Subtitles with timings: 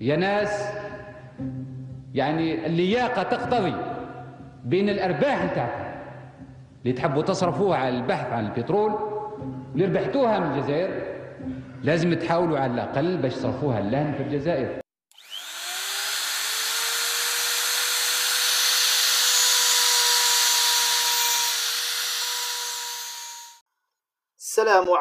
[0.00, 0.64] يا ناس
[2.14, 3.74] يعني اللياقة تقتضي
[4.64, 5.92] بين الأرباح نتاعكم
[6.82, 8.94] اللي تحبوا تصرفوها على البحث عن البترول
[9.74, 11.02] اللي ربحتوها من الجزائر
[11.82, 14.82] لازم تحاولوا على الأقل باش تصرفوها لهن في الجزائر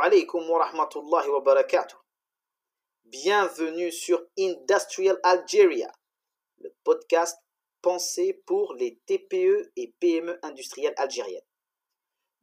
[0.01, 2.00] alaikum wa rahmatullahi wa barakatuh.
[3.11, 5.91] Bienvenue sur Industrial Algeria,
[6.59, 7.37] le podcast
[7.81, 11.43] pensé pour les TPE et PME industrielles algériennes.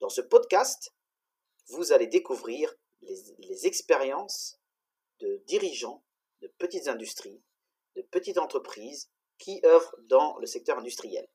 [0.00, 0.92] Dans ce podcast,
[1.68, 4.60] vous allez découvrir les, expériences
[5.20, 6.04] de dirigeants
[6.42, 7.42] de petites industries,
[7.96, 11.26] de petites entreprises qui œuvrent dans le secteur industriel.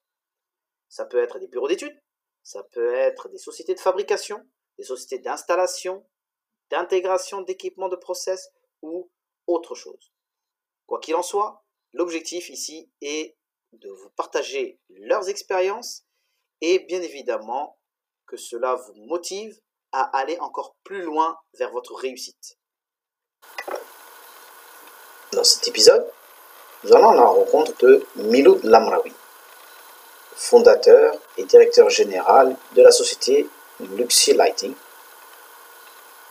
[0.90, 2.00] Ça peut être des bureaux d'études,
[2.44, 4.48] ça peut être des sociétés de fabrication,
[4.78, 6.06] des sociétés d'installation,
[6.70, 8.52] d'intégration d'équipements de process
[8.84, 9.10] ou
[9.48, 10.12] autre chose.
[10.88, 13.36] Quoi qu'il en soit, l'objectif ici est
[13.74, 16.04] de vous partager leurs expériences
[16.62, 17.78] et bien évidemment
[18.26, 19.60] que cela vous motive
[19.92, 22.58] à aller encore plus loin vers votre réussite.
[25.32, 26.10] Dans cet épisode,
[26.84, 29.14] nous allons à la rencontre de Miloud Lamraoui,
[30.36, 33.48] fondateur et directeur général de la société
[33.80, 34.74] Luxi Lighting,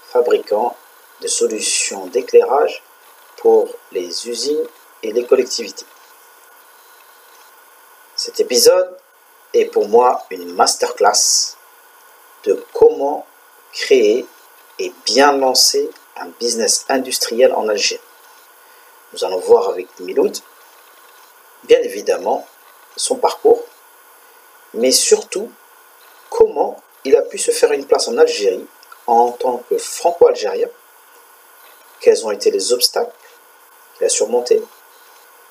[0.05, 0.77] fabricant
[1.21, 2.83] de solutions d'éclairage
[3.37, 4.67] pour les usines
[5.03, 5.87] et les collectivités.
[8.15, 8.97] Cet épisode
[9.53, 11.57] est pour moi une masterclass
[12.45, 13.27] de comment
[13.73, 14.27] créer
[14.79, 18.01] et bien lancer un business industriel en Algérie.
[19.13, 20.37] Nous allons voir avec Miloud,
[21.65, 22.47] bien évidemment,
[22.97, 23.63] son parcours,
[24.75, 25.51] mais surtout
[26.31, 28.67] comment il a pu se faire une place en Algérie
[29.07, 30.69] en tant que franco-algérien,
[32.01, 33.13] quels ont été les obstacles
[34.03, 34.63] qu'il a surmontés,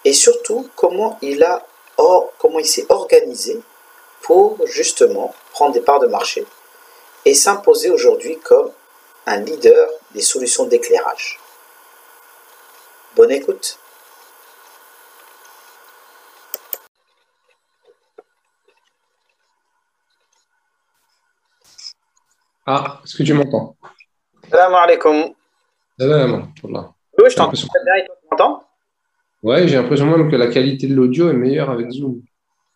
[0.04, 1.66] et surtout comment il a
[1.98, 3.62] or, comment il s'est organisé
[4.22, 6.46] pour justement prendre des parts de marché
[7.26, 8.72] et s'imposer aujourd'hui comme
[9.26, 11.40] un leader des solutions d'éclairage.
[13.16, 13.78] Bonne écoute.
[22.66, 23.76] Ah, est-ce que tu m'entends?
[24.50, 25.34] Salam alaikum.
[26.00, 26.54] Salam.
[27.18, 28.64] Oui, je t'entends bien tu m'entends
[29.44, 32.22] Ouais, j'ai l'impression même que la qualité de l'audio est meilleure avec Zoom.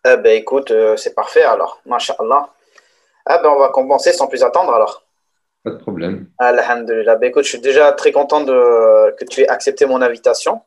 [0.04, 2.48] Eh ben écoute, euh, c'est parfait alors, masha'Allah.
[3.24, 5.04] Ah ben on va commencer sans plus attendre alors.
[5.64, 6.28] Pas de problème.
[6.38, 7.16] Alhamdulillah.
[7.16, 10.60] Ben écoute, je suis déjà très content de, que tu aies accepté mon invitation.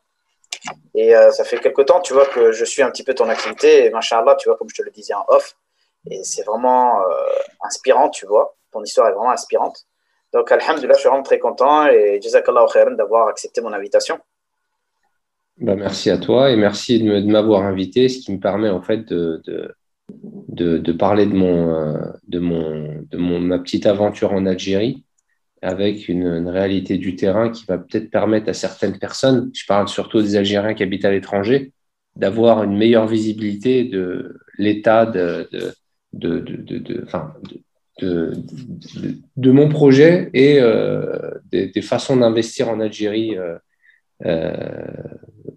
[0.94, 3.28] Et euh, ça fait quelque temps, tu vois, que je suis un petit peu ton
[3.28, 3.86] activité.
[3.86, 3.92] Et
[4.38, 5.56] tu vois, comme je te le disais en off.
[6.10, 7.04] Et c'est vraiment euh,
[7.62, 8.54] inspirant, tu vois.
[8.72, 9.86] Ton histoire est vraiment inspirante.
[10.32, 11.86] Donc, alhamdulillah, je suis vraiment très content.
[11.86, 14.18] Et jazakallah khairan d'avoir accepté mon invitation.
[15.58, 19.04] Bah, merci à toi et merci de m'avoir invité, ce qui me permet en fait
[19.08, 19.42] de,
[20.08, 21.98] de, parler de, mon, euh,
[22.28, 25.04] de, mon, de mon, ma petite aventure en Algérie
[25.62, 29.88] avec une, une réalité du terrain qui va peut-être permettre à certaines personnes, je parle
[29.88, 31.72] surtout des Algériens qui habitent à l'étranger,
[32.16, 35.74] d'avoir une meilleure visibilité de l'état de, de,
[36.12, 37.04] de, de, de,
[38.00, 43.36] de- mon projet et euh, des, façons d'investir en Algérie.
[43.36, 43.56] euh,
[44.26, 44.52] euh,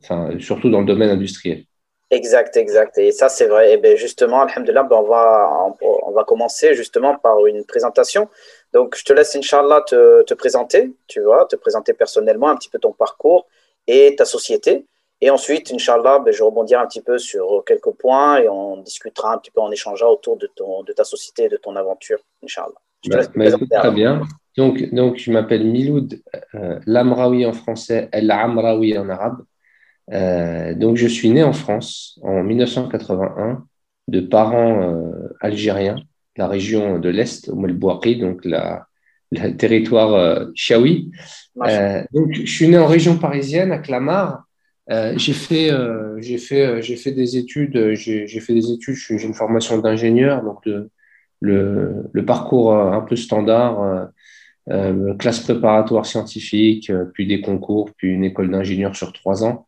[0.02, 1.64] enfin, surtout dans le domaine industriel.
[2.12, 2.98] Exact, exact.
[3.00, 3.74] Et ça, c'est vrai.
[3.74, 8.30] Et ben justement, alhamdulillah, ben on, va, on va commencer justement par une présentation.
[8.72, 12.70] Donc, je te laisse, Inch'Allah, te, te présenter, tu vois, te présenter personnellement un petit
[12.70, 13.48] peu ton parcours
[13.88, 14.86] et ta société.
[15.24, 19.34] Et ensuite, Inch'Allah, ben, je rebondirai un petit peu sur quelques points et on discutera
[19.34, 22.20] un petit peu, en échangeant autour de, ton, de ta société et de ton aventure,
[22.44, 22.74] Inch'Allah.
[23.08, 24.22] Bah, bah, très bien.
[24.58, 26.22] Donc, donc je m'appelle Miloud
[26.56, 29.46] euh, Lamraoui en français, El Amraoui en arabe.
[30.12, 33.66] Euh, donc, je suis né en France en 1981
[34.10, 35.96] de parents euh, algériens,
[36.36, 38.88] la région de l'Est, au Bouakhi, donc la,
[39.32, 41.12] le territoire euh, Chaoui.
[41.66, 44.44] Euh, donc, je suis né en région parisienne, à Clamart.
[44.92, 47.76] Euh, j'ai fait, euh, j'ai fait, euh, j'ai fait des études.
[47.78, 48.96] euh, J'ai fait des études.
[48.96, 50.90] J'ai une formation d'ingénieur, donc de,
[51.42, 54.10] le, le parcours euh, un peu standard,
[55.20, 59.68] classe préparatoire scientifique, puis des concours, puis une école d'ingénieur sur trois ans.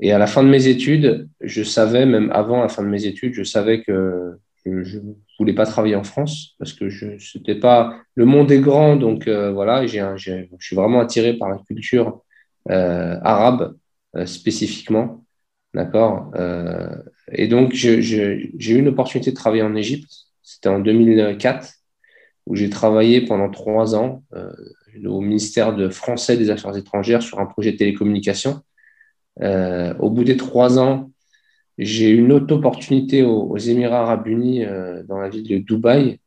[0.00, 3.06] Et à la fin de mes études, je savais, même avant la fin de mes
[3.06, 7.54] études, je savais que je ne voulais pas travailler en France parce que je c'était
[7.56, 12.22] pas le monde est grand, donc voilà, j'ai je suis vraiment attiré par la culture
[12.68, 13.76] arabe
[14.26, 15.24] spécifiquement,
[15.74, 16.30] d'accord.
[16.36, 16.96] Euh,
[17.32, 20.10] et donc j'ai eu une opportunité de travailler en Égypte.
[20.42, 21.72] C'était en 2004
[22.46, 24.50] où j'ai travaillé pendant trois ans euh,
[25.04, 28.62] au ministère de français des Affaires étrangères sur un projet de télécommunication
[29.40, 31.12] au bout des trois ans,
[31.78, 34.64] j'ai eu une autre opportunité aux, Émirats arabes unis
[35.06, 36.18] dans la ville de Dubaï,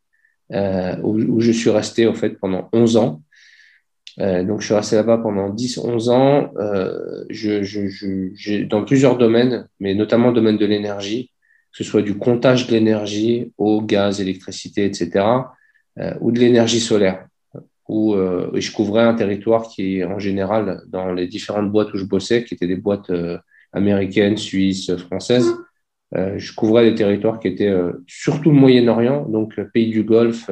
[0.50, 3.22] où, je suis resté en fait pendant 11 ans.
[4.20, 9.68] Euh, donc, je suis resté là-bas pendant 10-11 ans, euh, je, je, dans plusieurs domaines,
[9.80, 11.32] mais notamment le domaine de l'énergie,
[11.72, 15.26] que ce soit du comptage de l'énergie, eau, gaz, électricité, etc.,
[16.00, 17.28] euh, ou de l'énergie solaire,
[17.88, 22.46] où je couvrais un territoire qui, en général, dans les différentes boîtes où je bossais,
[22.46, 23.12] qui étaient des boîtes
[23.74, 25.54] américaines, suisses, françaises,
[26.16, 27.76] je couvrais des territoires qui étaient
[28.08, 30.50] surtout le Moyen-Orient, donc pays du Golfe,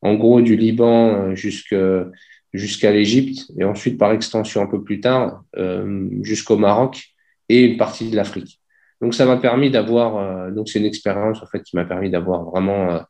[0.00, 2.06] en gros du Liban jusqu'à
[2.52, 7.04] jusqu'à l'Égypte et ensuite par extension un peu plus tard euh, jusqu'au Maroc
[7.48, 8.60] et une partie de l'Afrique.
[9.00, 12.10] Donc ça m'a permis d'avoir, euh, donc c'est une expérience en fait qui m'a permis
[12.10, 13.00] d'avoir vraiment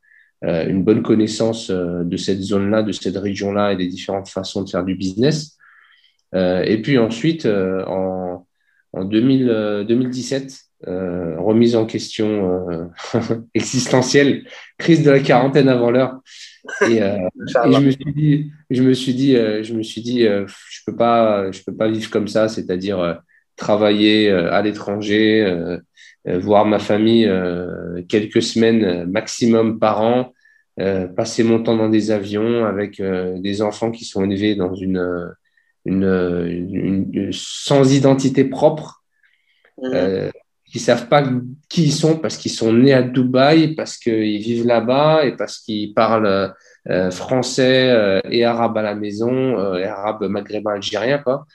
[0.45, 4.71] euh, une bonne connaissance de cette zone-là, de cette région-là et des différentes façons de
[4.71, 5.59] faire du business.
[6.35, 8.47] et puis ensuite, en,
[8.93, 12.91] en 2000, 2017, remise en question
[13.55, 14.45] existentielle,
[14.79, 16.21] crise de la quarantaine avant l'heure.
[16.83, 20.27] Et, euh, je me suis dit, je me suis dit, euh, je me suis dit,
[20.27, 23.21] euh, je peux pas, je peux pas vivre comme ça, c'est-à-dire
[23.57, 25.45] travailler à l'étranger,
[26.25, 27.31] voir ma famille
[28.09, 30.33] quelques semaines maximum par an,
[31.15, 35.35] passer mon temps dans des avions avec des enfants qui sont élevés dans une,
[35.85, 39.05] une, sans identité propre.
[39.77, 40.31] Mmh
[40.71, 41.29] qui savent pas
[41.69, 45.59] qui ils sont parce qu'ils sont nés à Dubaï, parce qu'ils vivent là-bas et parce
[45.59, 46.55] qu'ils parlent
[46.89, 51.47] euh, français euh, et arabe à la maison, euh, et arabe maghrébin algérien quoi.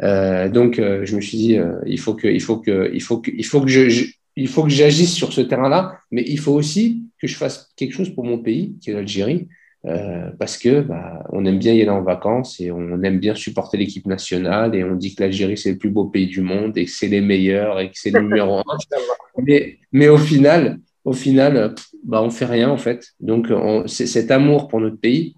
[0.00, 3.46] donc je me suis dit il faut que il faut que il faut que il
[3.46, 4.04] faut que je,
[4.36, 7.94] il faut que j'agisse sur ce terrain-là, mais il faut aussi que je fasse quelque
[7.94, 9.48] chose pour mon pays, qui est l'Algérie,
[9.86, 13.34] euh, parce que bah, on aime bien y aller en vacances et on aime bien
[13.34, 16.78] supporter l'équipe nationale et on dit que l'Algérie c'est le plus beau pays du monde
[16.78, 18.62] et que c'est les meilleurs et que c'est le numéro un.
[19.36, 23.08] Mais, mais au final, au final, bah, on fait rien en fait.
[23.20, 23.48] Donc
[23.86, 25.36] cet amour pour notre pays,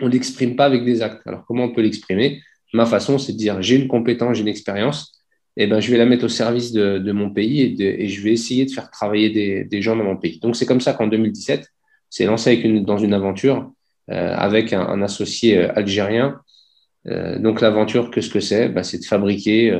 [0.00, 1.26] on l'exprime pas avec des actes.
[1.26, 2.40] Alors comment on peut l'exprimer?
[2.72, 5.14] Ma façon, c'est de dire j'ai une compétence, j'ai une expérience,
[5.56, 8.64] et ben je vais la mettre au service de, mon pays et, je vais essayer
[8.64, 10.40] de faire travailler des, gens dans mon pays.
[10.40, 11.66] Donc c'est comme ça qu'en 2017
[12.10, 13.70] s'est lancé dans une aventure
[14.10, 16.40] euh, avec un, associé euh, algérien.
[17.06, 18.68] Euh, donc l'aventure, qu'est-ce que c'est?
[18.68, 19.72] Bah, C'est de fabriquer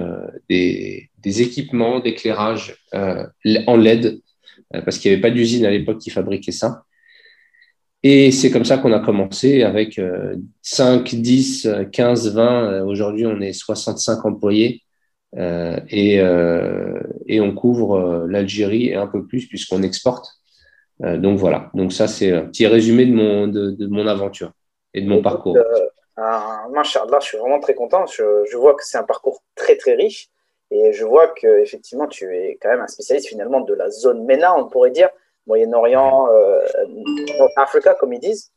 [0.49, 4.21] des, équipements d'éclairage en LED,
[4.83, 6.85] parce qu'il n'y avait pas d'usine à l'époque qui fabriquait ça.
[8.03, 10.01] Et c'est comme ça qu'on a commencé avec
[10.63, 12.83] 5, 10, 15, 20.
[12.83, 14.85] Aujourd'hui, on est 65 employés.
[15.37, 20.29] Euh, et, euh, et, on couvre l'Algérie et un peu plus puisqu'on exporte.
[21.03, 24.53] Euh, donc voilà, donc ça c'est un petit résumé de mon, de, mon aventure
[24.93, 25.57] et de mon parcours.
[25.57, 26.23] Euh,
[26.71, 28.07] Machallah, je suis vraiment très content.
[28.07, 30.29] Je, je vois que c'est un parcours très très riche
[30.71, 34.25] et je vois que effectivement tu es quand même un spécialiste finalement de la zone
[34.25, 35.09] MENA, on pourrait dire,
[35.47, 36.61] Moyen-Orient, euh,
[37.57, 38.51] Africa comme ils disent.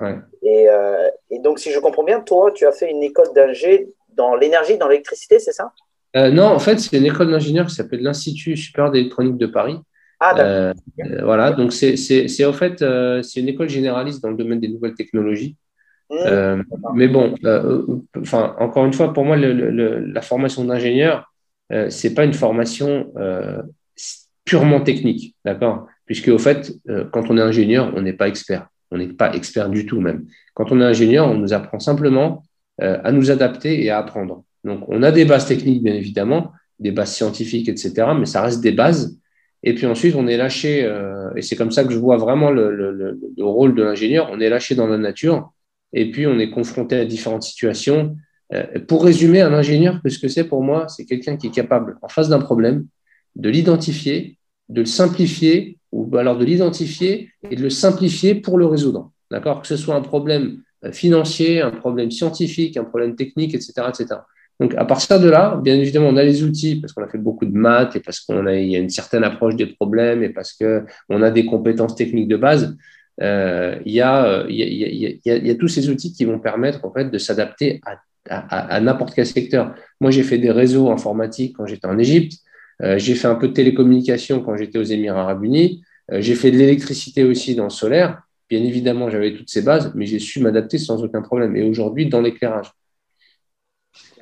[0.00, 0.16] Ouais.
[0.42, 3.88] Et, euh, et, donc si je comprends bien, toi tu as fait une école d'ingé
[4.14, 5.72] dans l'énergie, dans l'électricité, c'est ça?
[6.16, 9.78] Euh, Non, en fait c'est une école d'ingénieur qui s'appelle l'Institut supérieur d'électronique de Paris.
[10.20, 10.72] Ah, euh,
[11.22, 12.84] voilà, donc c'est en fait
[13.22, 15.56] c'est une école généraliste dans le domaine des nouvelles technologies.
[16.10, 16.62] Mmh.
[16.94, 17.34] Mais bon,
[18.20, 21.31] enfin encore une fois, pour moi, la formation d'ingénieur,
[21.88, 23.12] c'est pas une formation
[24.44, 25.86] purement technique, d'accord?
[26.06, 26.72] Puisque au fait,
[27.12, 30.26] quand on est ingénieur, on n'est pas expert, on n'est pas expert du tout même.
[30.54, 32.42] Quand on est ingénieur, on nous apprend simplement
[32.78, 34.44] à nous adapter et à apprendre.
[34.64, 38.60] Donc, on a des bases techniques, bien évidemment, des bases scientifiques, etc., mais ça reste
[38.60, 39.18] des bases.
[39.62, 42.50] Et puis ensuite, on est lâché, euh, et c'est comme ça que je vois vraiment
[42.50, 45.52] le, rôle de l'ingénieur, on est lâché dans la nature,
[45.92, 48.16] et puis on est confronté à différentes situations.
[48.52, 51.96] Euh, pour résumer, un ingénieur, ce que c'est pour moi, c'est quelqu'un qui est capable,
[52.02, 52.86] en face d'un problème,
[53.36, 58.66] de l'identifier, de le simplifier, ou alors de l'identifier et de le simplifier pour le
[58.66, 59.10] résoudre.
[59.30, 59.62] D'accord?
[59.62, 63.72] Que ce soit un problème euh, financier, un problème scientifique, un problème technique, etc.
[63.88, 64.20] etc.
[64.60, 67.18] Donc, à partir de là, bien évidemment, on a les outils parce qu'on a fait
[67.18, 70.28] beaucoup de maths et parce qu'on a, y a une certaine approche des problèmes et
[70.28, 72.76] parce qu'on a des compétences techniques de base.
[73.20, 77.18] Euh, il, y a, y a tous ces outils qui vont permettre en fait, de
[77.18, 77.96] s'adapter à,
[78.28, 79.74] à, n'importe quel secteur.
[80.00, 82.40] Moi, j'ai fait des réseaux informatiques quand j'étais en Égypte.
[82.82, 85.84] Euh, j'ai fait un peu de télécommunication quand j'étais aux Émirats arabes unis.
[86.10, 88.22] Euh, j'ai fait de l'électricité aussi dans le solaire.
[88.48, 91.56] Bien évidemment, j'avais toutes ces bases, mais j'ai su m'adapter sans aucun problème.
[91.56, 92.72] Et aujourd'hui, dans l'éclairage.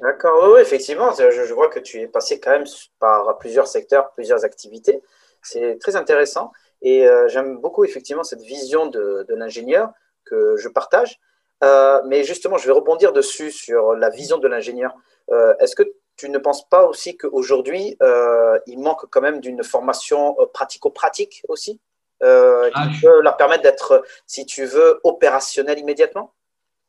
[0.00, 2.64] D'accord, oui, effectivement, je, vois que tu es passé quand même
[2.98, 5.00] par plusieurs secteurs, plusieurs activités.
[5.42, 6.52] C'est très intéressant
[6.82, 9.92] et euh, j'aime beaucoup effectivement cette vision de, l'ingénieur
[10.24, 11.20] que je partage.
[11.62, 14.94] Euh, mais justement, je vais rebondir dessus sur la vision de l'ingénieur.
[15.30, 15.82] Euh, est-ce que
[16.16, 21.80] tu ne penses pas aussi qu'aujourd'hui, euh, il manque quand même d'une formation pratico-pratique aussi
[22.22, 26.34] euh, qui Ah, je- peut leur permettre d'être, si tu veux, opérationnel immédiatement?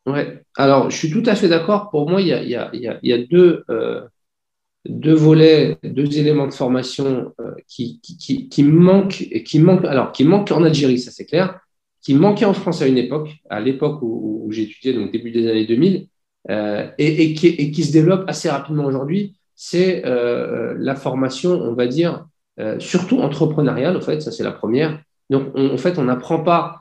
[0.08, 0.42] Ouais.
[0.58, 1.90] Alors, je suis tout à fait d'accord.
[1.92, 3.64] Pour moi, il y a, il y a- il y a- il y a deux,
[3.70, 4.02] euh,
[4.86, 9.86] deux volets, deux éléments de formation euh, qui, qui, qui, qui manquent, et qui manquent,
[9.86, 11.60] alors, qui manquent en Algérie, ça c'est clair,
[12.02, 15.66] qui manquaient en France à une époque, à l'époque où, j'étudiais, donc début des années
[15.66, 16.08] 2000,
[16.50, 22.26] euh, et, qui, se développe assez rapidement aujourd'hui, c'est euh, la formation, on va dire,
[22.60, 25.00] euh, surtout entrepreneuriale, en fait, ça c'est la première.
[25.30, 26.80] Donc, on- en fait, on n'apprend pas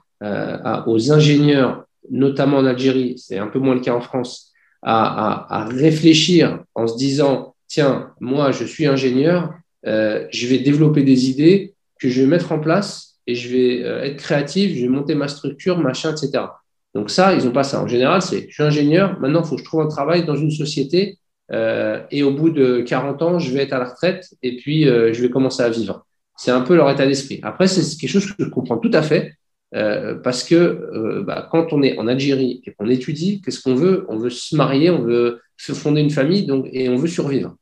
[0.86, 6.62] aux ingénieurs notamment en Algérie, c'est un peu moins le cas en France, à, réfléchir
[6.74, 12.20] en se disant, tiens, moi, je suis ingénieur, je vais développer des idées que je
[12.20, 15.78] vais mettre en place et je vais euh, être créatif, je vais monter ma structure,
[15.78, 16.44] machin, etc.
[16.94, 17.80] Donc ça, ils n'ont pas ça.
[17.80, 20.34] En général, c'est, je suis ingénieur, maintenant, il faut que je trouve un travail dans
[20.34, 21.18] une société
[21.52, 24.88] euh, et au bout de 40 ans, je vais être à la retraite et puis
[24.88, 26.04] euh, je vais commencer à vivre.
[26.36, 27.38] C'est un peu leur état d'esprit.
[27.44, 29.34] Après, c'est quelque chose que je comprends tout à fait.
[30.24, 34.04] Parce que bah, quand on est en Algérie et qu'on étudie, qu'est-ce qu'on veut?
[34.08, 37.54] On veut se marier, on veut se fonder une famille donc, et on veut survivre,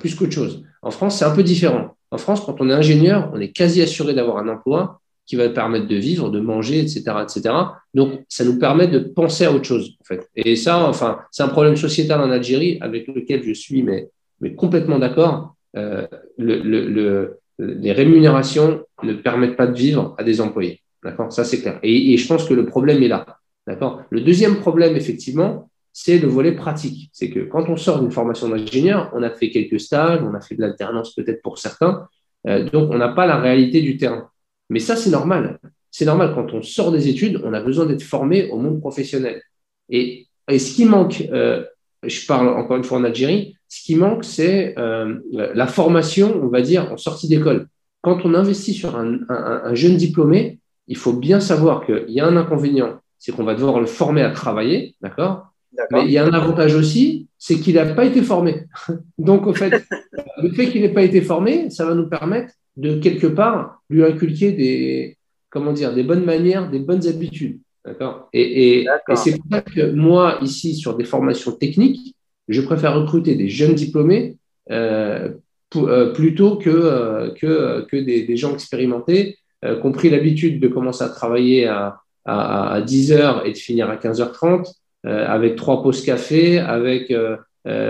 [0.00, 0.64] plus qu'autre chose.
[0.82, 1.96] En France, c'est un peu différent.
[2.10, 5.48] En France, quand on est ingénieur, on est quasi assuré d'avoir un emploi qui va
[5.48, 7.54] permettre de vivre, de manger, etc., etc.
[7.94, 10.28] Donc, ça nous permet de penser à autre chose, en fait.
[10.36, 14.08] Et ça, enfin, c'est un problème sociétal en Algérie avec lequel je suis mais,
[14.40, 15.56] mais complètement d'accord.
[15.76, 16.06] Euh,
[16.38, 20.80] le, le, le, les rémunérations ne permettent pas de vivre à des employés.
[21.02, 21.32] D'accord?
[21.32, 21.78] Ça, c'est clair.
[21.82, 23.26] Et, et, je pense que le problème est là.
[23.66, 24.02] D'accord?
[24.10, 27.10] Le deuxième problème, effectivement, c'est le volet pratique.
[27.12, 30.40] C'est que quand on sort d'une formation d'ingénieur, on a fait quelques stages, on a
[30.40, 32.06] fait de l'alternance peut-être pour certains,
[32.46, 34.28] euh, donc on n'a pas la réalité du terrain.
[34.70, 35.58] Mais ça, c'est normal.
[35.90, 39.42] C'est normal, quand on sort des études, on a besoin d'être formé au monde professionnel.
[39.88, 41.64] Et, et ce qui manque, euh,
[42.02, 46.48] je parle encore une fois en Algérie, ce qui manque, c'est euh, la formation, on
[46.48, 47.68] va dire, en sortie d'école.
[48.02, 52.20] Quand on investit sur un, un, un jeune diplômé, il faut bien savoir qu'il y
[52.20, 55.52] a un inconvénient, c'est qu'on va devoir le former à travailler, d'accord?
[55.90, 58.64] Mais il y a un avantage aussi, c'est qu'il n'a pas été formé.
[59.18, 59.84] Donc, au fait,
[60.42, 64.04] le fait qu'il n'ait pas été formé, ça va nous permettre de quelque part lui
[64.04, 65.16] inculquer des,
[65.50, 68.28] comment dire, des bonnes manières, des bonnes habitudes, d'accord?
[68.32, 72.14] Et, et, et c'est pour ça que moi, ici, sur des formations techniques,
[72.48, 74.36] je préfère recruter des jeunes diplômés
[74.70, 75.30] euh,
[75.70, 80.60] pour, euh, plutôt que, euh, que, que des, des gens expérimentés qui ont pris l'habitude
[80.60, 84.70] de commencer à travailler à, à, à 10 heures et de finir à 15h30,
[85.06, 87.12] euh, avec trois pauses café, avec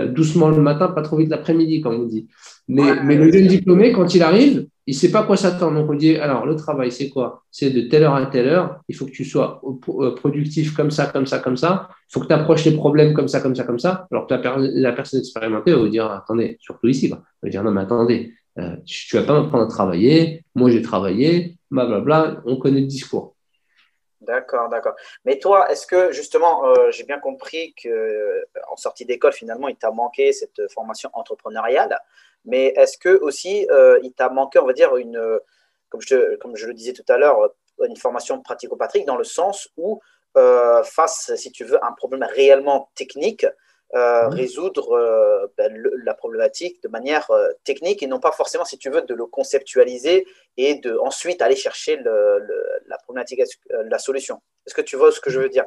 [0.09, 2.27] doucement le matin, pas trop vite l'après-midi, comme on dit.
[2.67, 5.79] Mais, ouais, mais le jeune diplômé, quand il arrive, il ne sait pas quoi s'attendre.
[5.79, 7.43] Donc on dit, alors le travail, c'est quoi?
[7.51, 9.61] C'est de telle heure à telle heure, il faut que tu sois
[10.15, 13.27] productif comme ça, comme ça, comme ça, il faut que tu approches les problèmes comme
[13.27, 14.07] ça, comme ça, comme ça.
[14.11, 17.21] Alors que la, personne expérimentée va vous dire, attendez, surtout ici, quoi.
[17.43, 21.57] va dire, non mais attendez, euh, tu vas pas m'apprendre à travailler, moi j'ai travaillé,
[21.69, 23.35] blablabla, on connaît le discours.
[24.21, 24.95] D'accord, d'accord.
[25.25, 28.41] Mais toi, est-ce que justement, euh, j'ai bien compris que euh,
[28.71, 31.97] en sortie d'école, finalement, il t'a manqué cette formation entrepreneuriale,
[32.47, 35.39] mais est-ce que aussi euh, il t'a manqué, on va dire, une,
[35.89, 37.53] comme je, comme je le disais tout à l'heure,
[37.85, 40.01] une formation pratico-pratique dans le sens où,
[40.35, 43.45] euh, face, si tu veux, à un problème réellement technique,
[43.95, 44.33] euh, mmh.
[44.33, 48.77] résoudre euh, ben, le, la problématique de manière euh, technique et non pas forcément, si
[48.77, 50.25] tu veux, de le conceptualiser
[50.57, 54.41] et de ensuite aller chercher le, le, la problématique, euh, la solution.
[54.67, 55.63] Est-ce que tu vois ce que je veux dire?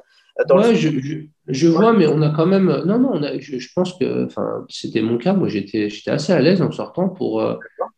[0.49, 1.17] Ouais, je, je,
[1.49, 1.75] je ouais.
[1.75, 2.67] vois, mais on a quand même.
[2.87, 4.29] Non, non, on a, je, je, pense que
[4.69, 5.33] c'était mon cas.
[5.33, 7.57] Moi, j'étais assez à l'aise en sortant pour, euh,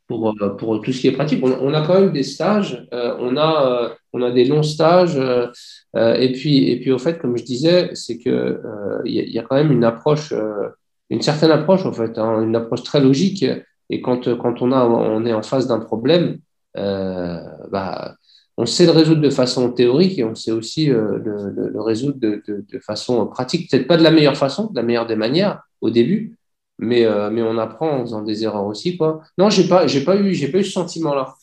[0.08, 1.44] pour, pour, tout ce qui est pratique.
[1.44, 5.16] On, on a quand même des stages, euh, on, a, on a des longs stages.
[5.18, 9.38] euh, et, puis, et puis, au fait, comme je disais, c'est qu'il euh, y, y,
[9.38, 10.68] a quand même une approche, euh,
[11.10, 13.44] une certaine approche, en fait, hein, une approche très logique.
[13.90, 16.38] Et quand, quand on, a, on est en face d'un problème,
[16.76, 17.40] euh,
[17.70, 18.16] bah,
[18.62, 21.80] on sait le résoudre de façon théorique et on sait aussi euh, le, le, le,
[21.80, 23.68] résoudre de, de, de façon pratique.
[23.68, 26.36] Peut-être pas de la meilleure façon, de la meilleure des manières au début,
[26.78, 28.96] mais, euh, mais on apprend en faisant des erreurs aussi.
[28.96, 29.20] Quoi.
[29.36, 31.34] Non, j'ai pas, j'ai pas eu, j'ai pas eu ce sentiment-là.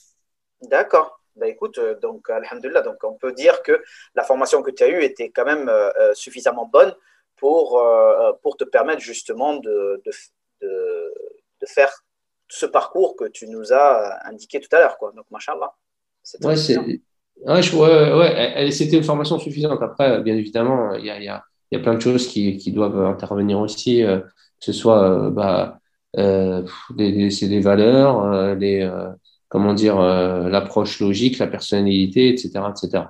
[0.61, 1.19] D'accord.
[1.35, 3.83] Bah écoute, euh, donc alhamdulillah, donc on peut dire que
[4.15, 6.95] la formation que tu as eue était quand même euh, suffisamment bonne
[7.35, 7.81] pour,
[8.41, 10.11] pour te permettre justement de, de,
[10.61, 11.89] de, faire
[12.49, 14.97] ce parcours que tu nous as indiqué tout à l'heure.
[14.97, 15.13] Quoi.
[15.13, 15.73] Donc, machallah.
[16.21, 16.45] C'est.
[16.45, 16.57] Ouais,
[17.47, 18.13] je, ouais,
[18.63, 19.81] ouais, c'était une formation suffisante.
[19.81, 22.71] Après, bien évidemment, il y a, y, a, y a plein de choses qui, qui
[22.71, 24.25] doivent intervenir aussi, euh, que
[24.59, 25.79] ce soit euh, bah,
[26.17, 26.63] euh,
[26.97, 28.89] les, c'est les valeurs, euh, les,
[29.47, 33.03] comment dire, l'approche logique, la personnalité, etc., etc.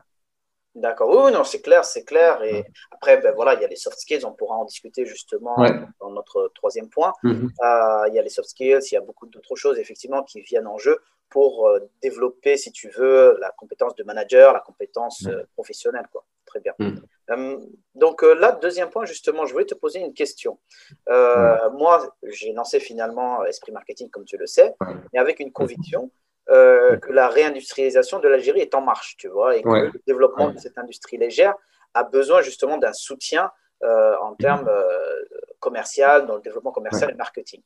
[0.76, 1.10] D'accord.
[1.10, 2.44] Oui, non, c'est clair, c'est clair.
[2.44, 5.56] Et après, ben, voilà, il y a les soft skills, on pourra en discuter justement
[6.00, 7.14] dans notre troisième point.
[7.24, 7.50] Mhm.
[7.64, 10.42] Euh, il y a les soft skills, il y a beaucoup d'autres choses effectivement qui
[10.42, 11.00] viennent en jeu
[11.30, 16.08] pour euh, développer, si tu veux, la compétence de manager, la compétence euh, professionnelle.
[16.12, 16.24] Quoi.
[16.46, 16.74] Très bien.
[16.80, 17.70] Mhm.
[17.94, 20.60] donc là, deuxième point, justement, je voulais te poser une question.
[21.08, 24.74] Moi, j'ai lancé finalement Esprit Marketing, comme tu le sais,
[25.14, 26.10] mais avec une conviction
[26.50, 30.50] euh, que la réindustrialisation de l'Algérie est en marche, tu vois, et que le développement
[30.50, 31.54] de cette industrie légère
[31.94, 33.52] a besoin justement d'un soutien
[33.84, 35.24] euh, en termes euh,
[35.60, 37.62] commercial, dans le développement commercial et marketing.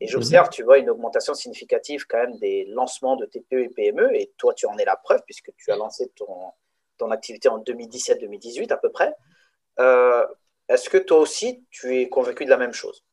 [0.00, 4.14] Et j'observe, tu vois, une augmentation significative quand même des lancements de TPE et PME,
[4.14, 6.52] et toi, tu en es la preuve puisque tu as lancé ton,
[6.96, 9.14] ton activité en 2017-2018 à peu près.
[10.68, 13.04] Est-ce que toi aussi, tu es convaincu de la même chose?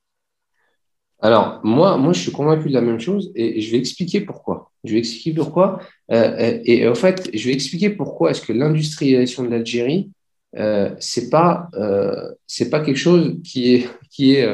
[1.19, 4.71] Alors, moi, moi, je suis convaincu de la même chose et je vais expliquer pourquoi.
[4.85, 5.79] Je vais expliquer pourquoi.
[6.11, 10.11] Euh, euh, et en fait, je vais expliquer pourquoi est-ce que l'industrialisation de l'Algérie,
[10.57, 14.47] euh, c'est pas, euh, c'est pas quelque chose qui est, qui est,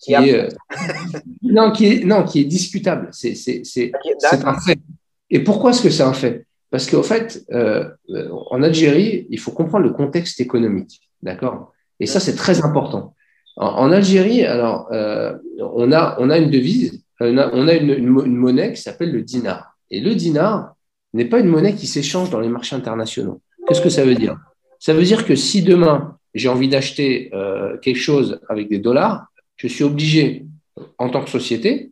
[0.00, 0.48] qui est,
[1.42, 3.08] non, qui est, non, qui est discutable.
[3.12, 4.78] C'est, c'est, c'est, c'est un fait.
[5.30, 6.46] Et pourquoi est-ce que c'est un fait?
[6.70, 7.44] Parce qu'en fait,
[8.50, 11.72] en Algérie, il faut comprendre le contexte économique, d'accord?
[12.00, 13.14] Et ça, c'est très important.
[13.58, 18.82] En, Algérie, alors, euh, on, a, on a une devise, on a, une, monnaie qui
[18.82, 19.76] s'appelle le dinar.
[19.90, 20.74] Et le dinar
[21.14, 23.40] n'est pas une monnaie qui s'échange dans les marchés internationaux.
[23.66, 24.36] Qu'est-ce que ça veut dire?
[24.78, 29.26] Ça veut dire que si demain, j'ai envie d'acheter euh, quelque chose avec des dollars,
[29.56, 30.46] je suis obligé,
[30.98, 31.90] en tant que société,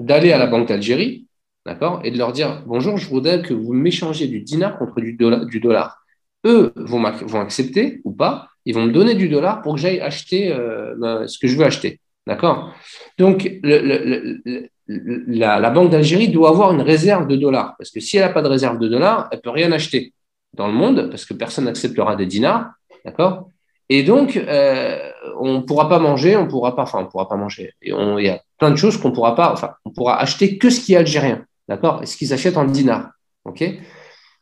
[0.00, 1.26] d'aller à la Banque d'Algérie,
[1.64, 5.60] d'accord, et de leur dire bonjour, je voudrais que vous m'échangez du dinar contre du
[5.60, 6.02] dollar.
[6.44, 10.00] Eux vont, vont accepter ou pas, ils vont me donner du dollar pour que j'aille
[10.00, 12.00] acheter euh, ben, ce que je veux acheter.
[12.26, 12.74] D'accord?
[13.18, 17.74] Donc, la, Banque d'Algérie doit avoir une réserve de dollars.
[17.78, 20.12] Parce que si elle n'a pas de réserve de dollars, elle ne peut rien acheter
[20.54, 22.70] dans le monde parce que personne n'acceptera des dinars.
[23.04, 23.48] D'accord?
[23.90, 27.36] Et donc, euh, on ne pourra pas manger, on pourra pas, enfin, on pourra pas
[27.36, 27.72] manger.
[27.82, 30.70] Il y a plein de choses qu'on ne pourra pas, enfin, on pourra acheter que
[30.70, 31.44] ce qui est algérien.
[31.68, 32.02] D'accord?
[32.02, 33.10] Et ce qu'ils achètent en dinars.
[33.44, 33.62] OK?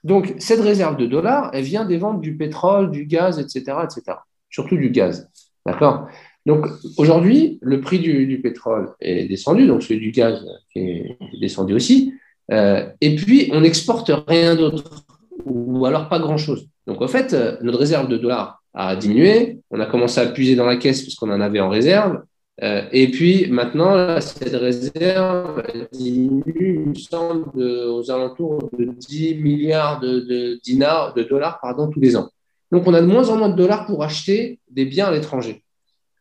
[0.04, 4.18] Donc, cette réserve de dollars, elle vient des ventes du pétrole, du gaz, etc., etc.
[4.50, 5.28] Surtout du gaz.
[5.66, 6.08] D'accord?
[6.44, 12.14] Donc, aujourd'hui, le prix du, pétrole est descendu, donc celui du gaz est descendu aussi.
[12.50, 15.04] Euh, et puis, on n'exporte rien d'autre,
[15.44, 16.66] ou alors pas grand-chose.
[16.86, 19.58] Donc, en fait, euh, notre réserve de dollars a diminué.
[19.70, 22.22] On a commencé à puiser dans la caisse parce qu'on en avait en réserve.
[22.62, 31.22] Euh, et puis maintenant, cette réserve diminue, aux alentours de 10 milliards de, dinars, de
[31.22, 32.28] dollars pardon, tous les ans.
[32.70, 35.62] Donc on a de moins en moins de dollars pour acheter des biens à l'étranger.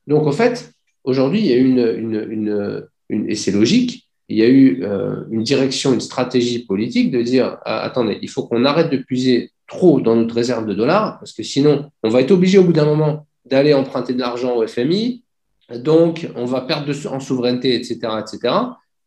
[0.08, 0.72] Donc en fait,
[1.04, 5.44] aujourd'hui, il y a une, une, et c'est logique, il y a eu euh, une
[5.44, 10.00] direction, une stratégie politique de dire ah, attendez, il faut qu'on arrête de puiser trop
[10.02, 12.86] dans notre réserve de dollars, parce que sinon, on va être obligé au bout d'un
[12.86, 15.24] moment d'aller emprunter de l'argent au FMI,
[15.80, 18.54] donc, on va perdre en souveraineté, etc., etc.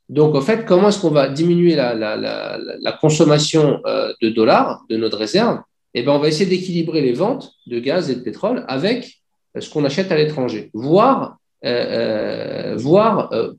[0.08, 5.18] Donc, en fait, comment est-ce qu'on va diminuer la, consommation euh, de dollars de notre
[5.18, 5.60] réserve?
[5.94, 9.22] Eh bien, on va essayer d'équilibrer les ventes de gaz et de pétrole avec
[9.58, 12.76] ce qu'on achète à l'étranger, voire, euh,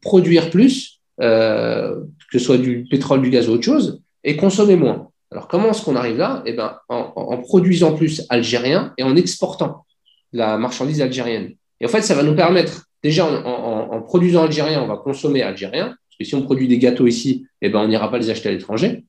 [0.02, 5.10] produire plus, que ce soit du pétrole, du gaz ou autre chose, et consommer moins.
[5.32, 6.44] Alors, comment est-ce qu'on arrive là?
[6.46, 9.86] Eh bien, en, en, produisant plus algérien et en exportant
[10.34, 11.54] la marchandise algérienne.
[11.80, 15.88] Et en fait, ça va nous permettre déjà en, produisant algérien, on va consommer algérien,
[15.88, 18.50] parce que si on produit des gâteaux ici, eh ben, on n'ira pas les acheter
[18.50, 19.04] à l'étranger.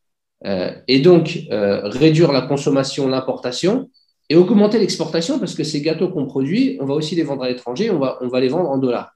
[0.45, 3.91] Euh, et donc, euh, réduire la consommation, l'importation,
[4.29, 7.49] et augmenter l'exportation, parce que ces gâteaux qu'on produit, on va aussi les vendre à
[7.49, 9.13] l'étranger, on va, on va les vendre en dollars.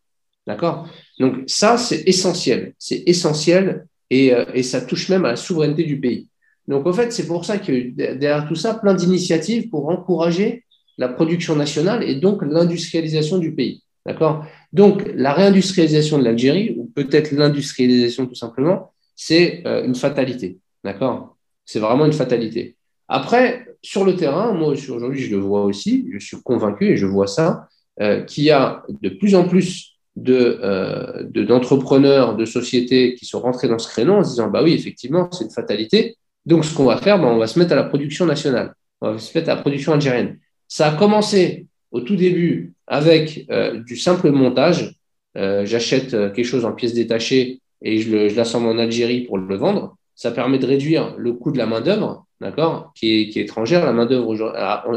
[0.46, 0.88] D'accord?
[1.18, 2.74] Donc, ça, c'est essentiel.
[2.78, 6.28] C'est essentiel et, euh, et, ça touche même à la souveraineté du pays.
[6.66, 10.64] Donc, en fait, c'est pour ça que derrière tout ça, plein d'initiatives pour encourager
[10.98, 13.82] la production nationale et donc l'industrialisation du pays.
[14.06, 14.44] D'accord?
[14.72, 20.58] Donc, la réindustrialisation de l'Algérie, ou peut-être l'industrialisation tout simplement, c'est euh, une fatalité.
[20.84, 21.36] D'accord?
[21.64, 22.76] C'est vraiment une fatalité.
[23.12, 27.06] Après, sur le terrain, moi aujourd'hui, je le vois aussi, je suis convaincu et je
[27.06, 27.66] vois ça,
[28.00, 29.96] euh, qu'il y a de plus en plus
[30.28, 34.74] euh, d'entrepreneurs, de, sociétés qui sont rentrés dans ce créneau en se disant, bah oui,
[34.74, 36.16] effectivement, c'est une fatalité.
[36.46, 39.12] Donc, ce qu'on va faire, bah, on va se mettre à la production nationale, on
[39.12, 40.38] va se mettre à la production algérienne.
[40.68, 44.94] Ça a commencé au tout début avec euh, du simple montage.
[45.34, 49.96] J'achète quelque chose en pièces détachées et je l'assemble en Algérie pour le vendre.
[50.16, 53.84] Ça permet de réduire le coût de la main-d'œuvre, d'accord, qui est, qui est étrangère.
[53.84, 54.34] La main-d'œuvre,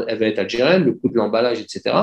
[0.08, 1.96] elle va être algérienne, le coût de l'emballage, etc.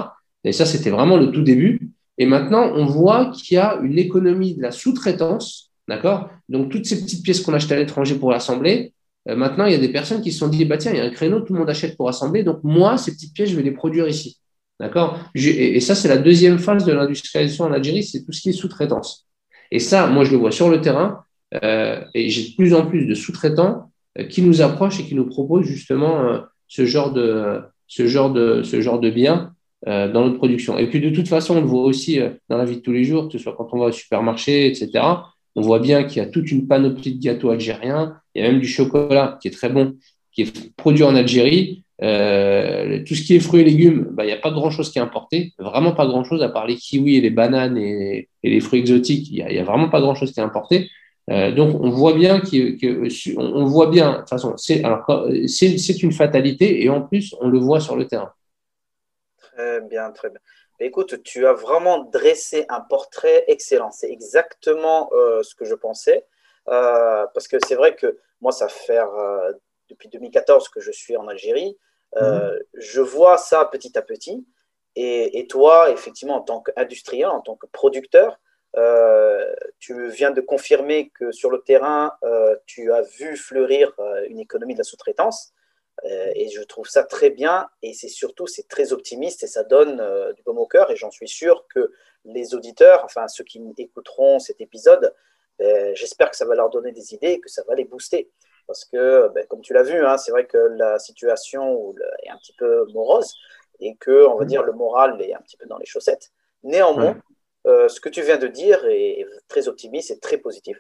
[0.44, 1.92] Et ça, c'était vraiment le tout début.
[2.18, 6.86] Et maintenant, on voit qu'il y a une économie de la sous-traitance, d'accord Donc, toutes
[6.86, 8.94] ces petites pièces qu'on achète à l'étranger pour l'assembler,
[9.28, 11.04] maintenant, il y a des personnes qui se sont dit, bah, tiens, il y a
[11.04, 13.64] un créneau, tout le monde achète pour assembler, donc moi, ces petites pièces, je vais
[13.64, 14.38] les produire ici.
[14.80, 18.50] D'accord et, ça, c'est la deuxième phase de l'industrialisation en Algérie, c'est tout ce qui
[18.50, 19.28] est sous-traitance.
[19.70, 21.24] Et ça, moi, je le vois sur le terrain,
[21.54, 23.91] et j'ai de plus en plus de sous-traitants
[24.30, 28.82] qui nous approchent et qui nous proposent justement ce genre de, ce genre de, ce
[28.82, 29.10] genre de
[29.88, 30.78] euh, dans notre production.
[30.78, 32.92] Et puis de toute façon, on le voit aussi euh, dans la vie de tous
[32.92, 35.04] les jours, que ce soit quand on va au supermarché, etc.
[35.56, 38.14] On voit bien qu'il y a toute une panoplie de gâteaux algériens.
[38.36, 39.96] Il y a même du chocolat qui est très bon,
[40.32, 41.84] qui est produit en Algérie.
[42.04, 45.00] Euh, tout ce qui est fruits et légumes, bah, il n'y a pas grand-chose qui
[45.00, 48.80] est importé, vraiment pas grand-chose, à part les kiwis et les bananes et, les fruits
[48.80, 50.90] exotiques, il n'y a, vraiment pas grand-chose qui est importé.
[51.28, 56.90] Donc on voit bien que, on voit bien, de toute façon, c'est une fatalité et
[56.90, 58.34] en plus on le voit sur le terrain.
[59.38, 60.40] Très bien, très bien.
[60.84, 63.92] Écoute, tu as vraiment dressé un portrait excellent.
[63.92, 66.26] C'est exactement euh, ce que je pensais.
[66.70, 69.54] Euh, parce que c'est vrai que moi, ça fait euh,
[69.90, 71.78] depuis 2014 que je suis en Algérie.
[72.20, 72.60] Mhm.
[72.74, 74.44] Je vois ça petit à petit.
[74.96, 78.40] Et, et toi, effectivement, en tant qu'industriel, en tant que producteur,
[79.80, 82.14] tu viens de confirmer que sur le terrain,
[82.66, 83.94] tu as vu fleurir
[84.30, 85.54] une économie de la sous-traitance.
[86.06, 89.64] Euh, et je trouve ça très bien et c'est surtout c'est très optimiste et ça
[89.64, 91.92] donne euh, du baume au cœur et j'en suis sûr que
[92.26, 95.14] les auditeurs, enfin ceux qui écouteront cet épisode,
[95.94, 98.32] j'espère que ça va leur donner des idées et que ça va les booster.
[98.66, 102.38] Parce que, ben, comme tu l'as vu, hein, c'est vrai que la situation est un
[102.38, 103.36] petit peu morose
[103.80, 106.32] et que, on va dire, le moral est un petit peu dans les chaussettes.
[106.64, 107.16] Néanmoins,
[107.68, 110.78] euh, ce que tu viens de dire est très optimiste et très positif.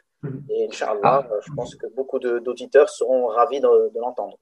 [0.49, 1.29] Et Inch'Allah, ah.
[1.45, 4.37] je pense que beaucoup d'auditeurs seront ravis de l'entendre.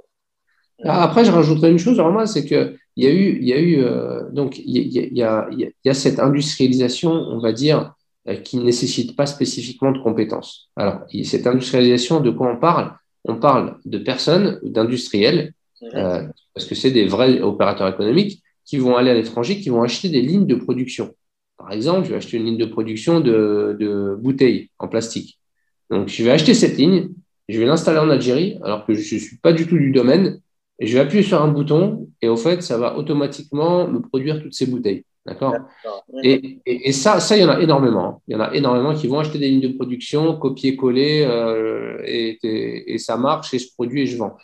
[0.84, 3.84] Après, je rajouterais une chose, vraiment, c'est qu'il y a eu, il y a eu
[3.84, 7.94] euh, donc il y a, il y a, cette industrialisation, on va dire,
[8.28, 10.70] euh, qui ne nécessite pas spécifiquement de compétences.
[10.78, 12.94] Alors, cette industrialisation, de quoi on parle?
[13.26, 15.54] On parle de personnes, d'industriels,
[15.96, 19.84] euh, parce que c'est des vrais opérateurs économiques qui vont aller à l'étranger, qui vont
[19.84, 21.14] acheter des lignes de production.
[21.60, 25.38] Par exemple, je vais acheter une ligne de production de, de bouteilles en plastique.
[25.92, 27.10] Donc, je vais acheter cette ligne,
[27.48, 30.40] je vais l'installer en Algérie, alors que je ne suis pas du tout du domaine,
[30.80, 34.42] et je vais appuyer sur un bouton et au fait, ça va automatiquement me produire
[34.42, 35.04] toutes ces bouteilles.
[35.26, 35.56] D'accord?
[36.24, 38.06] Et, et, ça, ça, il y en a énormément.
[38.06, 38.18] Hein.
[38.28, 42.40] Il y en a énormément qui vont acheter des lignes de production, copier-coller, euh, et,
[42.42, 44.38] et, ça marche, et je produis et je vends.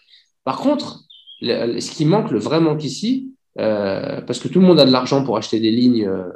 [0.44, 1.00] Par contre,
[1.42, 4.92] ce qui manque, le vrai manque ici, euh, parce que tout le monde a de
[4.92, 6.30] l'argent pour acheter des lignes, euh,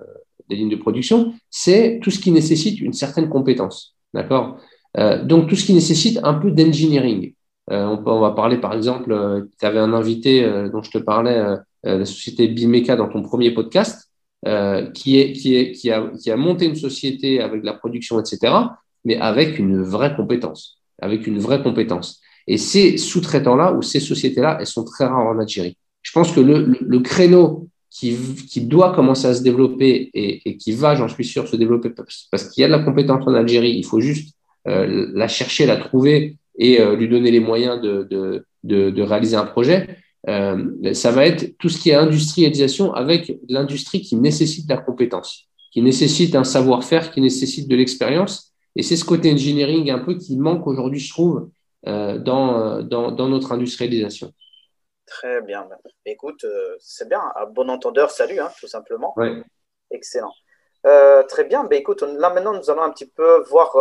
[0.49, 3.95] des lignes de production, c'est tout ce qui nécessite une certaine compétence.
[4.13, 4.57] D'accord?
[4.97, 7.33] Donc, tout ce qui nécessite un peu d'engineering.
[7.71, 10.97] Euh, on, va parler par exemple, euh, tu avais un invité euh, dont je te
[10.97, 11.39] parlais,
[11.83, 14.11] la société Bimeka dans ton premier podcast,
[14.93, 18.53] qui, a, qui a monté une société avec la production, etc.,
[19.05, 20.81] mais avec une vraie compétence.
[21.01, 22.19] Avec une vraie compétence.
[22.47, 25.77] Et ces sous-traitants-là ou ces sociétés-là, elles sont très rares en Algérie.
[26.01, 28.17] Je pense que le, créneau qui,
[28.49, 31.89] qui, doit commencer à se développer et, et qui va, j'en suis sûr, se développer
[31.89, 35.77] parce qu'il y a de la compétence en Algérie, il faut juste la chercher, la
[35.77, 38.03] trouver et euh, lui donner les moyens de,
[38.63, 39.87] de, de, réaliser un projet,
[40.27, 44.81] euh, ça va être tout ce qui est industrialisation avec l'industrie qui nécessite de la
[44.81, 48.51] compétence, qui nécessite un savoir-faire, qui nécessite de l'expérience.
[48.75, 51.49] Et c'est ce côté engineering un peu qui manque aujourd'hui, je trouve,
[51.87, 54.33] euh, dans, dans, dans, notre industrialisation.
[55.09, 55.67] Très bien.
[56.05, 56.45] Écoute,
[56.79, 57.21] c'est bien.
[57.35, 59.15] À bon entendeur, salut, hein, tout simplement.
[59.91, 60.33] Excellent.
[60.83, 61.63] très bien.
[61.63, 63.75] Ben, écoute, là maintenant, nous allons un petit peu voir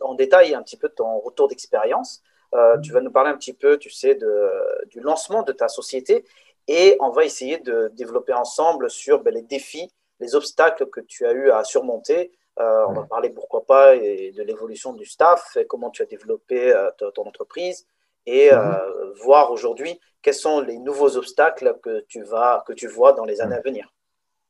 [0.00, 2.22] en détail un petit peu ton retour d'expérience.
[2.54, 4.50] Euh, tu vas nous parler un petit peu, tu sais, de,
[4.86, 6.24] du lancement de ta société
[6.68, 11.26] et on va essayer de développer ensemble sur ben, les défis, les obstacles que tu
[11.26, 12.32] as eu à surmonter.
[12.60, 16.06] Euh, on va parler pourquoi pas et de l'évolution du staff, et comment tu as
[16.06, 17.86] développé euh, ton entreprise
[18.26, 19.12] et mhm.
[19.22, 23.40] voir aujourd'hui quels sont les nouveaux obstacles que tu, vas, que tu vois dans les
[23.40, 23.92] années à venir.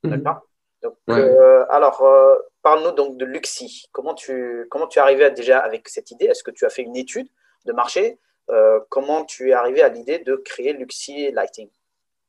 [0.02, 0.10] Mhm.
[0.10, 0.42] D'accord?
[0.82, 0.96] Donc,
[1.70, 2.02] alors,
[2.62, 3.84] parle-nous donc de Luxi.
[3.92, 6.26] Comment tu, comment tu es arrivé déjà avec cette idée?
[6.26, 7.26] Est-ce que tu as fait une étude
[7.66, 8.18] de marché?
[8.50, 11.68] Euh, comment tu es arrivé à l'idée de créer Luxi Lighting?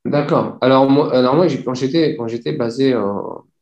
[0.06, 0.58] D'accord.
[0.62, 2.96] Alors moi, alors moi quand j'étais quand j'étais basé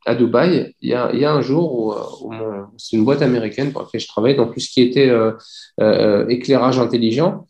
[0.06, 3.22] à Dubaï, il y a, il y a un jour où, euh, c'est une boîte
[3.22, 7.48] américaine pour laquelle je travaillais dans tout ce qui était euh, éclairage intelligent,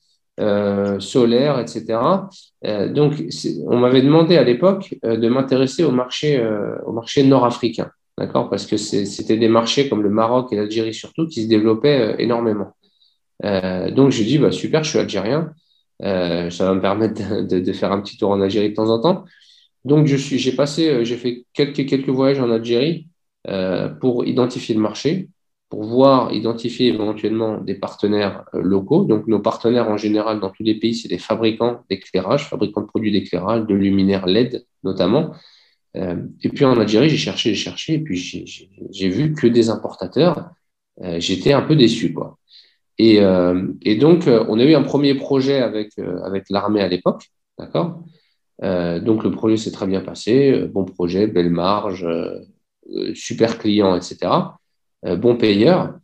[0.99, 1.99] solaire, etc.
[2.89, 3.13] donc
[3.67, 6.43] on m'avait demandé à l'époque de m'intéresser au marché
[6.91, 11.43] marché nord-africain, d'accord, parce que c'était des marchés comme le Maroc et l'Algérie surtout qui
[11.43, 12.73] se développaient énormément.
[13.45, 15.53] Euh, donc j'ai dit bah, super, je suis algérien,
[16.03, 19.01] euh, ça va me permettre de, faire un petit tour en Algérie de temps en
[19.01, 19.25] temps.
[19.85, 23.07] Donc j'ai passé, euh, j'ai fait quelques quelques voyages en Algérie
[23.99, 25.27] pour identifier le marché,
[25.73, 29.05] pour voir, identifier éventuellement des partenaires locaux.
[29.05, 32.85] Donc, nos partenaires en général dans tous les pays, c'est des fabricants d'éclairage, fabricants de
[32.85, 35.33] produits d'éclairage, de luminaires LED notamment.
[35.95, 38.17] et puis en Algérie, j'ai cherché, j'ai cherché, et puis
[38.91, 40.51] j'ai vu que des importateurs.
[41.17, 42.37] J'étais un peu déçu, quoi.
[42.99, 43.19] Et,
[43.81, 45.89] et, donc, on a eu un premier projet avec,
[46.23, 48.03] avec l'armée à l'époque, d'accord?
[48.61, 52.39] Euh, donc le projet s'est très bien passé, euh, bon projet, belle marge, euh,
[53.15, 54.31] super client, etc.
[55.17, 55.95] bon payeur.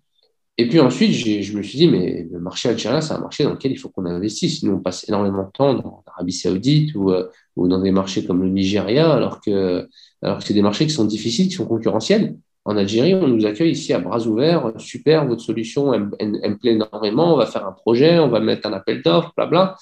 [0.58, 3.52] Et puis ensuite, je me suis dit, mais le marché algérien, c'est un marché dans
[3.52, 4.62] lequel il faut qu'on investisse.
[4.64, 7.14] Nous, on passe énormément de temps dans l'Arabie Saoudite ou,
[7.56, 9.88] ou, dans des marchés comme le Nigeria, alors que,
[10.22, 12.36] alors que c'est des marchés qui sont difficiles, qui sont concurrentiels.
[12.66, 14.74] En Algérie, on nous accueille ici à bras ouverts.
[14.78, 17.34] Super, votre solution, elle, me plaît énormément.
[17.34, 19.76] On va faire un projet, on va mettre un appel d'offres, blabla.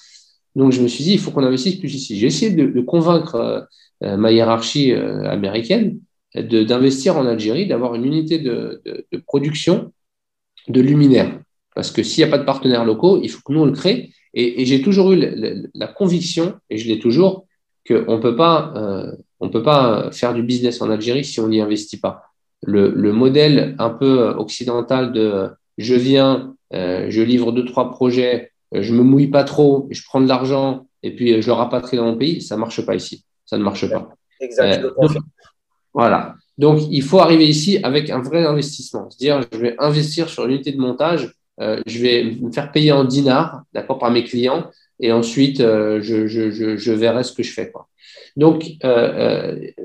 [0.54, 2.16] Donc, je me suis dit, il faut qu'on investisse plus ici.
[2.16, 3.60] J'ai essayé de, convaincre euh,
[4.04, 5.98] euh, ma hiérarchie euh, américaine
[6.34, 8.82] d'investir en Algérie, d'avoir une unité de,
[9.26, 9.92] production
[10.68, 11.38] de luminaires.
[11.74, 13.72] Parce que s'il n'y a pas de partenaires locaux, il faut que nous, on le
[13.72, 14.10] crée.
[14.34, 17.46] Et, j'ai toujours eu la, conviction, et je l'ai toujours,
[17.86, 18.74] qu'on ne peut pas,
[19.40, 22.24] on peut pas faire du business en Algérie si on n'y investit pas.
[22.62, 28.82] Le, le, modèle un peu occidental de je viens, je livre deux, trois projets, euh,
[28.82, 31.96] je me mouille pas trop, je prends de l'argent et puis euh, je le rapatrie
[31.96, 33.24] dans mon pays, ça marche pas ici.
[33.46, 34.10] Ça ne marche pas.
[34.40, 34.92] Exactement.
[35.02, 35.20] Euh,
[35.98, 36.36] voilà.
[36.58, 39.08] Donc, il faut arriver ici avec un vrai investissement.
[39.10, 43.62] C'est-à-dire, je vais investir sur l'unité de montage, je vais me faire payer en dinars,
[43.72, 47.72] d'accord, par mes clients, et ensuite, je, je, verrai ce que je fais.
[48.36, 48.64] Donc,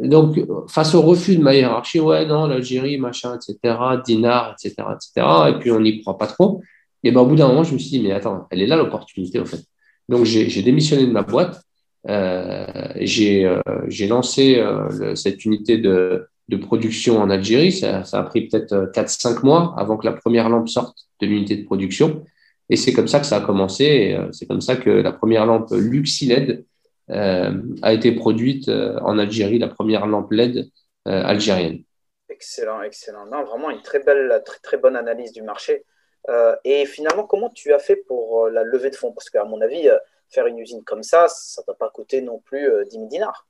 [0.03, 5.27] donc, face au refus de ma hiérarchie, ouais, non, l'Algérie, machin, etc., dinars, etc., etc.,
[5.49, 6.61] et puis on n'y croit pas trop,
[7.03, 8.75] et ben, au bout d'un moment, je me suis dit, mais attends, elle est là
[8.75, 9.63] l'opportunité, au fait.
[10.09, 11.62] Donc, j'ai démissionné de ma boîte.
[12.09, 12.65] Euh,
[12.97, 13.61] j'ai euh,
[14.09, 17.71] lancé euh, cette unité de, de, production en Algérie.
[17.71, 21.65] Ça, a pris peut-être 4-5 mois avant que la première lampe sorte de l'unité de
[21.65, 22.23] production.
[22.69, 24.17] Et c'est comme ça que ça a commencé.
[24.31, 26.65] C'est comme ça que la première lampe LuxiLED
[27.09, 30.69] a été produite en Algérie, la première lampe LED
[31.05, 31.83] algérienne.
[32.29, 33.25] Excellent, excellent.
[33.25, 35.83] Non, vraiment une très belle, très, très bonne analyse du marché.
[36.29, 39.11] Euh, et finalement, comment tu as fait pour euh, la levée de fonds?
[39.11, 39.97] Parce qu'à mon avis, euh,
[40.33, 43.47] faire une usine comme ça, ça ne doit pas coûter non plus 10 000 dinars.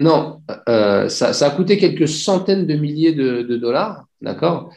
[0.00, 4.72] Non, ça, ça, a coûté quelques centaines de milliers de, dollars, d'accord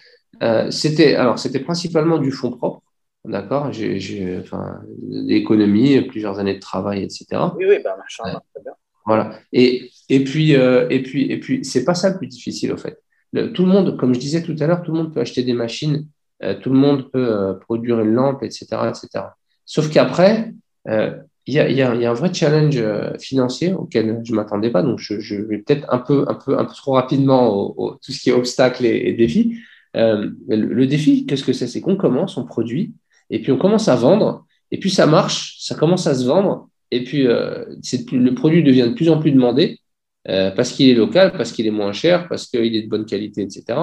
[0.69, 2.81] C'était alors c'était principalement du fonds propre,
[3.25, 7.25] d'accord J'ai enfin, des économies, plusieurs années de travail, etc.
[7.57, 8.73] Oui, oui, ben, machin, très bien.
[9.05, 9.39] Voilà.
[9.51, 12.97] Et, et puis, et puis, et puis, c'est pas ça le plus difficile, au fait.
[13.33, 15.53] tout le monde, comme je disais tout à l'heure, tout le monde peut acheter des
[15.53, 16.07] machines
[16.43, 18.67] euh, tout le monde peut euh, produire une lampe, etc.
[18.87, 19.25] etc.
[19.65, 20.53] Sauf qu'après,
[20.87, 22.81] euh, il y, a, un vrai challenge
[23.19, 24.83] financier auquel je ne m'attendais pas.
[24.83, 28.19] Donc, je, vais peut-être un peu, un, peu, un peu trop rapidement au, tout ce
[28.19, 29.57] qui est obstacles et, défis.
[29.95, 31.67] le, défi, qu'est-ce que c'est?
[31.67, 32.93] C'est qu'on commence, on produit,
[33.29, 36.69] et puis on commence à vendre, et puis ça marche, ça commence à se vendre,
[36.91, 39.79] et puis le produit devient de plus en plus demandé
[40.25, 43.41] parce qu'il est local, parce qu'il est moins cher, parce qu'il est de bonne qualité,
[43.41, 43.79] etc.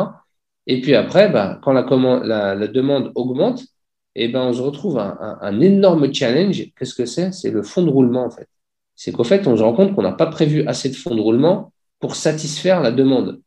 [0.67, 3.65] Et puis après, bah, quand la, demande augmente,
[4.25, 6.65] eh ben, on se retrouve un, un, énorme challenge.
[6.79, 7.33] Qu'est-ce que c'est?
[7.33, 8.49] C'est le fonds de roulement, en fait.
[8.95, 11.21] C'est qu'au fait, on se rend compte qu'on n'a pas prévu assez de fonds de
[11.21, 13.41] roulement pour satisfaire la demande.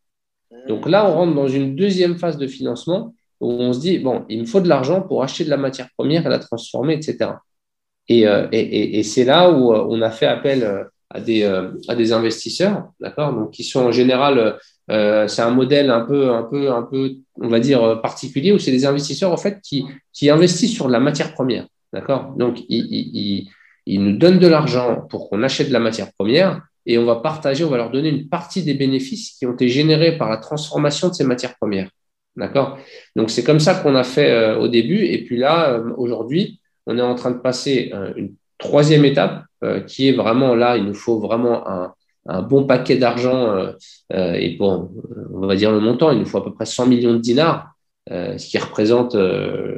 [0.68, 4.26] Donc là, on rentre dans une deuxième phase de financement où on se dit, bon,
[4.30, 7.32] il me faut de l'argent pour acheter de la matière première et la transformer, etc.
[8.12, 11.44] Euh, et, c'est là où euh, on a fait appel euh, à des,
[11.88, 16.32] à des investisseurs, d'accord, donc qui sont en général euh, c'est un modèle un peu,
[16.32, 19.86] un peu, un peu, on va dire particulier où c'est des investisseurs en fait qui,
[20.14, 22.34] qui investissent sur la matière première, d'accord?
[22.38, 23.50] Donc ils, ils,
[23.86, 27.18] ils, nous donnent de l'argent pour qu'on achète de la matière première et on va
[27.18, 30.38] partager, on va leur donner une partie des bénéfices qui ont été générés par la
[30.38, 31.90] transformation de ces matières premières,
[32.36, 32.80] d'accord?
[33.16, 36.62] Donc c'est comme ça qu'on a fait euh, au début et puis là euh, aujourd'hui
[36.88, 39.44] on est en train de passer une troisième étape
[39.86, 41.94] qui est vraiment là, il nous faut vraiment un,
[42.30, 43.72] un bon paquet d'argent, euh,
[44.14, 44.92] euh, et bon,
[45.34, 47.74] on va dire le montant, il nous faut à peu près 100 millions de dinars,
[48.12, 49.18] euh, ce qui représente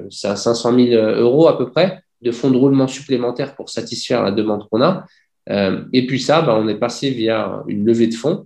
[0.09, 4.67] 500 000 euros à peu près de fonds de roulement supplémentaires pour satisfaire la demande
[4.69, 5.05] qu'on a.
[5.49, 8.45] et puis ça, bah, on est passé via une levée de fonds,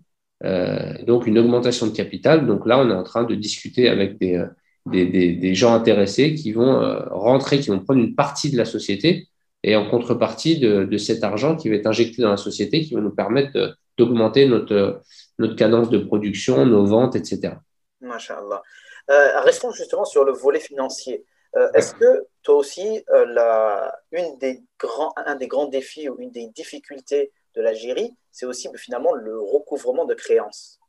[1.06, 2.46] donc une augmentation de capital.
[2.46, 4.46] Donc là, on est en train de discuter avec des,
[4.86, 6.80] des, des, gens intéressés qui vont
[7.12, 9.28] rentrer, qui vont prendre une partie de la société
[9.64, 12.94] et en contrepartie de, de, cet argent qui va être injecté dans la société, qui
[12.94, 15.02] va nous permettre de, d'augmenter notre,
[15.40, 17.56] notre cadence de production, nos ventes, etc.
[18.02, 18.62] Masha'Allah.
[19.10, 21.26] Euh, restons justement sur le volet financier.
[21.56, 26.18] Euh, est-ce que toi aussi, euh, la, une des grands, un des grands défis ou
[26.20, 30.80] une des difficultés de l'Algérie, c'est aussi finalement le recouvrement de créances?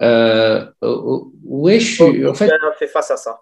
[0.00, 2.26] Oui, je suis.
[2.26, 3.40] en fait, fait face à ça?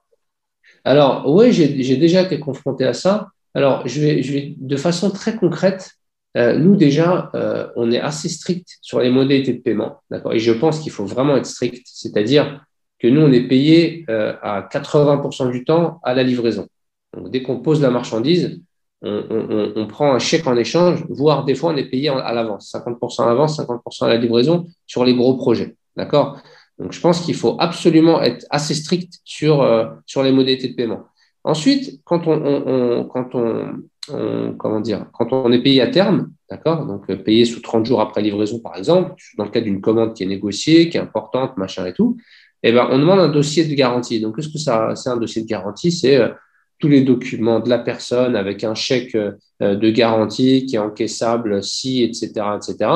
[0.85, 3.29] Alors, oui, j'ai déjà été confronté à ça.
[3.53, 5.91] Alors, je vais, je vais de façon très concrète,
[6.37, 10.35] euh, nous déjà, euh, on est assez strict sur les modalités de paiement, d'accord?
[10.35, 12.63] Et je pense qu'il faut vraiment être strict, c'est-à-dire
[12.99, 16.67] que nous, on est payé euh, à 80% du temps à la livraison.
[17.17, 18.61] Donc, dès qu'on pose la marchandise,
[19.03, 23.23] on, prend un chèque en échange, voire des fois, on est payé à l'avance, 50%
[23.23, 26.41] à l'avance, 50% à la livraison sur les gros projets, d'accord?
[26.79, 29.65] Donc, je pense qu'il faut absolument être assez strict sur,
[30.07, 31.05] sur les modalités de paiement.
[31.45, 37.11] Ensuite, quand on, quand on, comment dire, quand on est payé à terme, d'accord, donc
[37.11, 40.23] euh, payé sous 30 jours après livraison, par exemple, dans le cas d'une commande qui
[40.23, 42.17] est négociée, qui est importante, machin et tout,
[42.63, 44.21] eh ben, on demande un dossier de garantie.
[44.21, 45.93] Donc, qu'est-ce que ça, c'est un dossier de garantie?
[45.93, 46.29] C'est euh,
[46.79, 51.63] tous les documents de la personne avec un chèque euh, de garantie qui est encaissable
[51.63, 52.91] si, etc., etc.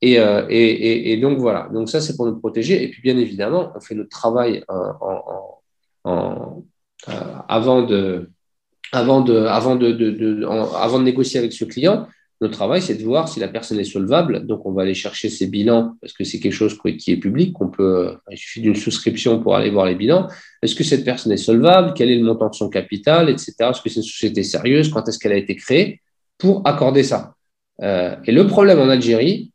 [0.00, 1.68] Et, donc voilà.
[1.72, 2.82] Donc ça, c'est pour nous protéger.
[2.82, 4.64] Et puis, bien évidemment, on fait notre travail
[7.48, 8.30] avant de,
[8.92, 12.06] avant de, avant de, de, de avant de négocier avec ce client,
[12.42, 14.46] notre travail, c'est de voir si la personne est solvable.
[14.46, 17.52] Donc, on va aller chercher ses bilans parce que c'est quelque chose qui est public,
[17.52, 20.26] qu'on peut, il suffit d'une souscription pour aller voir les bilans.
[20.60, 21.92] Est-ce que cette personne est solvable?
[21.94, 23.54] Quel est le montant de son capital, etc.
[23.60, 24.90] Est-ce que c'est une société sérieuse?
[24.90, 26.00] Quand est-ce qu'elle a été créée?
[26.36, 27.34] Pour accorder ça.
[27.80, 29.52] Euh, et le problème en Algérie,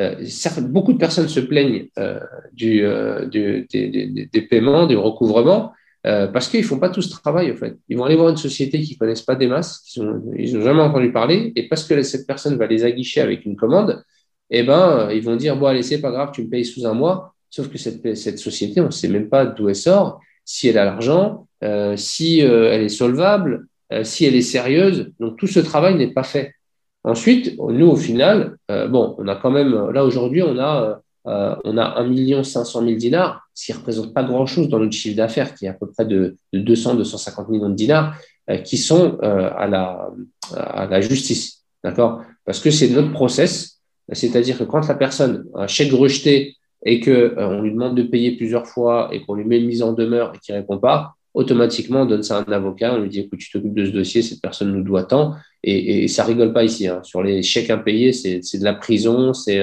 [0.00, 0.24] euh,
[0.62, 2.18] beaucoup de personnes se plaignent euh,
[2.52, 5.72] du, euh, du, des, des, des, paiements, du recouvrement,
[6.06, 7.76] euh, parce qu'ils font pas tout ce travail, en fait.
[7.88, 10.62] Ils vont aller voir une société qui connaissent pas des masses, qui sont, ils n'ont
[10.62, 14.02] jamais entendu parler, et parce que cette personne va les aguicher avec une commande,
[14.50, 16.92] eh ben, ils vont dire, bon, allez, c'est pas grave, tu me payes sous un
[16.92, 17.34] mois.
[17.48, 20.76] Sauf que cette, cette société, on ne sait même pas d'où elle sort, si elle
[20.76, 23.66] a l'argent, euh, si euh, elle est solvable,
[24.02, 25.12] si elle est sérieuse.
[25.20, 26.52] Donc, tout ce travail n'est pas fait.
[27.04, 31.78] Ensuite, nous, au final, bon, on a quand même, là, aujourd'hui, on a euh, on
[31.78, 35.54] a 1 500 000 dinars, ce qui ne représente pas grand-chose dans notre chiffre d'affaires,
[35.54, 38.16] qui est à peu près de, 200-250 millions de dinars,
[38.50, 40.10] euh, qui sont euh, à, la,
[40.54, 41.64] à la justice.
[41.82, 42.22] D'accord?
[42.44, 43.80] Parce que c'est notre process,
[44.12, 48.02] c'est-à-dire que quand la personne a un chèque rejeté et qu'on on lui demande de
[48.02, 50.78] payer plusieurs fois et qu'on lui met une mise en demeure et qu'il ne répond
[50.78, 53.86] pas, automatiquement, on donne ça à un avocat, on lui dit écoute, tu t'occupes de
[53.86, 56.86] ce dossier, cette personne nous doit tant, et, et ça rigole pas ici.
[56.86, 57.00] Hein.
[57.02, 59.60] Sur les chèques impayés, c'est de la prison, c'est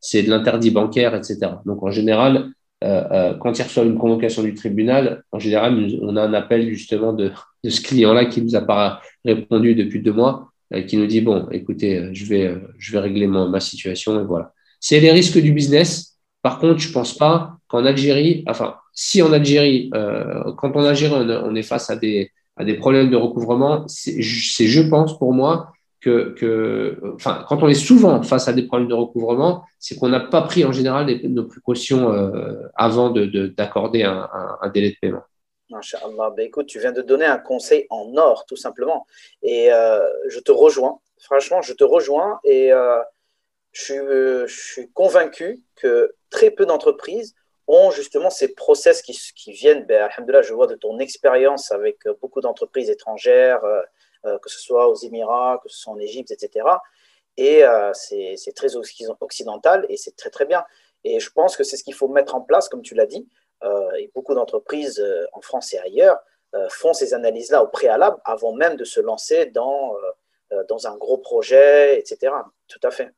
[0.00, 1.38] c'est de l'interdit bancaire, etc.
[1.64, 2.50] Donc en général,
[2.84, 6.68] euh, euh, quand il reçoit une convocation du tribunal, en général, on a un appel
[6.72, 7.32] justement de,
[7.64, 11.20] de ce client-là qui nous a pas répondu depuis deux mois, euh, qui nous dit
[11.20, 14.52] bon, écoutez, je vais, je vais régler ma, ma situation et voilà.
[14.80, 16.18] C'est les risques du business.
[16.42, 19.90] Par contre, je pense pas qu'en Algérie, enfin, si en Algérie,
[20.56, 24.22] quand en Algérie on, on, est face à des, à des problèmes de recouvrement, c'est,
[24.22, 28.94] je pense pour moi, que, enfin, quand on est souvent face à des problèmes de
[28.94, 34.10] recouvrement, c'est qu'on n'a pas pris en général nos précautions euh, avant d'accorder de, de,
[34.10, 35.22] un, délai de paiement.
[35.72, 36.30] Inch'Allah.
[36.36, 39.06] Ben, écoute, tu viens de donner un conseil en or, tout simplement.
[39.42, 41.00] Et euh, je te rejoins.
[41.20, 43.00] Franchement, je te rejoins et euh,
[43.72, 47.34] je, suis, je convaincu que très peu d'entreprises
[47.66, 50.08] ont justement ces process qui, viennent, ben,
[50.42, 53.60] je vois de ton expérience avec beaucoup d'entreprises étrangères,
[54.24, 56.66] que ce soit aux Émirats, que ce soit en Égypte, etc.
[57.36, 60.64] Et euh, c'est très occidental et c'est très très bien.
[61.04, 63.28] Et je pense que c'est ce qu'il faut mettre en place, comme tu l'as dit.
[63.64, 66.18] Euh, et beaucoup d'entreprises en France et ailleurs
[66.70, 69.94] font ces analyses-là au préalable avant même de se lancer dans,
[70.68, 72.32] dans un gros projet, etc.
[72.66, 73.12] Tout à fait.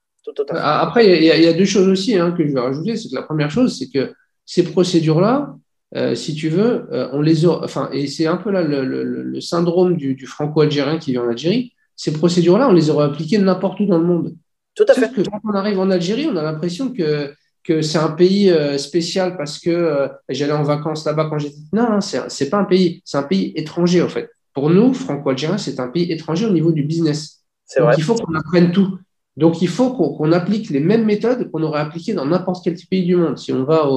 [0.50, 2.96] Après, il y, a deux choses aussi hein, que je vais rajouter.
[2.96, 4.12] C'est la première chose, c'est que
[4.44, 5.54] ces procédures-là,
[5.96, 8.84] euh, si tu veux, euh, on les a, enfin, et c'est un peu là le,
[8.84, 11.72] le, le syndrome du, du franco-algérien qui vient en Algérie.
[11.96, 14.34] Ces procédures-là, on les aurait appliquées n'importe où dans le monde.
[14.74, 15.12] Tout à fait.
[15.12, 18.78] Que quand on arrive en Algérie, on a l'impression que, que c'est un pays euh,
[18.78, 21.56] spécial parce que j'allais en vacances là-bas quand j'étais.
[21.72, 24.30] Non, non c'est pas un pays, c'est un pays étranger en fait.
[24.54, 27.42] Pour nous, franco-algériens, c'est un pays étranger au niveau du business.
[27.66, 27.94] C'est vrai.
[27.98, 28.98] il faut qu'on apprenne tout.
[29.36, 32.74] Donc il faut qu'on qu applique les mêmes méthodes qu'on aurait appliquées dans n'importe quel
[32.90, 33.38] pays du monde.
[33.38, 33.88] Si on va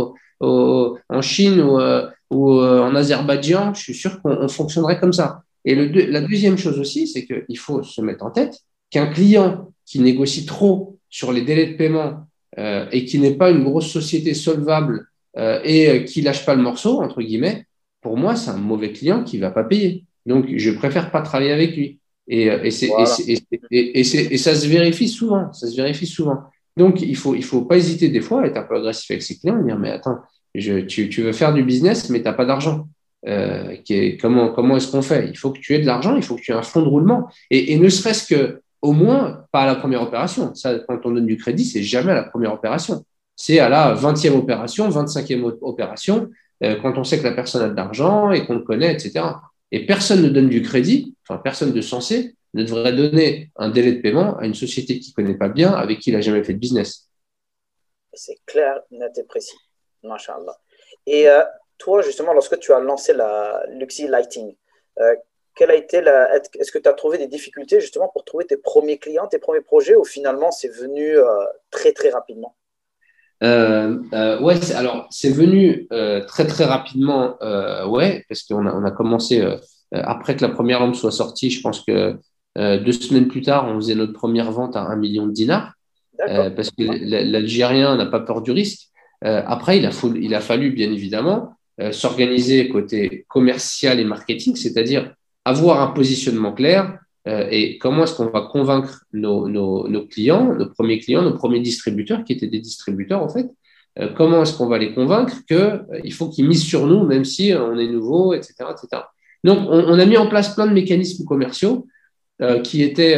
[0.41, 5.43] en Chine ou, euh, euh, en Azerbaïdjan, je suis sûr qu'on fonctionnerait comme ça.
[5.65, 9.99] Et la deuxième chose aussi, c'est qu'il faut se mettre en tête qu'un client qui
[9.99, 14.33] négocie trop sur les délais de paiement euh, et qui n'est pas une grosse société
[14.33, 17.65] solvable et qui lâche pas le morceau, entre guillemets,
[18.01, 20.03] pour moi, c'est un mauvais client qui va pas payer.
[20.27, 21.99] Donc, je préfère pas travailler avec lui.
[22.27, 23.15] Et, et, voilà.
[23.27, 23.37] et,
[23.71, 25.51] et, et, ça se vérifie souvent.
[25.51, 26.39] Ça se vérifie souvent.
[26.77, 29.23] Donc, il faut, il faut pas hésiter des fois à être un peu agressif avec
[29.23, 30.19] ses clients et dire, mais attends,
[30.55, 32.87] je, tu, tu, veux faire du business, mais tu n'as pas d'argent.
[33.27, 33.75] Euh,
[34.19, 35.29] comment comment est-ce qu'on fait?
[35.29, 36.87] Il faut que tu aies de l'argent, il faut que tu aies un fonds de
[36.87, 37.29] roulement.
[37.49, 40.53] Et, et ne serait-ce que, au moins, pas à la première opération.
[40.55, 43.05] Ça, quand on donne du crédit, c'est jamais à la première opération.
[43.35, 46.29] C'est à la 20e opération, 25e opération,
[46.63, 49.21] euh, quand on sait que la personne a de l'argent et qu'on le connaît, etc.
[49.73, 53.93] Et personne ne donne du crédit, enfin personne de censé ne devrait donner un délai
[53.93, 56.43] de paiement à une société qui ne connaît pas bien, avec qui il n'a jamais
[56.43, 57.09] fait de business.
[58.13, 59.57] C'est clair, net et précis.
[60.03, 60.55] Masha'Allah.
[61.07, 61.43] Et euh,
[61.79, 64.55] toi, justement, lorsque tu as lancé la Luxy Lighting,
[64.99, 65.15] euh,
[65.55, 66.35] quelle a été la...
[66.35, 69.61] Est-ce que tu as trouvé des difficultés justement pour trouver tes premiers clients, tes premiers
[69.61, 72.55] projets, ou finalement c'est venu euh, très très rapidement?
[73.43, 75.87] Ouais, alors c'est venu
[76.27, 77.37] très très rapidement,
[77.87, 79.45] ouais, parce qu'on a, on a commencé
[79.91, 82.17] après que la première lampe soit sortie, je pense que
[82.55, 85.73] deux semaines plus tard, on faisait notre première vente à un million de dinars.
[86.17, 88.89] parce que l'Algérien n'a pas peur du risque.
[89.21, 91.55] après, il a, il a fallu, bien évidemment,
[91.91, 95.13] s'organiser côté commercial et marketing, c'est-à-dire
[95.45, 100.53] avoir un positionnement clair euh, et comment est-ce qu'on va convaincre nos, nos, nos, clients,
[100.55, 103.49] nos premiers clients, nos premiers distributeurs, qui étaient des distributeurs en fait,
[103.99, 107.05] euh, comment est-ce qu'on va les convaincre qu'il euh, il faut qu'ils misent sur nous,
[107.05, 108.55] même si on est nouveau, etc.
[108.71, 109.03] etc.
[109.43, 111.87] Donc, on, on, a mis en place plein de mécanismes commerciaux
[112.63, 113.17] qui étaient,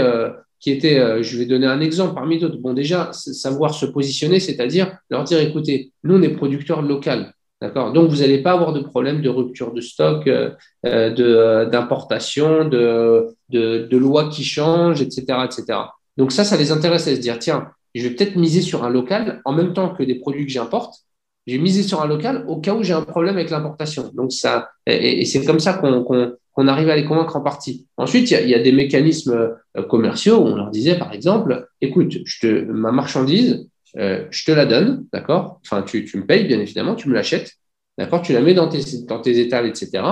[0.59, 2.57] qui étaient je vais donner un exemple parmi d'autres.
[2.57, 7.25] Bon, déjà, savoir se positionner, c'est-à-dire leur dire, écoutez, nous, on est producteurs locaux.
[7.74, 10.51] Donc, vous n'allez pas avoir de problème de rupture de stock, euh,
[10.86, 15.80] euh, d'importation, de, de, lois qui changent, etc., etc.
[16.18, 18.89] Donc, ça, ça les intéresse à se dire tiens, je vais peut-être miser sur un
[18.89, 20.95] local en même temps que des produits que j'importe.
[21.47, 24.11] J'ai misé sur un local au cas où j'ai un problème avec l'importation.
[24.13, 27.88] Donc, ça, et, c'est comme ça qu'on arrive à les convaincre en partie.
[27.97, 32.18] Ensuite, il y, a, des mécanismes euh, commerciaux où on leur disait, par exemple, écoute,
[32.26, 35.59] je te, ma marchandise, euh, je te la donne, d'accord?
[35.63, 37.53] Enfin, tu, me payes, bien évidemment, tu me l'achètes,
[37.97, 38.21] d'accord?
[38.21, 40.03] Tu la mets dans tes, dans étals, etc.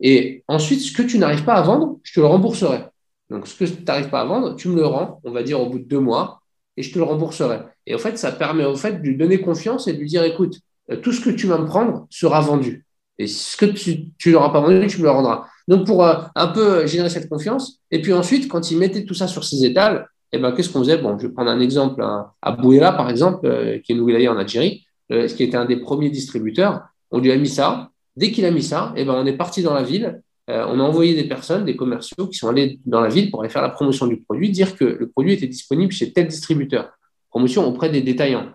[0.00, 2.84] Et ensuite, ce que tu n'arrives pas à vendre, je te le rembourserai.
[3.30, 5.60] Donc, ce que tu n'arrives pas à vendre, tu me le rends, on va dire,
[5.60, 6.40] au bout de deux mois,
[6.76, 7.58] et je te le rembourserai.
[7.86, 10.22] Et au fait, ça permet au fait de lui donner confiance et de lui dire,
[10.22, 10.58] écoute,
[10.90, 12.86] euh, tout ce que tu vas me prendre sera vendu.
[13.18, 15.46] Et ce que tu ne l'auras pas vendu, tu me le rendras.
[15.66, 17.80] Donc, pour euh, un peu générer cette confiance.
[17.90, 20.80] Et puis ensuite, quand il mettait tout ça sur ses étals, eh ben, qu'est-ce qu'on
[20.80, 20.98] faisait?
[20.98, 24.02] Bon, je vais prendre un exemple à, à Bouéla, par exemple, euh, qui est une
[24.02, 26.82] wilaya en Algérie, euh, qui était un des premiers distributeurs.
[27.10, 27.90] On lui a mis ça.
[28.16, 30.20] Dès qu'il a mis ça, eh ben, on est parti dans la ville.
[30.50, 33.40] Euh, on a envoyé des personnes, des commerciaux qui sont allés dans la ville pour
[33.40, 36.90] aller faire la promotion du produit, dire que le produit était disponible chez tel distributeur.
[37.30, 38.50] Promotion auprès des détaillants.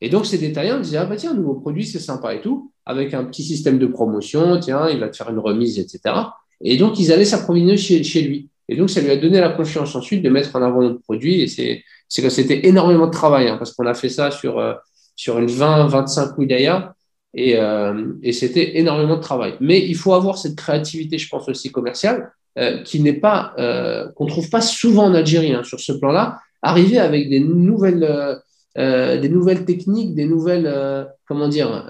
[0.00, 3.14] Et donc, ces détaillants disaient, ah bah tiens, nouveau produit, c'est sympa et tout, avec
[3.14, 6.14] un petit système de promotion, tiens, il va te faire une remise, etc.
[6.60, 8.50] Et donc, ils allaient s'approvisionner chez lui.
[8.68, 11.40] Et donc, ça lui a donné la confiance ensuite de mettre en avant notre produit.
[11.40, 11.82] Et c'est,
[12.22, 14.74] que c'était énormément de travail, hein, parce qu'on a fait ça sur, euh,
[15.14, 16.92] sur une 20, 25 wilayas.
[17.34, 19.54] Et, euh, et c'était énormément de travail.
[19.60, 24.08] Mais il faut avoir cette créativité, je pense aussi commerciale, euh, qui n'est pas, euh,
[24.12, 26.38] qu'on trouve pas souvent en Algérie hein, sur ce plan-là.
[26.62, 28.40] Arriver avec des nouvelles,
[28.74, 31.86] des nouvelles techniques, des nouvelles, comment dire,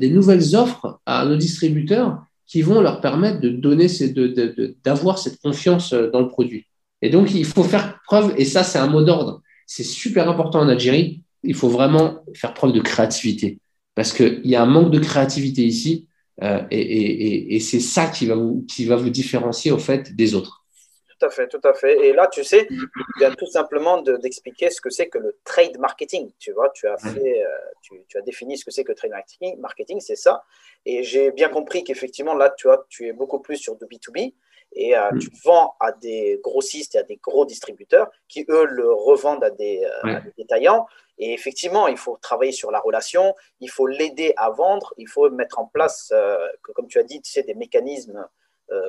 [0.00, 3.88] des nouvelles offres à nos distributeurs qui vont leur permettre de donner,
[4.84, 6.66] d'avoir cette confiance euh, dans le produit.
[7.02, 9.42] Et donc, il faut faire preuve, et ça, c'est un mot d'ordre.
[9.66, 11.22] C'est super important en Algérie.
[11.42, 13.58] Il faut vraiment faire preuve de créativité
[13.96, 16.06] parce qu'il y a un manque de créativité ici,
[16.42, 18.36] euh, et, c'est ça qui va,
[18.68, 20.55] qui va vous différencier au fait des autres.
[21.18, 22.06] Tout à fait, tout à fait.
[22.06, 22.86] Et là, tu sais, il
[23.18, 26.30] vient tout simplement d'expliquer ce que c'est que le trade marketing.
[26.38, 27.48] Tu vois, tu as fait, euh,
[27.80, 29.58] tu, tu, as défini ce que c'est que le trade marketing.
[29.58, 30.44] Marketing, c'est ça.
[30.84, 34.34] Et j'ai bien compris qu'effectivement, là, tu, vois, tu es beaucoup plus sur du B2B
[34.72, 35.18] et euh, mm.
[35.20, 39.50] tu vends à des grossistes et à des gros distributeurs qui, eux, le revendent à
[39.50, 40.86] des, euh, à des, détaillants.
[41.16, 45.30] Et effectivement, il faut travailler sur la relation, il faut l'aider à vendre, il faut
[45.30, 46.12] mettre en place,
[46.62, 48.28] que, comme tu as dit, tu sais, des mécanismes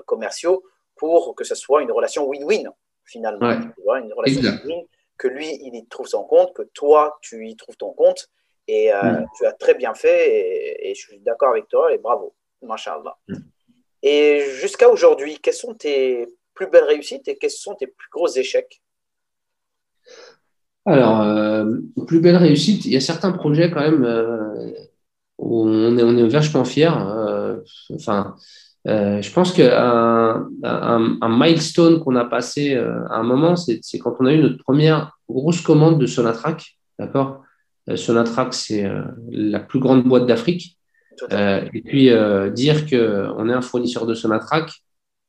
[0.05, 0.61] commerciaux
[0.97, 2.69] pour que ce soit une relation win-win,
[3.05, 3.59] finalement.
[3.59, 4.85] Tu vois, une relation win-win,
[5.17, 8.29] que lui, il y trouve son compte, que toi, tu y trouves ton compte.
[8.67, 9.27] Et euh, mm.
[9.37, 13.17] tu as très bien fait, et, je suis d'accord avec toi, et bravo, mashallah.
[13.27, 13.35] Mm.
[14.03, 18.27] Et jusqu'à aujourd'hui, quelles sont tes plus belles réussites et quels sont tes plus gros
[18.27, 18.81] échecs?
[20.85, 21.65] Alors, euh,
[22.07, 24.71] plus belles réussites, il y a certains projets quand même euh,
[25.37, 26.91] où on est, on est vachement fiers.
[27.93, 28.35] enfin,
[28.87, 33.81] euh, je pense qu'un un, un, milestone qu'on a passé euh, à un moment, c'est
[33.99, 36.77] quand on a eu notre première grosse commande de Sonatrack.
[36.97, 37.43] D'accord?
[37.89, 38.89] Euh, Sonatrack, c'est
[39.29, 40.77] la plus grande boîte d'Afrique.
[41.31, 42.09] et puis,
[42.53, 44.71] dire qu'on est un fournisseur de Sonatrack,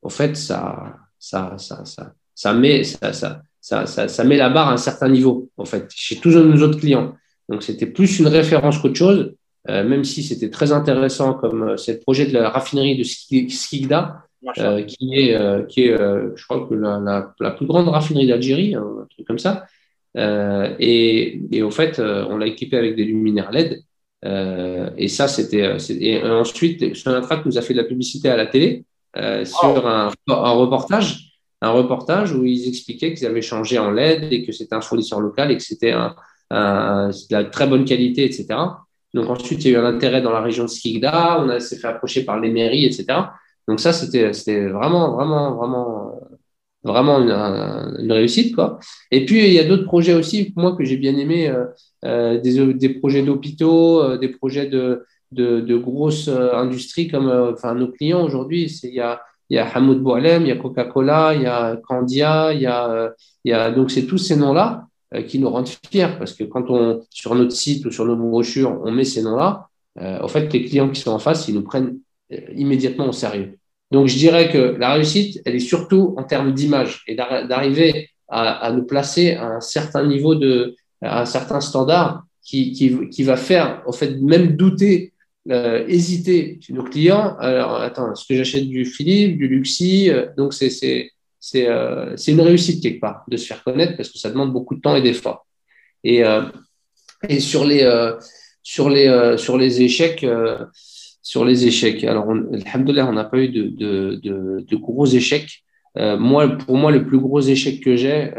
[0.02, 4.68] en fait, ça, ça, ça, ça, ça, met, ça, ça, ça, ça, met la barre
[4.68, 7.14] à un certain niveau, en fait, chez tous nos autres clients.
[7.48, 9.34] Donc, c'était plus une référence qu'autre chose.
[9.68, 13.02] Euh, même si c'était très intéressant comme euh, c'est le projet de la raffinerie de
[13.02, 14.22] Skigda,
[14.58, 18.86] euh, qui est, qui est je crois que la, la, plus grande raffinerie d'Algérie, hein,
[19.02, 19.66] un truc comme ça.
[20.16, 23.82] et, et, au fait, on l'a équipé avec des luminaires LED.
[24.96, 25.76] et ça, c'était.
[25.90, 28.84] Et ensuite, Sonatrach nous a fait de la publicité à la télé.
[29.44, 34.46] sur un, un, reportage, un reportage où ils expliquaient qu'ils avaient changé en LED et
[34.46, 36.14] que c'était un fournisseur local et que c'était un,
[36.50, 38.46] de la très bonne qualité, etc.
[39.18, 41.76] Donc ensuite, il y a eu un intérêt dans la région de Skikda, on s'est
[41.76, 43.06] fait approcher par les mairies, etc.
[43.66, 46.20] Donc ça, c'était vraiment, vraiment, vraiment,
[46.84, 48.78] vraiment une, réussite, quoi.
[49.10, 51.64] Et puis il y a d'autres projets aussi, moi que j'ai bien aimé, euh,
[52.04, 57.88] euh, des, des, projets d'hôpitaux, euh, des projets de, de, grosses industries comme, enfin, nos
[57.90, 61.46] clients aujourd'hui, il y a y a Hamoud Boualem, il y a Coca-Cola, il y
[61.46, 64.87] a Candia, y a, donc c'est tous ces noms-là
[65.26, 68.80] qui nous rendent fiers parce que quand on, sur notre site ou sur nos brochures,
[68.84, 69.68] on met ces noms-là,
[70.00, 71.98] euh, en fait, les clients qui sont en face, ils nous prennent
[72.32, 73.58] euh, immédiatement au sérieux.
[73.90, 78.66] Donc, je dirais que la réussite, elle est surtout en termes d'image et d'arriver à,
[78.66, 83.22] à, nous placer à un certain niveau de, à un certain standard qui, qui, qui
[83.22, 85.14] va faire, en fait, même douter,
[85.50, 87.36] euh, hésiter nos clients.
[87.38, 91.08] Alors, attends, est-ce que j'achète du Philippe, du Luxi Donc, c'est euh,
[91.40, 94.80] c'est une réussite quelque part de se faire connaître parce que ça demande beaucoup de
[94.80, 95.46] temps et d'efforts.
[96.04, 96.42] Et, euh,
[97.28, 98.14] et sur, les, euh,
[98.62, 100.26] sur, les, sur les échecs,
[101.22, 105.64] sur les échecs, alors, on, on n'a pas eu de, de, de, de, gros échecs.
[105.96, 108.32] moi, pour moi, le plus gros échec que j'ai,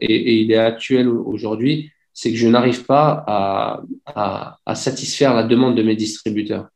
[0.00, 3.82] et, il est actuel aujourd'hui, c'est que je n'arrive pas à,
[4.66, 6.68] à, satisfaire la demande de mes distributeurs.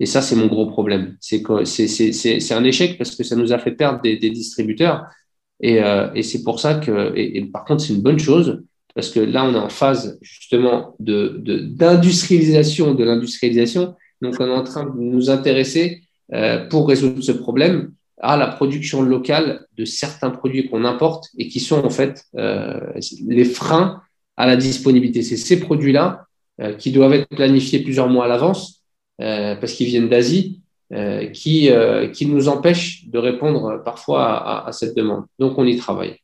[0.00, 1.16] Et ça, c'est mon gros problème.
[1.20, 5.04] C'est un échec parce que ça nous a fait perdre des, distributeurs.
[5.60, 8.62] Et, euh, et c'est pour ça que, par contre, c'est une bonne chose
[8.94, 13.94] parce que là, on est en phase justement d'industrialisation de, l'industrialisation.
[14.22, 16.00] Donc, on est en train de nous intéresser
[16.32, 17.92] euh, pour résoudre ce problème
[18.22, 22.80] à la production locale de certains produits qu'on importe et qui sont en fait euh,
[23.26, 24.00] les freins
[24.38, 25.22] à la disponibilité.
[25.22, 26.24] C'est ces produits-là
[26.76, 28.79] qui doivent être planifiés plusieurs mois à l'avance
[29.20, 30.60] parce qu'ils viennent d'Asie
[30.92, 35.24] euh, qui, euh, qui nous empêche de répondre parfois à, à, cette demande.
[35.38, 36.18] Donc, on y travaille.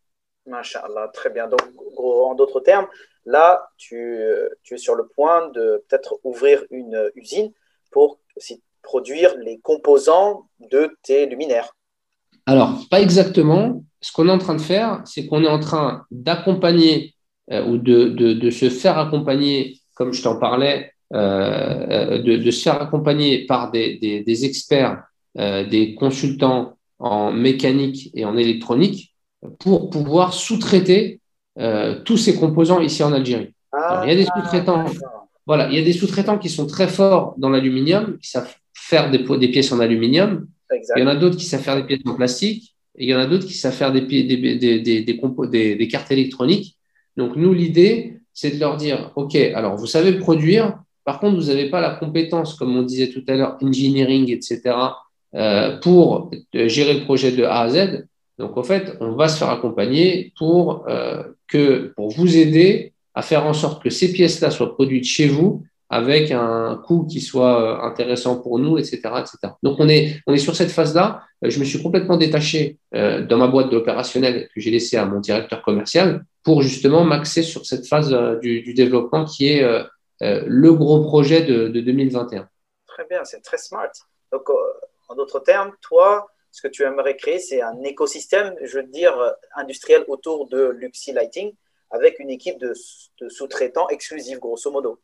[0.45, 1.47] Masha'Allah, très bien.
[1.47, 1.61] Donc,
[1.97, 2.89] en d'autres termes,
[3.25, 4.19] là, tu,
[4.65, 7.53] tu, es sur le point de peut-être ouvrir une usine
[7.93, 11.71] pour aussi produire les composants de tes luminaires.
[12.45, 13.85] Alors, pas exactement.
[14.01, 17.15] Ce qu'on est en train de faire, c'est qu'on est en train d'accompagner
[17.53, 22.51] euh, ou de, de, de, se faire accompagner, comme je t'en parlais, euh, de, de,
[22.51, 25.05] se faire accompagner par des, des, des experts,
[25.39, 29.15] euh, des consultants en mécanique et en électronique
[29.61, 31.21] pour pouvoir sous-traiter
[31.59, 33.53] euh, tous ces composants ici en Algérie.
[33.73, 34.85] Alors, il y a des sous-traitants.
[35.47, 39.11] Voilà, il y a des sous-traitants qui sont très forts dans l'aluminium, qui savent faire
[39.11, 40.49] des, des pièces en aluminium.
[40.97, 42.75] Il y en a d'autres qui savent faire des pièces en plastique.
[42.99, 46.77] Et il y en a d'autres qui savent faire des, des cartes électroniques.
[47.17, 51.47] Donc, nous, l'idée, c'est de leur dire, OK, alors vous savez produire, par contre, vous
[51.47, 54.75] n'avez pas la compétence, comme on disait tout à l'heure, engineering, etc.,
[55.37, 58.07] euh, pour gérer le projet de A à Z.
[58.39, 63.23] Donc, en fait, on va se faire accompagner pour, euh, que, pour vous aider à
[63.23, 67.63] faire en sorte que ces pièces-là soient produites chez vous avec un coût qui soit
[67.63, 69.01] euh, intéressant pour nous, etc.
[69.21, 69.55] etc.
[69.63, 71.23] Donc, on est, on est sur cette phase-là.
[71.41, 75.07] Je me suis complètement détaché euh, dans ma boîte de l'opérationnel que j'ai laissé à
[75.07, 79.63] mon directeur commercial pour justement m'axer sur cette phase euh, du, du, développement qui est
[79.63, 79.85] euh, euh,
[80.21, 82.49] le gros projet de, 2021.
[82.87, 83.91] Très bien, c'est très smart.
[84.33, 84.55] Donc, euh,
[85.09, 89.15] en d'autres termes, toi, ce que tu aimerais créer, c'est un écosystème, je veux dire,
[89.55, 91.53] industriel autour de Luxi Lighting
[91.91, 92.73] avec une équipe de,
[93.29, 94.99] sous-traitants exclusifs, grosso modo.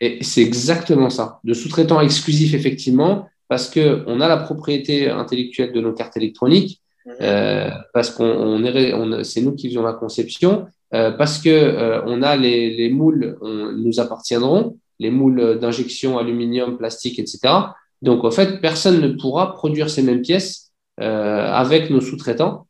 [0.00, 5.80] Et c'est exactement ça, de sous-traitants exclusifs, effectivement, parce qu'on a la propriété intellectuelle de
[5.80, 7.16] nos cartes électroniques, mhm.
[7.20, 8.62] euh, parce qu'on
[9.24, 13.38] c'est nous qui faisons la conception, euh, parce que euh, on a les, les moules
[13.42, 17.40] nous appartiendront, les moules d'injection aluminium, plastique, etc.
[18.02, 22.66] Donc en fait, personne ne pourra produire ces mêmes pièces euh, avec nos sous-traitants.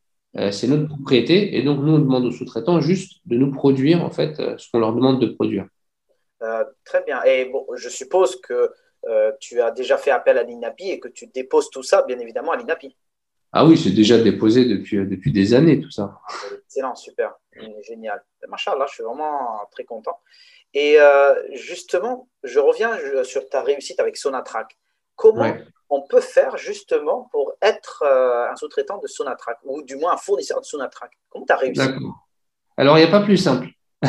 [0.53, 4.11] C'est notre propriété et donc nous on demande aux sous-traitants juste de nous produire en
[4.11, 5.67] fait ce qu'on leur demande de produire.
[6.85, 7.21] très bien.
[7.25, 8.71] Et bon, je suppose que
[9.41, 12.53] tu as déjà fait appel à l'INAPI et que tu déposes tout ça bien évidemment
[12.53, 12.95] à l'INAPI.
[13.53, 16.21] Ah oui, c'est déjà déposé depuis, depuis des années, tout ça.
[16.67, 17.35] Excellent, super,
[17.83, 18.23] génial.
[18.49, 20.19] Machallah, je suis vraiment très content.
[20.73, 24.79] Et euh, justement, je reviens sur ta réussite avec Sonatrack.
[25.17, 25.53] Comment
[25.91, 30.17] on peut faire justement pour être euh, un sous-traitant de Sonatrack, ou du moins un
[30.17, 31.83] fournisseur de Sonatrack Comment tu as réussi
[32.77, 33.69] Alors, il n'y a pas plus simple.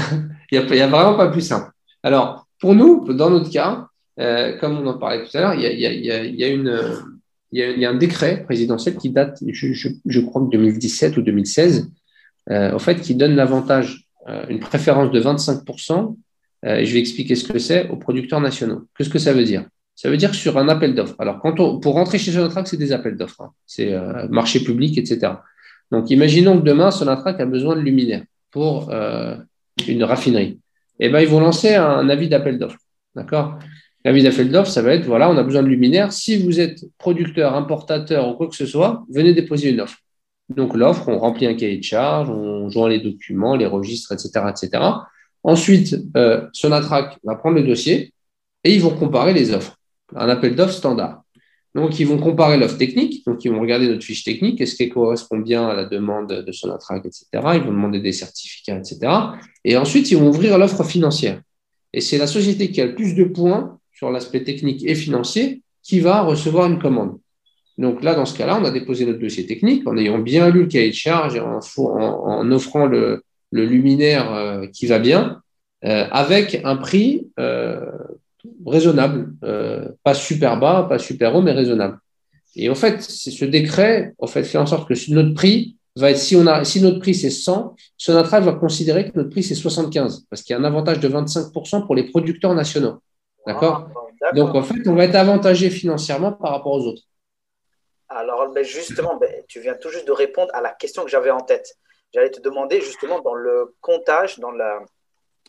[0.53, 1.71] Il n'y a, a, vraiment pas plus simple.
[2.03, 3.87] Alors, pour nous, dans notre cas,
[4.19, 6.47] euh, comme on en parlait tout à l'heure, il y a, y, a, y a,
[6.49, 7.20] une
[7.51, 11.91] il y, a, un décret présidentiel qui date, je, crois, de 2017 ou 2016,
[12.49, 16.15] euh, fait, qui donne l'avantage, euh, une préférence de 25%,
[16.65, 18.87] euh, je vais expliquer ce que c'est, aux producteurs nationaux.
[18.97, 19.65] Qu'est-ce que ça veut dire?
[19.95, 21.15] Ça veut dire sur un appel d'offres.
[21.19, 23.41] Alors, quand on, pour rentrer chez Sonatrach, c'est des appels d'offres.
[23.41, 23.51] Hein.
[23.65, 25.33] C'est euh, marché public, etc.
[25.91, 29.35] Donc, imaginons que demain, Sonatrach a besoin de luminaires pour euh,
[29.87, 30.59] une raffinerie.
[30.99, 32.79] Eh bien, ils vont lancer un avis d'appel d'offres.
[33.15, 33.59] D'accord?
[34.03, 36.11] L'avis d'appel d'offres, ça va être voilà, on a besoin de luminaires.
[36.11, 39.97] Si vous êtes producteur, importateur ou quoi que ce soit, venez déposer une offre.
[40.55, 44.45] Donc, l'offre, on remplit un cahier de charge, on joint les documents, les registres, etc.
[44.49, 44.83] etc.
[45.43, 48.13] Ensuite, euh, Sonatrach va prendre le dossier
[48.63, 49.77] et ils vont comparer les offres.
[50.15, 51.23] Un appel d'offres standard.
[51.73, 53.25] Donc, ils vont comparer l'offre technique.
[53.25, 54.59] Donc, ils vont regarder notre fiche technique.
[54.59, 57.25] Est-ce qu'elle correspond bien à la demande de Sonatrach, etc.
[57.33, 58.99] Ils vont demander des certificats, etc.
[59.63, 61.39] Et ensuite, ils vont ouvrir l'offre financière.
[61.93, 65.61] Et c'est la société qui a le plus de points sur l'aspect technique et financier
[65.83, 67.19] qui va recevoir une commande.
[67.77, 70.61] Donc là, dans ce cas-là, on a déposé notre dossier technique en ayant bien lu
[70.61, 75.41] le cahier de charge et en, offrant le, luminaire euh, qui va bien,
[75.85, 77.91] euh, avec un prix euh,
[78.65, 79.35] raisonnable,
[80.03, 81.99] pas super bas, pas super haut, mais raisonnable.
[82.55, 86.99] Et en fait, ce décret fait, en sorte que notre prix va être, si notre
[86.99, 90.59] prix c'est 100, Sonatrach va considérer que notre prix c'est 75, parce qu'il y a
[90.59, 92.97] un avantage de 25% pour les producteurs nationaux.
[93.45, 93.89] D'accord?
[94.21, 97.03] Ah, Donc en fait, on va être avantagé financièrement par rapport aux autres.
[98.09, 101.31] Alors, ben, justement, ben, tu viens tout juste de répondre à la question que j'avais
[101.31, 101.75] en tête.
[102.13, 104.79] J'allais te demander justement dans le comptage, dans la,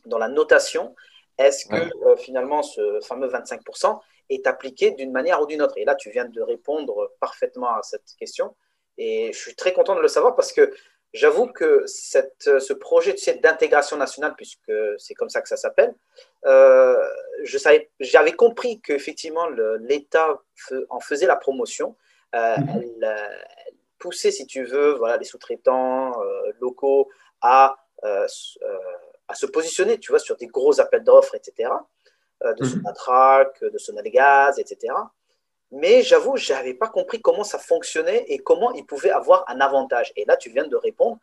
[0.06, 0.94] dans la notation,
[1.38, 5.74] est-ce que euh, finalement ce fameux 25% est appliqué d'une manière ou d'une autre?
[5.76, 8.54] Et là, tu viens de répondre parfaitement à cette question.
[8.98, 10.72] Et je suis très content de le savoir parce que
[11.12, 15.94] j'avoue que cette, ce projet d'intégration nationale, puisque c'est comme ça que ça s'appelle,
[16.46, 17.02] euh,
[18.00, 19.48] j'avais compris qu'effectivement
[19.80, 20.40] l'État
[20.88, 21.96] en faisait la promotion,
[22.34, 22.82] euh, mhm.
[23.02, 23.16] elle,
[23.98, 27.08] poussait, si tu veux, voilà, les sous-traitants euh, locaux
[27.40, 28.26] à, euh,
[29.28, 31.70] à se positionner, tu vois, sur des gros appels d'offres, etc.,
[32.40, 32.68] de mhm.
[32.68, 34.92] Sonatrach, de Sonalgaz, etc.
[35.72, 39.60] Mais j'avoue, je n'avais pas compris comment ça fonctionnait et comment ils pouvaient avoir un
[39.60, 40.12] avantage.
[40.16, 41.18] Et là, tu viens de répondre.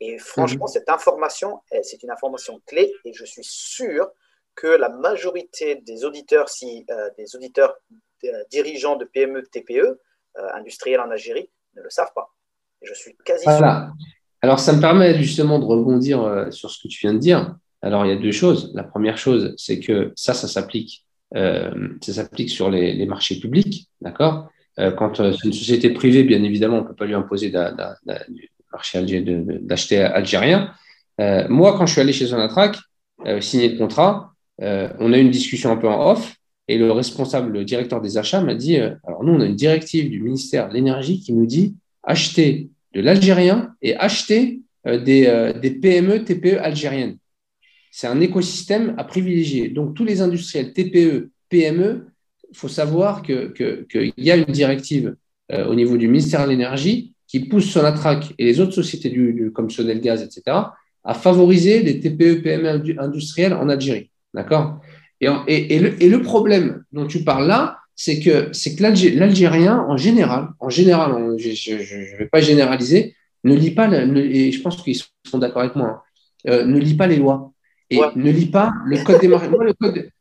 [0.00, 0.72] Et franchement, mhm.
[0.72, 4.10] cette information, c'est une information clé et je suis sûr
[4.54, 6.86] que la majorité des auditeurs, si
[7.18, 7.76] des auditeurs
[8.50, 10.00] dirigeants de PME, TPE,
[10.38, 12.32] euh, industriels en Algérie ne le savent pas.
[12.82, 13.90] je suis quasi voilà.
[14.42, 17.56] Alors, ça me permet justement de rebondir euh, sur ce que tu viens de dire.
[17.82, 18.70] Alors, il y a deux choses.
[18.74, 21.04] La première chose, c'est que ça, ça s'applique,
[21.36, 24.48] euh, ça s'applique sur les, marchés publics, d'accord?
[24.96, 27.50] Quand c'est une société privée, bien évidemment, on ne peut pas lui imposer
[29.62, 30.72] d'acheter algérien.
[31.18, 32.78] moi, quand je suis allé chez Sonatrach,
[33.40, 36.40] signer le contrat, on a eu une discussion un peu en off.
[36.70, 39.56] Et le responsable, le directeur des achats m'a dit, euh, alors nous, on a une
[39.56, 41.74] directive du ministère de l'Énergie qui nous dit
[42.04, 47.16] acheter de l'algérien et acheter euh, des, euh, des, PME, TPE algériennes.
[47.90, 49.68] C'est un écosystème à privilégier.
[49.68, 52.06] Donc, tous les industriels TPE, PME,
[52.50, 53.86] il faut savoir qu'il que,
[54.16, 55.16] y a une directive
[55.52, 59.70] au niveau du ministère de l'Énergie qui pousse Sonatrach et les autres sociétés du, comme
[59.70, 60.56] Sonelgaz, etc.,
[61.04, 64.10] à favoriser les TPE, PME industrielles en Algérie.
[64.34, 64.80] D'accord?
[65.20, 71.36] Et, le, problème dont tu parles là, c'est que, que l'Algérien, en général, en général,
[71.38, 73.14] je ne vais pas généraliser,
[73.44, 76.94] ne lit pas, et je pense qu'ils sont d'accord avec moi, hein, euh, ne lit
[76.94, 77.52] pas les lois
[77.90, 79.48] et ne lit pas le code des marchés.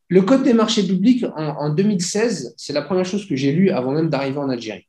[0.09, 3.91] le, code, des marchés publics en, 2016, c'est la première chose que j'ai lue avant
[3.91, 4.88] même d'arriver en Algérie.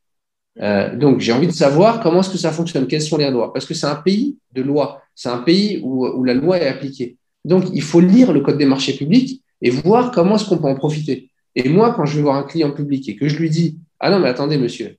[0.59, 3.53] Euh, donc, j'ai envie de savoir comment est-ce que ça fonctionne, quelles sont les lois,
[3.53, 6.67] parce que c'est un pays de loi, c'est un pays où, où la loi est
[6.67, 7.17] appliquée.
[7.45, 10.67] Donc, il faut lire le code des marchés publics et voir comment est-ce qu'on peut
[10.67, 11.29] en profiter.
[11.55, 14.09] Et moi, quand je vais voir un client public et que je lui dis Ah
[14.09, 14.97] non, mais attendez, monsieur,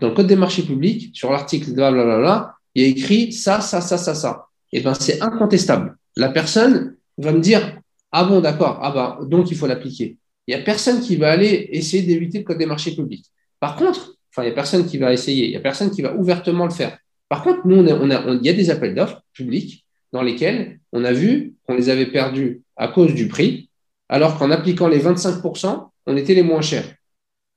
[0.00, 3.80] dans le code des marchés publics, sur l'article blablabla, il y a écrit ça, ça,
[3.80, 4.46] ça, ça, ça.
[4.72, 5.96] Et eh bien, c'est incontestable.
[6.16, 7.80] La personne va me dire
[8.12, 10.16] Ah bon, d'accord, ah ben, donc il faut l'appliquer.
[10.46, 13.26] Il n'y a personne qui va aller essayer d'éviter le code des marchés publics.
[13.60, 16.02] Par contre, enfin, il n'y a personne qui va essayer, il n'y a personne qui
[16.02, 16.98] va ouvertement le faire.
[17.28, 21.04] Par contre, nous, on a, il y a des appels d'offres publics dans lesquels on
[21.04, 23.68] a vu qu'on les avait perdus à cause du prix,
[24.08, 26.94] alors qu'en appliquant les 25%, on était les moins chers.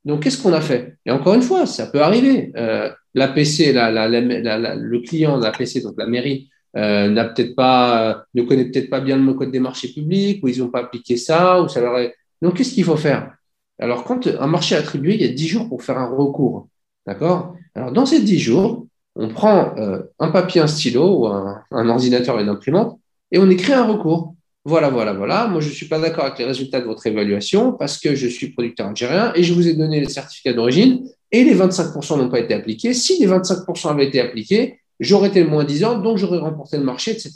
[0.03, 0.97] Donc, qu'est-ce qu'on a fait?
[1.05, 2.51] Et encore une fois, ça peut arriver.
[2.57, 8.65] Euh, L'APC, le client de l'APC, donc la mairie, euh, n'a peut-être pas, ne connaît
[8.65, 11.67] peut-être pas bien le code des marchés publics, ou ils n'ont pas appliqué ça, ou
[11.67, 12.15] ça leur est...
[12.41, 13.33] Donc, qu'est-ce qu'il faut faire?
[13.79, 16.67] Alors, quand un marché est attribué, il y a 10 jours pour faire un recours.
[17.05, 17.55] D'accord?
[17.75, 21.89] Alors, dans ces 10 jours, on prend euh, un papier, un stylo, ou un, un
[21.89, 22.99] ordinateur et une imprimante,
[23.31, 24.35] et on écrit un recours.
[24.63, 25.47] Voilà, voilà, voilà.
[25.47, 28.27] Moi, je ne suis pas d'accord avec les résultats de votre évaluation parce que je
[28.27, 32.29] suis producteur algérien et je vous ai donné les certificats d'origine et les 25% n'ont
[32.29, 32.93] pas été appliqués.
[32.93, 36.83] Si les 25% avaient été appliqués, j'aurais été le moins disant, donc j'aurais remporté le
[36.83, 37.31] marché, etc.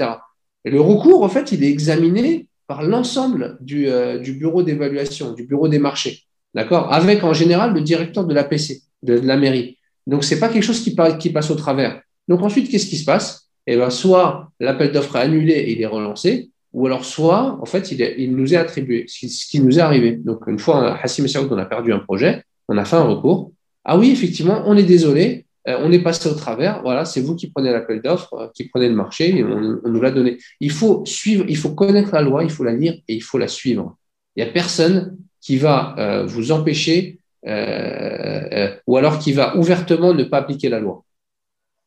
[0.66, 5.44] Et le recours, en fait, il est examiné par l'ensemble du, euh, bureau d'évaluation, du
[5.46, 6.22] bureau des marchés.
[6.54, 9.78] d'accord, avec en général le directeur de l'APC, de, de la mairie.
[10.08, 12.02] Donc, c'est pas quelque chose qui, pa- qui passe au travers.
[12.28, 13.50] Donc, ensuite, qu'est-ce qui se passe?
[13.68, 17.66] Eh ben, soit l'appel d'offres est annulé et il est relancé, ou alors soit, en
[17.66, 20.12] fait, il, nous est attribué, ce qui, ce nous est arrivé.
[20.18, 23.52] Donc, une fois, Hassim Saoud, on a perdu un projet, on a fait un recours.
[23.84, 26.82] Ah oui, effectivement, on est désolé, on est passé au travers.
[26.84, 30.02] Voilà, c'est vous qui prenez l'appel d'offres, euh, qui prenez le marché, et on, nous
[30.02, 30.38] l'a donné.
[30.60, 33.38] Il faut suivre, il faut connaître la loi, il faut la lire et il faut
[33.38, 33.98] la suivre.
[34.36, 39.56] Il n'y a personne qui va euh, vous empêcher euh, euh, ou alors qui va
[39.56, 41.04] ouvertement ne pas appliquer la loi.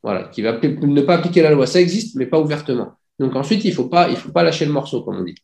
[0.03, 1.67] Voilà, qui va ne pas appliquer la loi.
[1.67, 2.93] Ça existe, mais pas ouvertement.
[3.19, 5.35] Donc ensuite, il ne faut, pas- faut pas lâcher le morceau, comme on dit.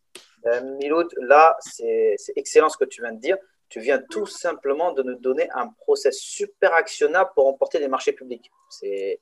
[0.46, 3.36] Euh, Miloud, là, c'est excellent ce que tu viens de dire.
[3.74, 8.12] Tu viens tout simplement de nous donner un process super actionnable pour remporter des marchés
[8.12, 8.48] publics.
[8.70, 9.20] C'est-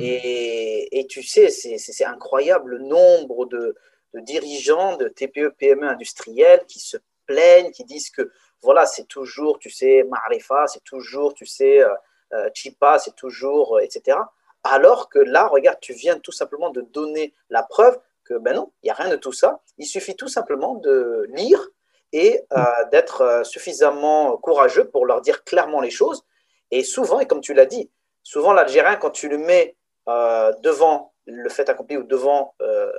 [0.00, 3.76] Et, et tu sais, c'est incroyable le nombre de,
[4.14, 9.60] de dirigeants de TPE, PME industriels qui se plaignent, qui disent que voilà, c'est toujours,
[9.60, 11.94] tu sais, Marifa, c'est toujours, tu sais, euh,
[12.32, 14.18] euh, Chipa, c'est toujours, euh, etc.
[14.64, 18.72] Alors que là, regarde, tu viens tout simplement de donner la preuve que ben non,
[18.82, 19.60] il n'y a rien de tout ça.
[19.78, 21.68] Il suffit tout simplement de lire
[22.12, 26.22] et euh, d'être euh, suffisamment courageux pour leur dire clairement les choses.
[26.70, 27.90] Et souvent, et comme tu l'as dit,
[28.22, 29.76] souvent l'Algérien, quand tu le mets
[30.08, 32.90] euh, devant le fait accompli ou devant, euh,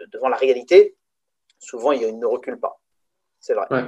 [0.00, 0.96] de- devant la réalité,
[1.58, 2.80] souvent il ne recule pas.
[3.40, 3.66] C'est vrai.
[3.70, 3.84] Ouais.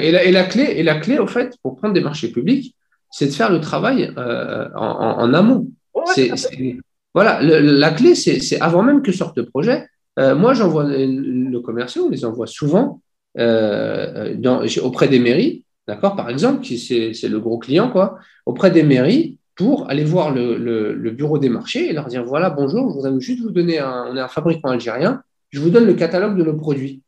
[0.00, 2.76] Et, la, et, la clé, et la clé, au fait, pour prendre des marchés publics,
[3.10, 5.66] c'est de faire le travail euh, en, en- en amont.
[5.94, 6.30] Ouais,
[7.14, 9.86] voilà, le- la clé, c'est avant même que sorte le projet.
[10.16, 13.00] moi, j'envoie nos commerciaux, on les envoie souvent
[13.38, 14.34] euh,
[14.82, 19.38] auprès des mairies, d'accord, par exemple, qui c'est le gros client, quoi, auprès des mairies
[19.54, 23.42] pour aller voir le, bureau des marchés et leur dire voilà, bonjour, je voudrais juste
[23.42, 26.56] vous donner un, on est un fabricant algérien, je vous donne le catalogue de nos
[26.56, 27.02] produits.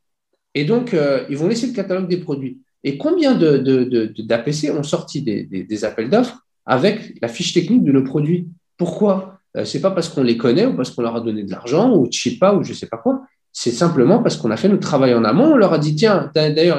[0.55, 2.61] Et donc, euh, ils vont laisser le catalogue des produits.
[2.83, 7.85] Et combien de, de, de- d'APC ont sorti des, appels d'offres avec la fiche technique
[7.85, 8.49] de nos produits?
[8.79, 9.41] Pourquoi?
[9.57, 11.95] Euh, C'est pas parce qu'on les connaît ou parce qu'on leur a donné de l'argent
[11.97, 13.23] ou Chipa ou je sais pas quoi.
[13.59, 15.55] C'est simplement parce qu'on a fait notre travail en amont.
[15.55, 16.79] On leur a dit tiens, d'a- d'ailleurs,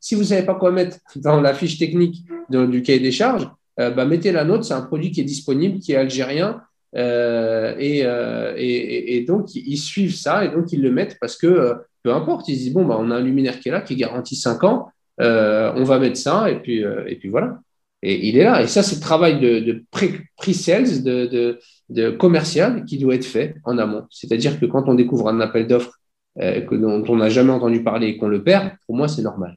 [0.00, 3.90] si vous savez pas quoi mettre dans la fiche technique du cahier des charges, euh,
[3.90, 4.64] bah, mettez la nôtre.
[4.64, 6.62] C'est un produit qui est disponible, qui est algérien.
[6.96, 11.74] Euh, et, euh, et, donc, ils suivent ça et donc ils le mettent parce que
[12.02, 13.94] peu importe, ils se disent bon, bah, on a un luminaire qui est là, qui
[13.94, 14.88] garantit 5 ans,
[15.18, 17.58] on va mettre ça et puis, et puis voilà.
[18.02, 18.62] Et il est là.
[18.62, 21.58] Et ça, c'est le travail de, de pre-sales, de,
[21.88, 24.06] de commercial qui doit être fait en amont.
[24.10, 25.98] C'est-à-dire que quand on découvre un appel d'offres
[26.40, 29.22] euh, que- dont on n'a jamais entendu parler et qu'on le perd, pour moi, c'est
[29.22, 29.56] normal.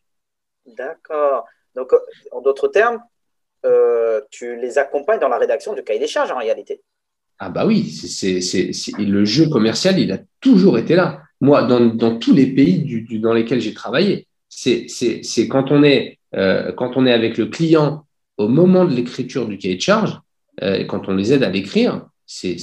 [0.78, 1.46] D'accord.
[1.76, 1.98] Donc, euh,
[2.32, 3.00] en d'autres termes,
[3.66, 6.82] euh, tu les accompagnes dans la rédaction du cahier des charges en réalité.
[7.40, 11.22] Ah bah oui, c'est, c'est, c'est, le jeu commercial, il a toujours été là.
[11.42, 15.48] Moi, dans, dans tous les pays du, du- dans lesquels j'ai travaillé, c'est, c'est, c'est
[15.48, 18.06] quand, on est, euh, quand on est avec le client
[18.38, 20.20] au moment de l'écriture du cahier de charge,
[20.62, 22.56] euh, quand on les aide à l'écrire, c'est,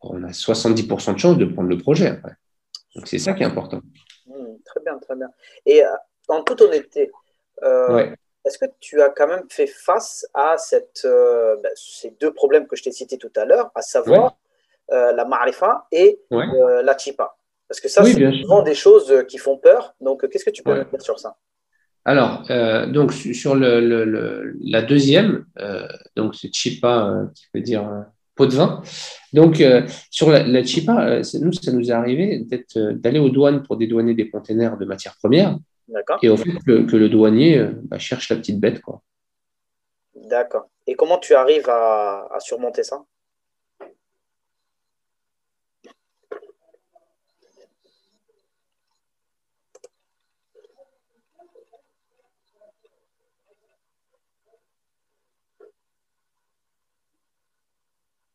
[0.00, 2.32] on a 70% de chances de prendre le projet après.
[2.94, 3.80] Donc c'est ça qui est important.
[4.26, 5.28] Hmm, très bien, très bien.
[5.66, 5.88] Et euh,
[6.28, 7.10] en toute honnêteté,
[7.62, 8.14] euh, Ouais.
[8.44, 12.66] est-ce que tu as quand même fait face à cette, euh, ben, ces deux problèmes
[12.66, 14.36] que je t'ai cités tout à l'heure, à savoir
[14.90, 16.46] la marifa et Ouais.
[16.82, 17.36] la chipa?
[17.68, 18.42] Parce que ça, Oui, c'est sûr.
[18.42, 19.94] souvent des choses qui font peur.
[20.00, 21.36] Donc, qu'est-ce que tu peux me dire sur ça?
[22.04, 25.86] Alors, euh, donc su- sur le, le- le- la deuxième, euh,
[26.16, 27.88] donc c'est chipa euh, qui veut dire
[28.34, 28.82] pot de vin.
[29.32, 29.62] Donc
[30.10, 32.46] sur la, la chipa, nous ça nous est arrivé
[32.76, 35.56] d'aller aux douanes pour dédouaner des containers de matières premières
[35.88, 39.02] D'accord et au fait que, que le douanier bah, cherche la petite bête quoi.
[40.14, 40.68] D'accord.
[40.86, 43.04] Et comment tu arrives à, à surmonter ça?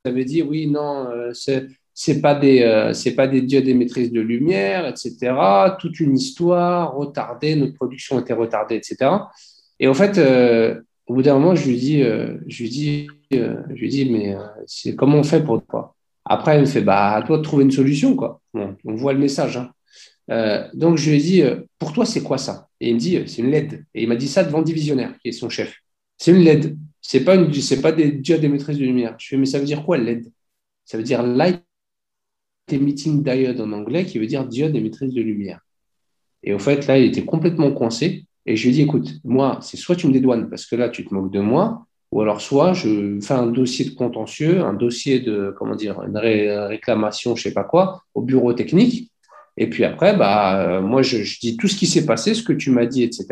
[0.09, 3.67] Ça veut dire oui non euh, c'est c'est pas des euh, c'est pas des diodes
[3.67, 5.35] émettrices de lumière etc.
[5.79, 9.11] Toute une histoire retardée, notre production était retardée etc.
[9.79, 13.07] Et en fait euh, au bout d'un moment, je lui dis, euh, je lui dis,
[13.33, 14.35] euh, je lui dis, mais
[14.65, 15.95] c'est comment on fait pour toi?
[16.25, 18.41] Après, il me fait, bah, à toi de trouver une solution, quoi.
[18.53, 19.57] On voit le message.
[19.57, 20.69] Hein.
[20.75, 21.43] Donc, je lui ai dit,
[21.79, 22.67] pour toi, c'est quoi ça?
[22.79, 23.85] Et il me dit, c'est une LED.
[23.95, 25.73] Et il m'a dit ça devant divisionnaire, qui est son chef.
[26.17, 26.77] C'est une LED.
[27.01, 29.15] C'est pas une, c'est pas des diodes émettrices de lumière.
[29.17, 30.31] Je dit, mais ça veut dire quoi LED
[30.85, 31.63] Ça veut dire Light
[32.71, 35.61] Emitting Diode en anglais, qui veut dire diode émettrice de lumière.
[36.43, 38.25] Et au fait, là, il était complètement coincé.
[38.45, 40.89] Et je lui ai dit, écoute, moi, c'est soit tu me dédouanes parce que là,
[40.89, 44.73] tu te moques de moi, ou alors soit je fais un dossier de contentieux, un
[44.73, 49.11] dossier de, comment dire, une ré réclamation, je sais pas quoi, au bureau technique.
[49.57, 52.41] Et puis après, bah, euh, moi, je, je, dis tout ce qui s'est passé, ce
[52.43, 53.27] que tu m'as dit, etc.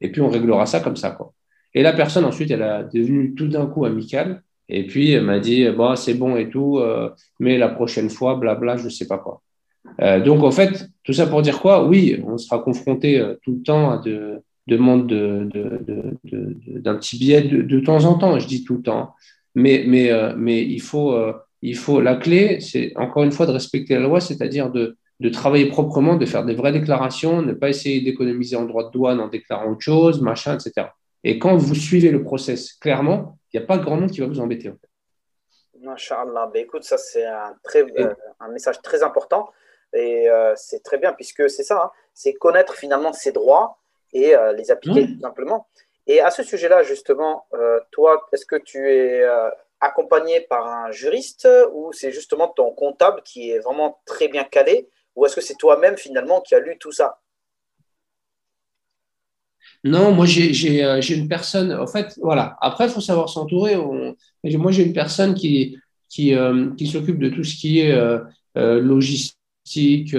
[0.00, 1.10] et puis on réglera ça comme ça.
[1.12, 1.32] Quoi.
[1.74, 4.42] Et la personne, ensuite, elle a devenu tout d'un coup amicale.
[4.68, 7.10] Et puis, elle m'a dit, bon, c'est bon et tout, euh,
[7.40, 9.42] mais la prochaine fois, blabla, je ne sais pas quoi.
[10.00, 11.86] Euh, donc, en fait, tout ça pour dire quoi?
[11.86, 17.18] Oui, on sera confronté euh, tout le temps à de demandes d'un de, de, petit
[17.18, 18.38] billet de, temps en temps.
[18.38, 19.14] Je dis tout le temps.
[19.54, 21.14] Mais, mais, mais il, faut,
[21.60, 25.28] il faut, la clé, c'est encore une fois de respecter la loi, c'est-à-dire de, de
[25.28, 29.20] travailler proprement, de faire des vraies déclarations, ne pas essayer d'économiser en droit de douane
[29.20, 30.86] en déclarant autre chose, machin, etc.
[31.24, 34.26] Et quand vous suivez le process clairement, il n'y a pas grand monde qui va
[34.26, 34.68] vous embêter.
[34.68, 34.88] En fait.
[35.82, 39.50] Ben, écoute, ça c'est un, très, euh, un message très important
[39.92, 41.90] et euh, c'est très bien puisque c'est ça, hein.
[42.14, 43.78] c'est connaître finalement ses droits
[44.12, 45.66] et euh, les appliquer tout simplement.
[46.06, 47.46] Et à ce sujet-là, justement,
[47.92, 49.24] toi, est-ce que tu es
[49.80, 54.88] accompagné par un juriste ou c'est justement ton comptable qui est vraiment très bien calé?
[55.14, 57.21] Ou est-ce que c'est toi-même finalement qui as lu tout ça?
[59.84, 61.72] Non, moi euh, j'ai une personne.
[61.72, 62.56] En fait, voilà.
[62.60, 63.76] Après, il faut savoir s'entourer.
[63.76, 65.76] Moi, j'ai une personne qui,
[66.08, 68.20] qui, euh, qui s'occupe de tout ce qui est euh,
[68.54, 70.14] logistique,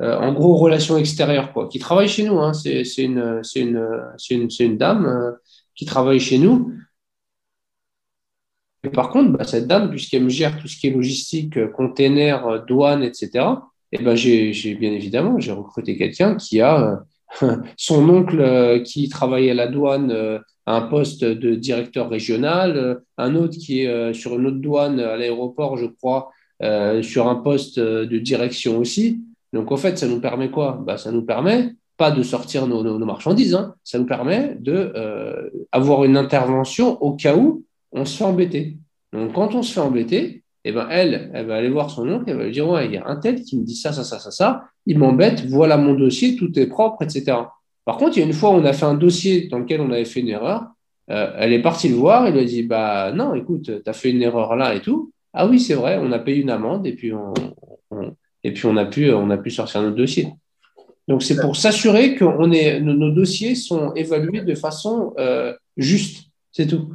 [0.00, 2.38] en gros, relations extérieures, quoi, qui travaille chez nous.
[2.40, 2.52] Hein.
[2.52, 3.80] C'est une, une,
[4.30, 5.36] une, une, dame
[5.74, 6.72] qui travaille chez nous.
[8.82, 12.64] Et par contre, bah, cette dame, puisqu'elle me gère tout ce qui est logistique, container,
[12.66, 13.44] douane, etc.,
[13.92, 17.04] et ben j'ai bien évidemment, j'ai recruté quelqu'un qui a
[17.76, 22.76] son oncle euh, qui travaille à la douane euh, à un poste de directeur régional,
[22.76, 26.30] euh, un autre qui est sur une autre douane à l'aéroport, je crois,
[27.02, 29.20] sur un poste de direction aussi.
[29.52, 30.82] Donc, en fait, ça nous permet quoi?
[30.84, 33.74] Bah, Ça nous permet pas de sortir nos, marchandises, hein.
[33.84, 38.76] ça nous permet d'avoir une intervention au cas où on se fait embêter.
[39.12, 42.24] Donc, quand on se fait embêter, eh ben, elle, elle va aller voir son oncle,
[42.26, 44.02] elle va lui dire, ouais, il y a un tel qui me dit ça, ça,
[44.02, 47.36] ça, ça, ça, il m'embête, voilà mon dossier, tout est propre, etc.
[47.84, 49.92] Par contre, il y a une fois, on a fait un dossier dans lequel on
[49.92, 50.64] avait fait une erreur,
[51.10, 53.92] euh, elle est partie le voir, elle lui a dit, bah non, écoute, tu as
[53.92, 55.12] fait une erreur là et tout.
[55.32, 59.30] Ah oui, c'est vrai, on a payé une amende et puis on, a pu, on
[59.30, 60.28] a pu sortir notre dossier.
[61.06, 66.88] Donc c'est pour s'assurer que nos, dossiers sont évalués de façon euh, juste, c'est tout.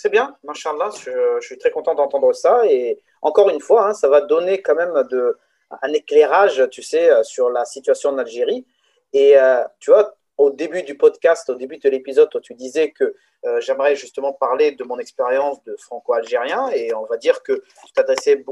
[0.00, 2.64] C'est bien, machallah, je, je suis très content d'entendre ça.
[2.66, 5.36] Et encore une fois, hein, ça va donner quand même de,
[5.82, 8.64] un éclairage, tu sais, euh, sur la situation en Algérie.
[9.12, 13.16] Et euh, tu vois, au début du podcast, au début de l'épisode, tu disais que
[13.44, 16.68] euh, j'aimerais justement parler de mon expérience de franco-algérien.
[16.68, 18.44] Et on va dire que tu t'adressais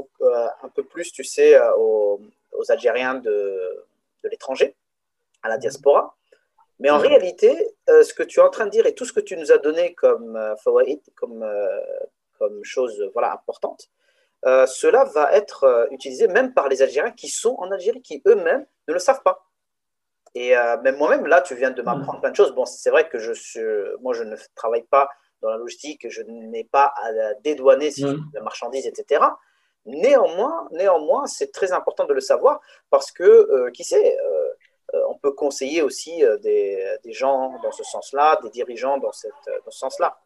[0.63, 2.19] un peu plus, tu sais, aux,
[2.51, 3.85] aux Algériens de,
[4.21, 4.75] de l'étranger,
[5.43, 6.16] à la diaspora.
[6.79, 9.13] Mais en réalité, euh, ce que tu es en train de dire et tout ce
[9.13, 10.53] que tu nous as donné comme euh,
[11.15, 11.79] comme, euh,
[12.37, 13.89] comme chose voilà, importante,
[14.43, 18.93] cela va être utilisé même par les Algériens qui sont en Algérie, qui eux-mêmes ne
[18.93, 19.45] le savent pas.
[20.35, 20.53] Et
[20.83, 22.53] même moi-même, là, tu viens de m'apprendre plein de choses.
[22.53, 23.59] Bon, c'est vrai que je suis,
[24.01, 25.09] moi, je ne travaille pas
[25.41, 29.25] dans la logistique, je n'ai pas à dédouaner si la marchandise, etc.
[29.85, 34.46] Néanmoins, néanmoins, c'est très important de le savoir parce que, qui sait, euh,
[34.93, 39.31] on peut conseiller aussi euh, des, gens dans ce sens-là, des dirigeants dans, cette,
[39.65, 40.19] dans ce sens-là.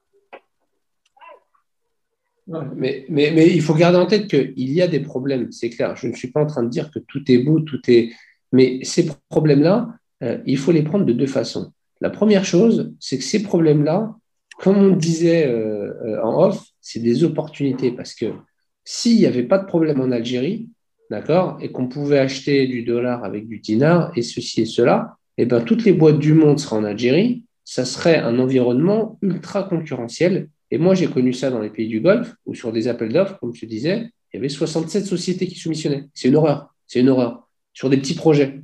[2.48, 5.96] Mais, mais, mais, il faut garder en tête qu'il y a des problèmes, c'est clair.
[5.96, 8.12] Je ne suis pas en train de dire que tout est beau, tout est.
[8.52, 9.88] Mais ces problèmes-là,
[10.24, 11.72] euh, il faut les prendre de deux façons.
[12.02, 14.16] La première chose, c'est que ces problèmes-là,
[14.58, 15.52] comme on disait
[16.22, 18.34] en off, c'est des opportunités parce que
[18.84, 20.70] s'il n'y avait pas de problème en Algérie,
[21.12, 25.44] d'accord, et qu'on pouvait acheter du dollar avec du dinar et ceci et cela, et
[25.44, 29.64] eh ben toutes les boîtes du monde seraient en Algérie, ça serait un environnement ultra
[29.64, 30.50] concurrentiel.
[30.72, 33.38] Et moi, j'ai connu ça dans les pays du Golfe, où sur des appels d'offres,
[33.40, 36.06] comme je disais, il y avait 67 sociétés qui soumissionnaient.
[36.14, 38.62] C'est une horreur, c'est une horreur, sur des petits projets.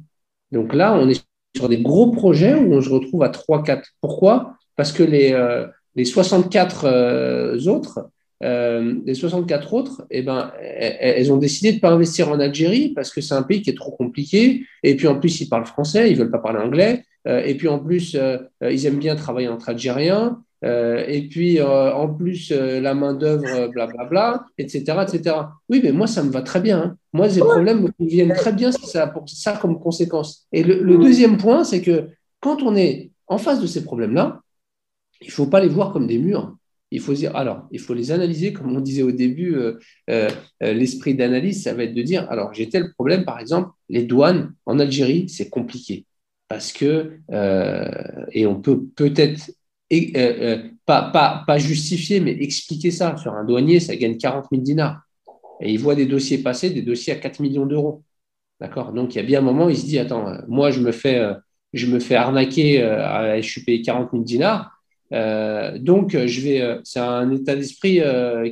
[0.51, 1.21] Donc là, on est
[1.55, 3.83] sur des gros projets où on se retrouve à 3-4.
[3.99, 4.55] Pourquoi?
[4.77, 8.09] Parce que les, euh, les 64 euh, autres,
[8.43, 12.89] euh, les 64 autres, eh ben, elles, ont décidé de ne pas investir en Algérie
[12.89, 14.65] parce que c'est un pays qui est trop compliqué.
[14.83, 17.03] Et puis en plus, ils parlent français, ils ne veulent pas parler anglais.
[17.27, 20.41] Euh, et puis en plus, euh, ils aiment bien travailler entre Algériens.
[20.63, 25.35] et puis en plus, la main-d'œuvre, blablabla, etc., etc.
[25.69, 26.79] Oui, mais moi, ça me va très bien.
[26.79, 26.97] Hein.
[27.13, 30.47] Moi, ces problèmes me viennent très bien si ça a pour ça comme conséquence.
[30.51, 32.09] Et le, le deuxième point, c'est que
[32.39, 34.41] quand on est en face de ces problèmes-là,
[35.21, 36.55] il ne faut pas les voir comme des murs
[36.91, 39.77] il faut les analyser, comme on disait au début, euh,
[40.09, 40.29] euh,
[40.63, 44.03] euh, l'esprit d'analyse, ça va être de dire, alors, j'ai tel problème, par exemple, les
[44.03, 46.05] douanes en Algérie, c'est compliqué.
[46.47, 47.19] Parce que,
[48.31, 49.51] et on peut peut-être
[50.85, 53.17] pas, pas, pas justifier, mais expliquer ça.
[53.17, 55.01] Sur un douanier, ça gagne 40 000 dinars.
[55.59, 58.03] Et il voit des dossiers passer, des dossiers à 4 millions d'euros.
[58.61, 58.93] D'accord?
[58.93, 61.21] Donc, il y a bien un moment, il se dit, attends, moi, je me fais
[61.73, 62.79] je me fais arnaquer,
[63.41, 64.76] je suis payé 40 000 dinars.
[65.11, 68.01] Donc, je vais, c'est un état d'esprit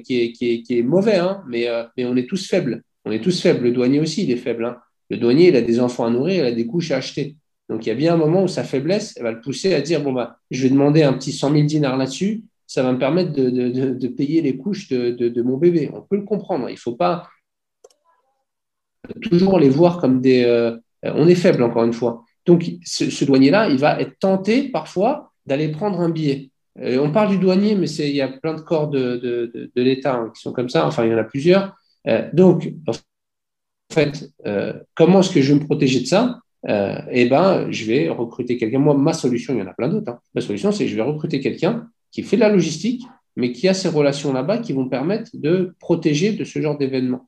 [0.03, 1.68] qui est, mauvais, hein, mais,
[1.99, 2.84] on est tous faibles.
[3.06, 3.66] On est tous faibles.
[3.66, 4.66] Le douanier aussi, il est faible.
[4.66, 4.78] Hein.
[5.10, 7.36] Le douanier, il a des enfants à nourrir, il a des couches à acheter.
[7.70, 9.82] Donc, il y a bien un moment où sa faiblesse, elle va le pousser à
[9.82, 12.99] dire, bon, bah, je vais demander un petit 100 000 dinars là-dessus, ça va me
[12.99, 15.89] permettre de, payer les couches de, mon bébé.
[15.93, 16.70] On peut le comprendre.
[16.70, 17.30] Il ne faut pas
[19.22, 20.43] toujours les voir comme des...
[20.43, 22.24] Euh, on est faible, encore une fois.
[22.45, 26.50] Donc, ce, douanier-là, il va être tenté parfois d'aller prendre un billet.
[26.80, 30.32] Euh, on parle du douanier, mais il y a plein de corps de, l'État hein,
[30.36, 30.86] qui sont comme ça.
[30.88, 31.76] Enfin, il y en a plusieurs.
[32.08, 32.93] Euh, donc, en
[33.93, 34.30] fait,
[34.93, 36.39] comment est-ce que je vais me protéger de ça?
[36.68, 38.80] Eh bien, je vais recruter quelqu'un.
[38.80, 40.12] Moi, ma solution, il y en a plein d'autres.
[40.12, 40.20] Hein.
[40.34, 43.04] Ma solution, c'est que je vais recruter quelqu'un qui fait de la logistique,
[43.36, 47.28] mais qui a ces relations là-bas qui vont permettre de protéger de ce genre d'événements.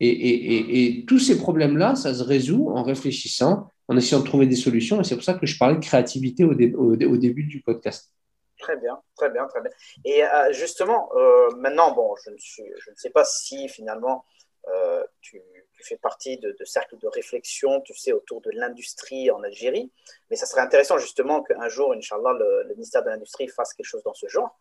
[0.00, 5.00] Et, tous ces problèmes-là, ça se résout en réfléchissant, en essayant de trouver des solutions.
[5.00, 8.12] Et c'est pour ça que je parlais de créativité au, début du podcast.
[8.58, 9.70] Très bien, très bien, très bien.
[10.04, 14.24] Et euh, justement, euh, maintenant, bon, je ne, suis, je ne sais pas si finalement
[14.68, 15.42] euh, tu,
[15.82, 19.92] fais partie de, cercles de réflexion, tu sais, autour de l'industrie en Algérie,
[20.30, 23.86] mais ça serait intéressant justement qu'un jour, Inch'Allah, le, le ministère de l'Industrie fasse quelque
[23.86, 24.58] chose dans ce genre.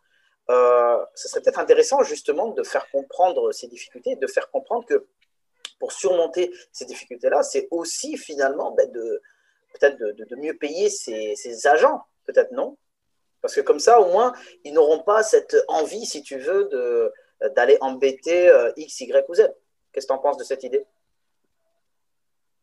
[0.50, 5.08] ce serait peut-être intéressant justement de faire comprendre ces difficultés, de faire comprendre que
[5.80, 9.22] pour surmonter ces difficultés-là, c'est aussi finalement ben, de
[9.74, 12.78] peut-être de, mieux payer ses, agents, peut-être non?
[13.42, 16.70] Parce que comme ça, au moins, ils n'auront pas cette envie, si tu veux,
[17.56, 19.52] d'aller embêter euh, X, Y ou Z.
[19.92, 20.84] Qu'est-ce que tu en penses de cette idée?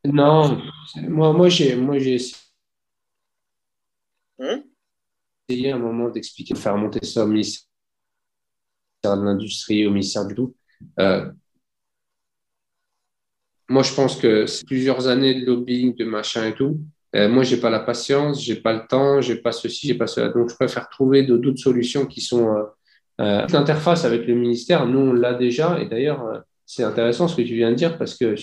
[0.04, 0.60] Non,
[0.96, 1.96] moi, moi j'ai moi,
[4.38, 4.62] hmm?
[5.48, 7.62] essayé à un moment d'expliquer, de faire monter ça au ministère
[9.04, 10.56] de l'Industrie, au ministère du tout.
[10.98, 11.30] Euh,
[13.72, 16.78] moi, je pense que c'est plusieurs années de lobbying, de machin et tout.
[17.16, 20.06] Euh, moi, j'ai pas la patience, j'ai pas le temps, j'ai pas ceci, j'ai pas
[20.06, 20.28] cela.
[20.28, 22.62] Donc, je préfère trouver d'autres solutions qui sont euh,
[23.22, 24.86] euh, l'interface avec le ministère.
[24.86, 25.80] Nous, on l'a déjà.
[25.80, 28.34] Et d'ailleurs, euh, c'est intéressant ce que tu viens de dire parce que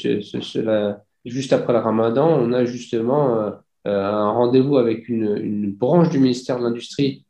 [1.26, 3.54] juste après le Ramadan, on a justement
[3.86, 7.26] un rendez-vous avec une, branche du ministère de l'Industrie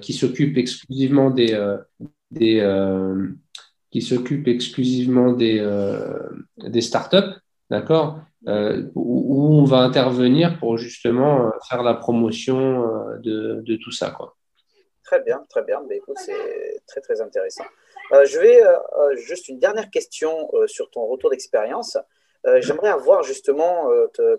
[0.00, 1.58] qui s'occupe exclusivement des,
[2.30, 2.62] des
[3.90, 7.34] qui s'occupe exclusivement des startups
[7.70, 8.18] d'accord?
[8.46, 12.84] Euh, où, on va intervenir pour justement euh, faire la promotion
[13.16, 14.10] euh, de, tout ça.
[14.10, 14.36] Quoi.
[15.02, 15.82] Très bien, très bien.
[15.88, 17.64] Mais écoute, c'est très, très intéressant.
[18.10, 18.60] je vais
[19.16, 21.96] juste une dernière question sur ton retour d'expérience.
[22.60, 23.88] J'aimerais avoir justement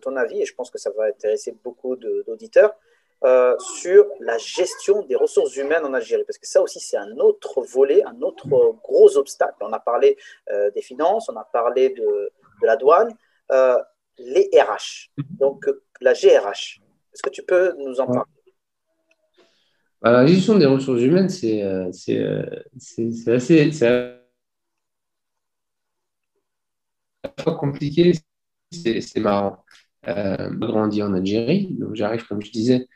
[0.02, 2.74] ton avis, et je pense que ça va intéresser beaucoup d'auditeurs,
[3.60, 6.24] sur la gestion des ressources humaines en Algérie.
[6.24, 8.48] Parce que ça aussi, c'est un autre volet, un autre
[8.84, 9.58] gros obstacle.
[9.62, 10.18] On a parlé
[10.74, 13.10] des finances, on a parlé de, de la douane,
[13.52, 13.78] euh,
[14.18, 15.66] les RH, donc
[16.02, 16.82] la GRH.
[17.14, 18.32] Est-ce que tu peux nous en parler?
[20.02, 23.72] Bah, La gestion des ressources humaines, c'est euh, euh, assez,
[27.58, 28.14] compliqué,
[28.72, 29.64] c'est marrant.
[30.08, 32.88] Euh, grandi en Algérie, donc j'arrive, comme je disais,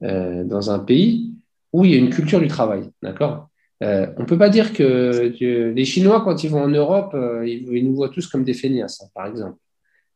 [0.00, 1.34] dans un pays
[1.72, 3.50] où il y a une culture du travail, d'accord?
[3.84, 5.32] Euh, on ne peut pas dire que,
[5.74, 7.14] les Chinois, quand ils vont en Europe,
[7.44, 9.58] ils, nous voient tous comme des feignasses, par exemple.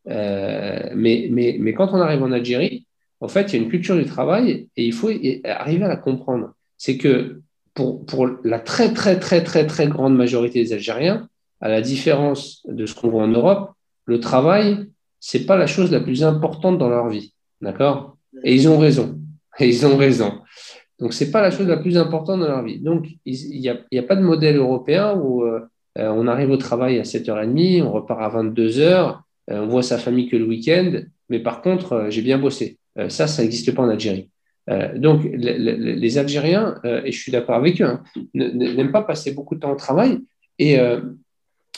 [0.08, 2.86] Euh, mais, mais, mais, quand on arrive en Algérie,
[3.20, 5.10] en fait, il y a une culture du travail et il faut
[5.44, 6.54] arriver à la comprendre.
[6.76, 7.40] C'est que
[7.74, 11.28] pour, pour, la très, très, très, très, très grande majorité des Algériens,
[11.60, 13.72] à la différence de ce qu'on voit en Europe,
[14.04, 14.86] le travail,
[15.20, 17.34] c'est pas la chose la plus importante dans leur vie.
[17.60, 18.16] D'accord?
[18.44, 19.18] Et ils ont raison.
[19.58, 20.40] Et ils ont raison.
[21.00, 22.80] Donc, c'est pas la chose la plus importante dans leur vie.
[22.80, 25.60] Donc, il n'y a, pas de modèle européen où euh,
[25.96, 29.18] on arrive au travail à 7h30, on repart à 22h,
[29.50, 32.78] euh, on voit sa famille que le week-end, mais par contre, euh, j'ai bien bossé.
[32.98, 34.30] Euh, ça, ça n'existe pas en Algérie.
[34.96, 38.02] donc, les Algériens, et je suis d'accord avec eux, hein,
[38.34, 40.18] n'aiment pas passer beaucoup de temps au travail.
[40.58, 40.76] Et,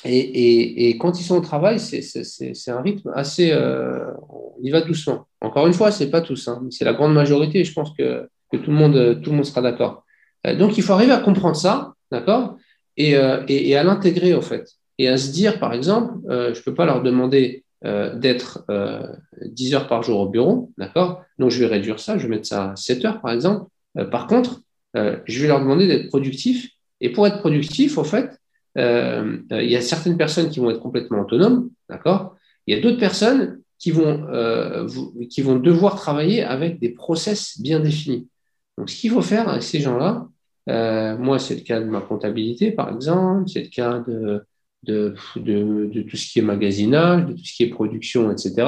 [0.04, 3.54] et, et, quand ils sont au travail, c'est un rythme assez.
[3.54, 5.28] on y va doucement.
[5.40, 8.28] Encore une fois, ce n'est pas tous, hein, c'est la grande majorité, je pense que,
[8.50, 10.04] que, tout, le monde, tout le monde sera d'accord.
[10.58, 12.56] donc, il faut arriver à comprendre ça, d'accord?
[12.96, 13.14] Et,
[13.48, 14.64] et, à l'intégrer, au fait
[15.00, 18.66] et à se dire, par exemple, euh, je ne peux pas leur demander euh, d'être
[19.40, 21.22] 10 euh, heures par jour au bureau, d'accord?
[21.38, 23.64] Donc, je vais réduire ça, je vais mettre ça à 7 heures, par exemple.
[24.10, 24.60] par contre,
[24.94, 26.68] je vais leur demander d'être productifs.
[27.00, 28.38] Et pour être productif, au fait,
[28.76, 32.36] il y a certaines personnes qui vont être complètement autonomes, d'accord?
[32.66, 34.26] Il y a d'autres personnes qui vont,
[35.30, 38.28] qui vont devoir travailler avec des process bien définis.
[38.80, 40.26] Donc, ce qu'il faut faire avec ces gens-là,
[41.18, 44.02] moi, c'est le cas de ma comptabilité, par exemple, c'est le cas
[44.86, 45.14] de,
[46.08, 48.66] tout ce qui est magasinage, de tout ce qui est production, etc.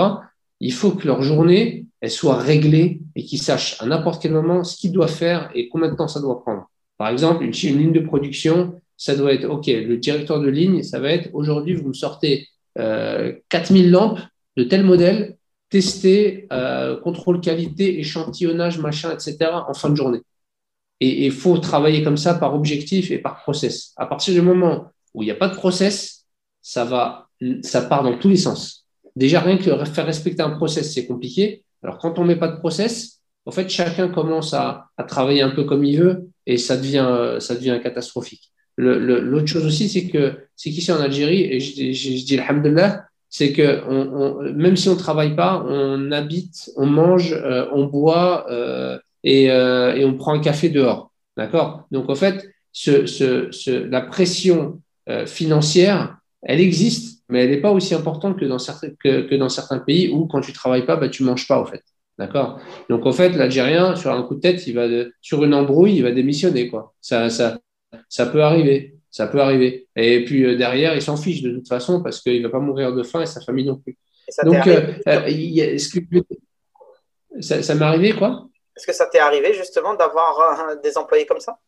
[0.60, 4.64] il faut que leur journée, elle soit réglée et qu'ils sachent à n'importe quel moment
[4.64, 6.68] ce qu'ils doivent faire et combien de temps ça doit prendre.
[6.98, 10.82] Par exemple, une, une ligne de production, ça doit être, OK, le directeur de ligne,
[10.82, 12.48] ça va être, aujourd'hui, vous me sortez
[12.78, 14.20] euh, 4000 lampes
[14.58, 15.38] de tel modèle,
[15.72, 20.20] tester, euh, contrôle qualité, échantillonnage, machin, etc., en fin de journée.
[21.00, 23.94] Et il faut travailler comme ça par objectif et par process.
[23.96, 26.26] À partir du moment où il n'y a pas de process,
[26.60, 27.26] ça, va,
[27.62, 28.84] ça part dans tous les sens.
[29.16, 31.64] Déjà, rien que faire respecter un process, c'est compliqué.
[31.82, 35.50] Alors, quand on ne met pas de process, en fait, chacun commence à, travailler un
[35.50, 38.52] peu comme il veut et ça devient, ça devient catastrophique.
[38.76, 43.06] L'autre chose aussi, c'est que c'est qu'ici en Algérie, et je, je, je dis alhamdulillah,
[43.32, 48.98] c'est que même si on travaille pas, on habite, on mange, euh, on boit euh,
[49.24, 51.10] et, euh, et, on prend un café dehors.
[51.38, 51.86] D'accord?
[51.90, 52.46] Donc en fait,
[52.86, 54.82] la pression
[55.24, 60.42] financière, elle existe, mais elle n'est pas aussi importante que dans, certains, pays où quand
[60.42, 61.82] tu travailles pas, bah, tu manges pas en fait.
[62.18, 62.60] D'accord?
[62.90, 64.86] Donc en fait, l'Algérien, sur un coup de tête, il va
[65.22, 66.68] sur une embrouille, il va démissionner.
[66.68, 66.92] Quoi.
[67.00, 67.58] Ça, ça,
[68.10, 68.91] ça peut arriver.
[69.12, 69.86] Ça peut arriver.
[69.94, 72.58] Et puis euh, derrière, il s'en fiche de toute façon parce qu'il ne va pas
[72.58, 73.96] mourir de faim et sa famille non plus.
[74.44, 76.00] Donc, euh, euh, est-ce que
[77.40, 78.48] ça, ça m'est arrivé quoi?
[78.76, 81.58] Est-ce que ça t'est arrivé justement d'avoir des employés comme ça?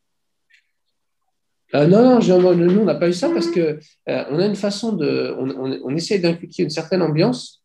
[1.75, 3.79] Euh, non, non, nous, on n'a pas eu ça parce que
[4.09, 5.35] euh, on a une façon de.
[5.39, 7.63] On, on, on essaie d'inculquer une certaine ambiance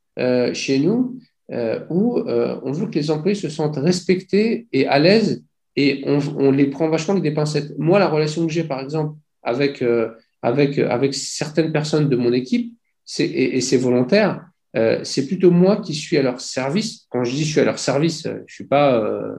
[0.54, 1.18] chez nous
[1.90, 5.42] où on veut que les employés se sentent respectés et à l'aise
[5.78, 7.78] et on, on, les prend vachement avec des pincettes.
[7.78, 10.10] Moi, la relation que j'ai, par exemple, avec, euh,
[10.42, 12.74] avec, avec certaines personnes de mon équipe,
[13.18, 17.08] et, et c'est volontaire, euh, c'est plutôt moi qui suis à leur service.
[17.10, 19.36] Quand je dis je suis à leur service, je suis pas, euh,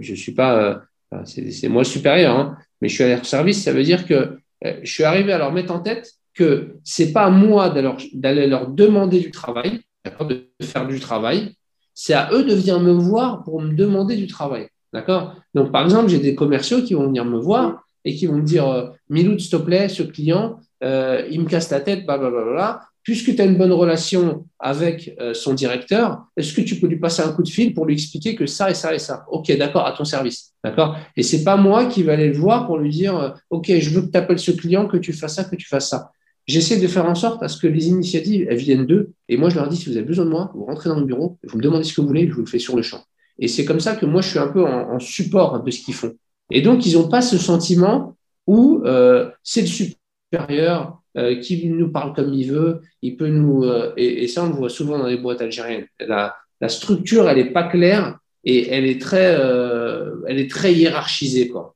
[0.00, 0.82] je suis pas,
[1.24, 3.62] c'est moi supérieur, hein, mais je suis à leur service.
[3.62, 7.24] Ça veut dire que je suis arrivé à leur mettre en tête que c'est pas
[7.24, 7.74] à moi
[8.14, 9.80] d'aller leur demander du travail,
[10.20, 11.54] de faire du travail,
[11.94, 14.68] c'est à eux de venir me voir pour me demander du travail.
[14.92, 15.34] D'accord?
[15.52, 18.42] Donc, par exemple, j'ai des commerciaux qui vont venir me voir et qui vont me
[18.42, 22.80] dire euh, Miloud, s'il te plaît, ce client, euh, il me casse la tête, blablabla.
[23.02, 26.98] Puisque tu as une bonne relation avec euh, son directeur, est-ce que tu peux lui
[26.98, 29.24] passer un coup de fil pour lui expliquer que ça et ça et ça?
[29.30, 30.52] Ok, d'accord, à ton service.
[30.62, 30.94] D'accord?
[31.16, 34.02] Et c'est pas moi qui vais aller le voir pour lui dire Ok, je veux
[34.02, 36.10] que tu appelles ce client, que tu fasses ça, que tu fasses ça.
[36.46, 39.12] J'essaie de faire en sorte à ce que les initiatives, elles viennent d'eux.
[39.30, 41.06] Et moi, je leur dis Si vous avez besoin de moi, vous rentrez dans mon
[41.06, 43.02] bureau, vous me demandez ce que vous voulez, je vous le fais sur le champ.
[43.38, 45.94] Et c'est comme ça que moi, je suis un peu en support de ce qu'ils
[45.94, 46.12] font.
[46.50, 51.90] Et donc, ils n'ont pas ce sentiment où euh, c'est le supérieur euh, qui nous
[51.90, 53.64] parle comme il veut, il peut nous...
[53.64, 55.86] Euh, et, et, ça, on le voit souvent dans les boîtes algériennes.
[56.00, 60.72] La, la structure, elle n'est pas claire et elle est très, euh, elle est très
[60.74, 61.48] hiérarchisée.
[61.48, 61.74] Quoi.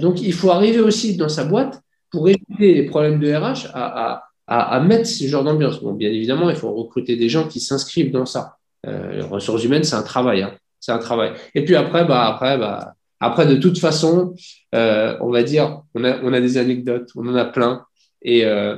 [0.00, 4.22] Donc, il faut arriver aussi dans sa boîte pour éviter les problèmes de RH à,
[4.46, 5.82] à, à, mettre ce genre d'ambiance.
[5.82, 8.56] Bon, bien évidemment, il faut recruter des gens qui s'inscrivent dans ça.
[8.84, 10.42] les ressources humaines, c'est un travail.
[10.42, 10.54] Hein
[10.84, 11.32] c'est un travail.
[11.54, 14.34] Et puis après, bah, après, bah, après de toute façon,
[14.74, 17.84] euh, on va dire, on a, on a des anecdotes, on en a plein,
[18.22, 18.76] et, euh,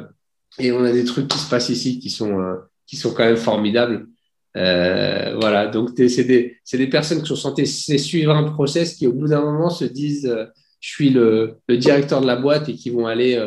[0.59, 2.57] et on a des trucs qui se passent ici qui sont, euh,
[2.87, 4.07] qui sont quand même formidables.
[4.55, 7.66] Voilà, donc c'est des, des personnes qui sont censées
[7.99, 10.34] suivre un process qui, au bout d'un moment, se disent
[10.80, 13.39] je suis le, le, directeur de la boîte et qui vont aller,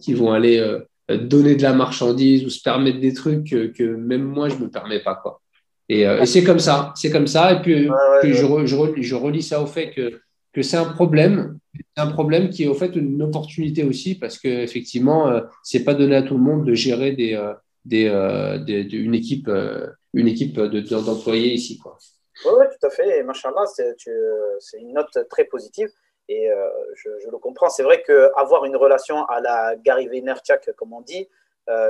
[0.00, 0.64] qui vont aller
[1.08, 4.60] donner de la marchandise ou se permettre des trucs que, que même moi, je ne
[4.60, 5.16] me permets pas.
[5.16, 5.40] Quoi.
[5.88, 7.52] Et, euh, et c'est comme ça, c'est comme ça.
[7.52, 10.20] Et puis, ouais, ouais, puis je, re, je, relis ça au fait que,
[10.54, 14.38] que c'est un problème, c'est un problème qui est au fait une opportunité aussi parce
[14.38, 17.52] que effectivement, euh, c'est pas donné à tout le monde de gérer des, euh,
[17.84, 19.50] des, euh, des, une équipe,
[20.14, 21.98] une équipe d'employés de, ici, quoi.
[22.44, 23.18] Oui, ouais, tout à fait.
[23.18, 25.88] Et machallah, c'est une note très positive.
[26.28, 26.48] Et
[26.96, 27.68] je, je, le comprends.
[27.68, 31.28] C'est vrai qu'avoir une relation à la Gary Vaynerchuk, comme on dit,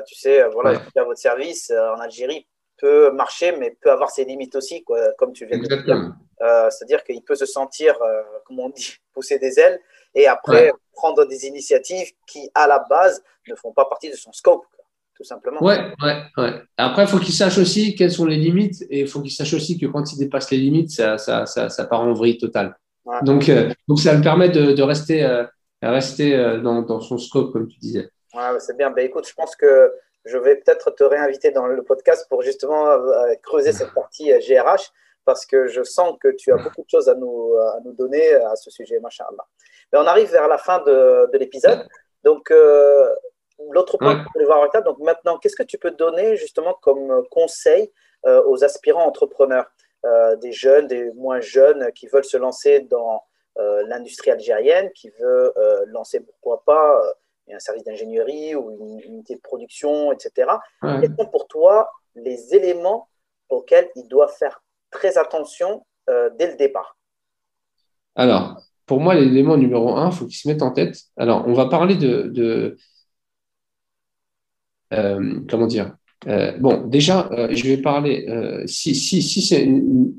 [0.06, 1.00] tu sais, voilà, ouais.
[1.00, 2.46] à votre service en Algérie,
[2.84, 6.00] peut marcher, mais peut avoir ses limites aussi, quoi, comme tu viens Exactement.
[6.00, 6.14] de dire.
[6.42, 9.80] Euh, C'est-à-dire qu'il peut se sentir, euh, comme on dit, pousser des ailes
[10.14, 10.72] et après ouais.
[10.92, 14.84] prendre des initiatives qui, à la base, ne font pas partie de son scope, quoi,
[15.16, 15.62] tout simplement.
[15.62, 16.50] Ouais, ouais, ouais.
[16.76, 19.54] Après, il faut qu'il sache aussi quelles sont les limites et il faut qu'il sache
[19.54, 22.76] aussi que quand il dépasse les limites, ça, ça, ça, ça part en vrille totale.
[23.06, 23.16] Ouais.
[23.22, 25.46] Donc, euh, donc, ça me permet de, de rester,
[25.80, 28.10] rester dans, dans, son scope, comme tu disais.
[28.34, 28.90] Ouais, c'est bien.
[28.90, 29.90] Ben, écoute, je pense que
[30.24, 34.64] je vais peut-être te réinviter dans le podcast pour justement euh, creuser cette partie GRH
[34.64, 34.76] euh,
[35.24, 38.34] parce que je sens que tu as beaucoup de choses à nous, à nous donner
[38.34, 39.46] à ce sujet, machallah.
[39.92, 41.86] Mais on arrive vers la fin de, de l'épisode.
[42.24, 43.14] Donc, euh,
[43.70, 46.36] l'autre point que je voulais voir avec toi, donc maintenant, qu'est-ce que tu peux donner
[46.36, 47.92] justement comme conseil
[48.26, 49.66] euh, aux aspirants entrepreneurs,
[50.06, 53.22] euh, des jeunes, des moins jeunes qui veulent se lancer dans
[53.86, 55.52] l'industrie algérienne, qui veulent
[55.86, 57.00] lancer, pourquoi pas,
[57.52, 60.50] un service d'ingénierie ou une unité de production, etc.
[60.80, 63.08] Quels sont pour toi les éléments
[63.48, 66.96] auxquels il doit faire très attention euh, dès le départ?
[68.14, 70.96] Alors, pour moi, l'élément numéro un, il faut qu'il se mette en tête.
[71.16, 72.76] Alors, on va parler de,
[74.92, 75.96] euh, comment dire
[76.26, 78.26] euh, bon, déjà, je vais parler,
[78.66, 79.68] si, si, si c'est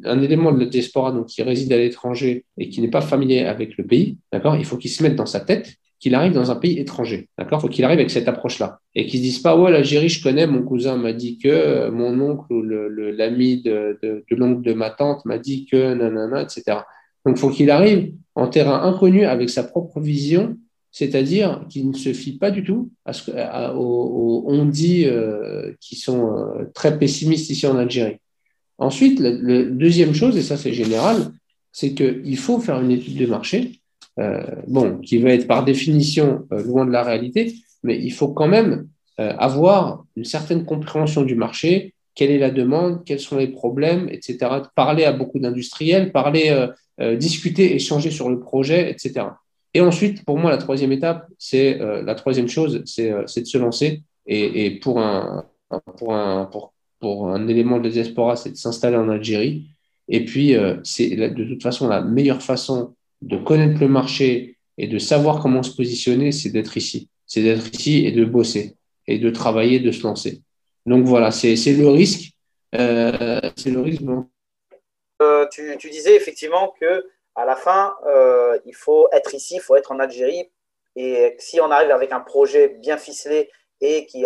[0.03, 3.45] un élément de la diaspora donc, qui réside à l'étranger et qui n'est pas familier
[3.45, 6.51] avec le pays, d'accord, il faut qu'il se mette dans sa tête qu'il arrive dans
[6.51, 7.29] un pays étranger.
[7.37, 7.59] D'accord?
[7.59, 8.79] Il faut qu'il arrive avec cette approche-là.
[8.93, 11.89] Et qu'il ne se dise pas, ouais, l'Algérie, je connais, mon cousin m'a dit que,
[11.89, 13.97] mon oncle ou l'ami de,
[14.31, 16.79] l'oncle de ma tante m'a dit que, nanana, etc.
[17.25, 20.57] Donc, il faut qu'il arrive en terrain inconnu avec sa propre vision,
[20.91, 23.31] c'est-à-dire qu'il ne se fie pas du tout ce,
[23.75, 28.17] aux, on dit euh, qui sont euh, très pessimistes ici en Algérie.
[28.77, 31.31] Ensuite, la deuxième chose, et ça c'est général,
[31.71, 33.79] c'est qu'il faut faire une étude de marché
[34.67, 38.47] bon, qui va être par définition euh, loin de la réalité, mais il faut quand
[38.47, 38.87] même
[39.19, 44.07] euh, avoir une certaine compréhension du marché, quelle est la demande, quels sont les problèmes,
[44.09, 44.37] etc.
[44.75, 46.69] Parler à beaucoup d'industriels, parler,
[47.17, 49.25] discuter, échanger sur le projet, etc.
[49.73, 54.01] Et ensuite, pour moi, la troisième étape, c'est la troisième chose, c'est de se lancer.
[54.27, 55.43] Et, pour, un,
[55.97, 59.65] pour, un, pour, pour un élément de diaspora, c'est de s'installer en Algérie.
[60.07, 60.55] Et puis,
[60.85, 65.63] c'est de toute façon la meilleure façon de connaître le marché et de savoir comment
[65.63, 67.09] se positionner, c'est d'être ici.
[67.25, 68.77] C'est d'être ici et de bosser
[69.07, 70.41] et de travailler, de se lancer.
[70.85, 72.31] Donc voilà, c'est le risque.
[72.75, 74.03] Euh, c'est le risque.
[75.21, 79.61] Euh, tu, tu, disais effectivement que à la fin, euh, il faut être ici, il
[79.61, 80.51] faut être en Algérie.
[80.95, 83.49] Et si on arrive avec un projet bien ficelé
[83.81, 84.25] et qui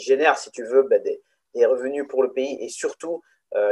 [0.00, 1.20] génère, si tu veux, ben, des,
[1.54, 3.22] des, revenus pour le pays et surtout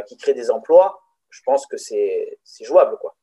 [0.07, 1.01] qui crée des emplois,
[1.31, 2.99] je pense que c'est jouable.
[3.01, 3.17] Quoi.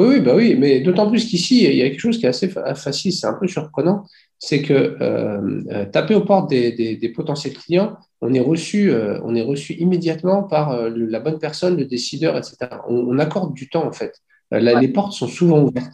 [0.00, 2.30] Oui, oui, bah oui, mais d'autant plus qu'ici, il y a quelque chose qui est
[2.30, 4.06] assez facile, c'est un peu surprenant,
[4.38, 9.34] c'est que euh, euh, taper aux portes des, potentiels clients, on est reçu, euh, on
[9.34, 12.56] est reçu immédiatement par la bonne personne, le décideur, etc.
[12.88, 14.14] On, accorde du temps, en fait.
[14.52, 15.92] Les portes sont souvent ouvertes.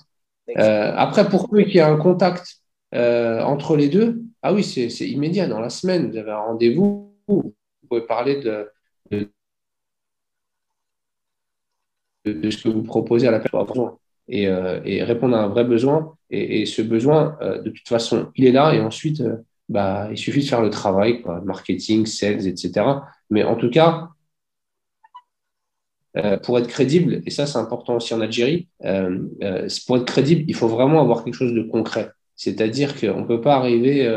[0.54, 2.58] après, pour peu qu'il y ait un contact
[2.92, 5.48] entre les deux, ah oui, c'est immédiat.
[5.48, 7.54] Dans la semaine, vous avez un rendez-vous, vous
[7.88, 8.68] pouvez parler de,
[9.10, 9.28] de,
[12.26, 13.90] ce que vous proposez à la personne
[14.28, 16.14] et, euh, et, répondre à un vrai besoin.
[16.30, 19.36] Et, ce besoin, euh, de toute façon, il est là et ensuite, euh,
[19.68, 22.86] bah, il suffit de faire le travail, marketing, sales, etc.
[23.30, 24.08] Mais en tout cas,
[26.44, 30.68] pour être crédible, et ça c'est important aussi en Algérie, pour être crédible, il faut
[30.68, 32.10] vraiment avoir quelque chose de concret.
[32.36, 34.08] C'est-à-dire qu'on ne peut pas arriver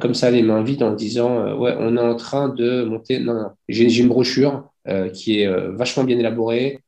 [0.00, 3.34] comme ça les mains vides en disant ouais on est en train de monter non,
[3.34, 3.50] non.
[3.68, 4.68] j'ai une brochure
[5.12, 6.80] qui est vachement bien élaborée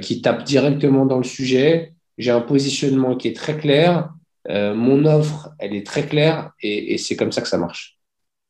[0.00, 1.92] qui tape directement dans le sujet.
[2.18, 4.10] J'ai un positionnement qui est très clair.
[4.50, 7.98] Euh, mon offre, elle est très claire et, c'est comme ça que ça marche.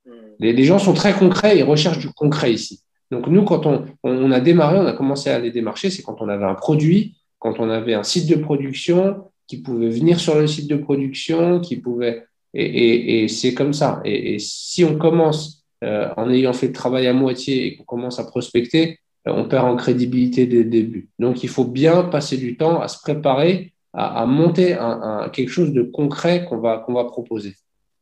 [0.06, 0.12] Hmm.
[0.38, 2.80] Les, gens sont très concrets et recherchent du concret ici.
[3.10, 6.20] Donc nous, quand on, on, a démarré, on a commencé à les démarcher, c'est quand
[6.20, 10.38] on avait un produit, quand on avait un site de production qui pouvait venir sur
[10.38, 12.24] le site de production, qui pouvait...
[12.54, 14.00] Et, et, c'est comme ça.
[14.04, 18.18] Et, si on commence euh, en ayant fait le travail à moitié et qu'on commence
[18.18, 21.10] à prospecter, on perd en crédibilité dès le début.
[21.18, 25.72] Donc, il faut bien passer du temps à se préparer, à, monter un, quelque chose
[25.72, 27.54] de concret qu'on va, qu'on va proposer.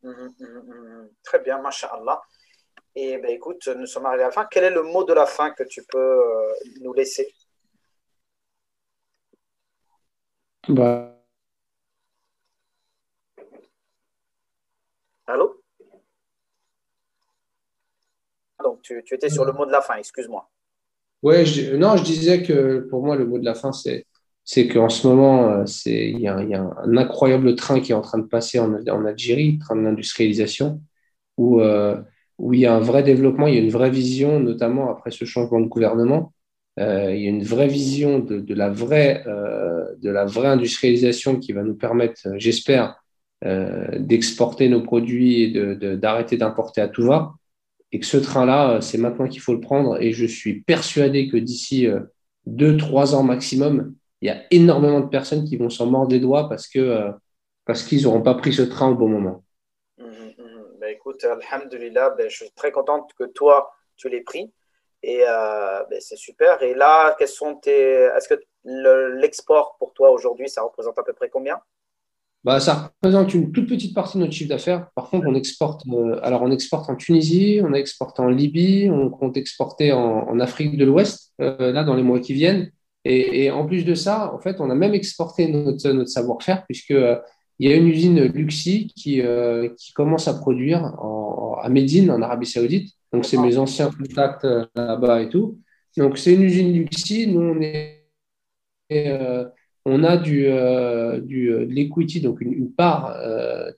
[0.02, 2.20] Mmh, mmh, mmh, Très bien, masha'Allah.
[2.94, 4.46] Et ben, écoute, nous sommes arrivés à la fin.
[4.50, 7.34] Quel est le mot de la fin que tu peux euh, nous laisser?
[10.68, 11.12] Bah.
[15.26, 15.62] Allô?
[18.62, 20.48] Donc, tu, tu étais sur le mot de la fin, excuse-moi.
[21.22, 21.44] Ouais,
[21.76, 24.06] non, je disais que pour moi, le mot de la fin, c'est
[24.46, 28.18] c'est qu'en ce moment, euh, il y, a un incroyable train qui est en train
[28.18, 28.72] de passer en,
[29.04, 30.80] Algérie, train de l'industrialisation,
[31.36, 32.00] où, euh,
[32.38, 35.10] où il y a un vrai développement, il y a une vraie vision, notamment après
[35.10, 36.32] ce changement de gouvernement.
[36.78, 41.40] Euh, il y a une vraie vision de, de la, vraie, de la vraie industrialisation
[41.40, 43.02] qui va nous permettre, j'espère,
[43.42, 47.34] d'exporter nos produits et d'arrêter d'importer à tout va
[47.96, 49.98] et que ce train-là, euh, c'est maintenant qu'il faut le prendre.
[50.02, 52.00] Et je suis persuadé que d'ici euh,
[52.44, 56.20] deux, trois ans maximum, il y a énormément de personnes qui vont s'en mordre des
[56.20, 57.10] doigts parce que euh,
[57.64, 59.42] parce qu'ils n'auront pas pris ce train au bon moment.
[59.96, 64.52] Ben, écoute, Alhamdulillah, ben, je suis très contente que toi, tu l'aies pris.
[65.02, 65.22] Et
[65.90, 66.62] ben, c'est super.
[66.62, 68.10] Et là, quels sont tes...
[68.14, 68.40] est-ce que
[69.20, 71.58] l'export pour toi aujourd'hui, ça représente à peu près combien?
[72.46, 74.88] Bah, ça représente une toute petite partie de notre chiffre d'affaires.
[74.94, 78.88] Par contre, on exporte, euh, alors on exporte en Tunisie, on a exporté en Libye,
[78.88, 82.70] on compte exporter en, Afrique de l'Ouest, euh, là, dans les mois qui viennent.
[83.04, 86.96] Et, en plus de ça, en fait, on a même exporté notre, notre savoir-faire, puisqu'il
[86.96, 87.16] euh,
[87.58, 89.22] il y a une usine Luxi qui,
[89.78, 90.84] qui commence à produire
[91.62, 92.92] à Médine, en Arabie Saoudite.
[93.12, 95.58] Donc, c'est mes anciens contacts là-bas et tout.
[95.96, 97.26] Donc, c'est une usine Luxi.
[97.28, 98.04] Nous, on, est,
[99.86, 100.42] on a du,
[101.22, 103.16] du, de l'equity, donc une, part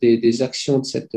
[0.00, 1.16] des, des, actions de cette,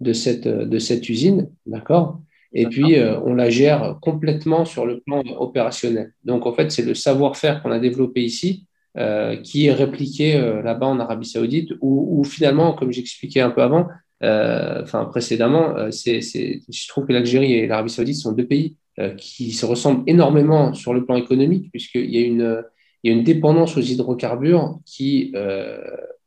[0.00, 1.48] de cette, de cette usine.
[1.66, 2.20] D'accord?
[2.52, 6.12] Et puis, on la gère complètement sur le plan opérationnel.
[6.24, 8.66] Donc, en fait, c'est le savoir-faire qu'on a développé ici
[8.98, 13.62] euh, qui est répliqué euh, là-bas en Arabie Saoudite, où, finalement, comme j'expliquais un peu
[13.62, 13.86] avant,
[14.24, 18.76] euh, enfin précédemment, c'est, je trouve que l'Algérie et l'Arabie Saoudite sont deux pays
[19.16, 22.64] qui se ressemblent énormément sur le plan économique, puisqu'il y a une,
[23.02, 25.32] il y a une dépendance aux hydrocarbures qui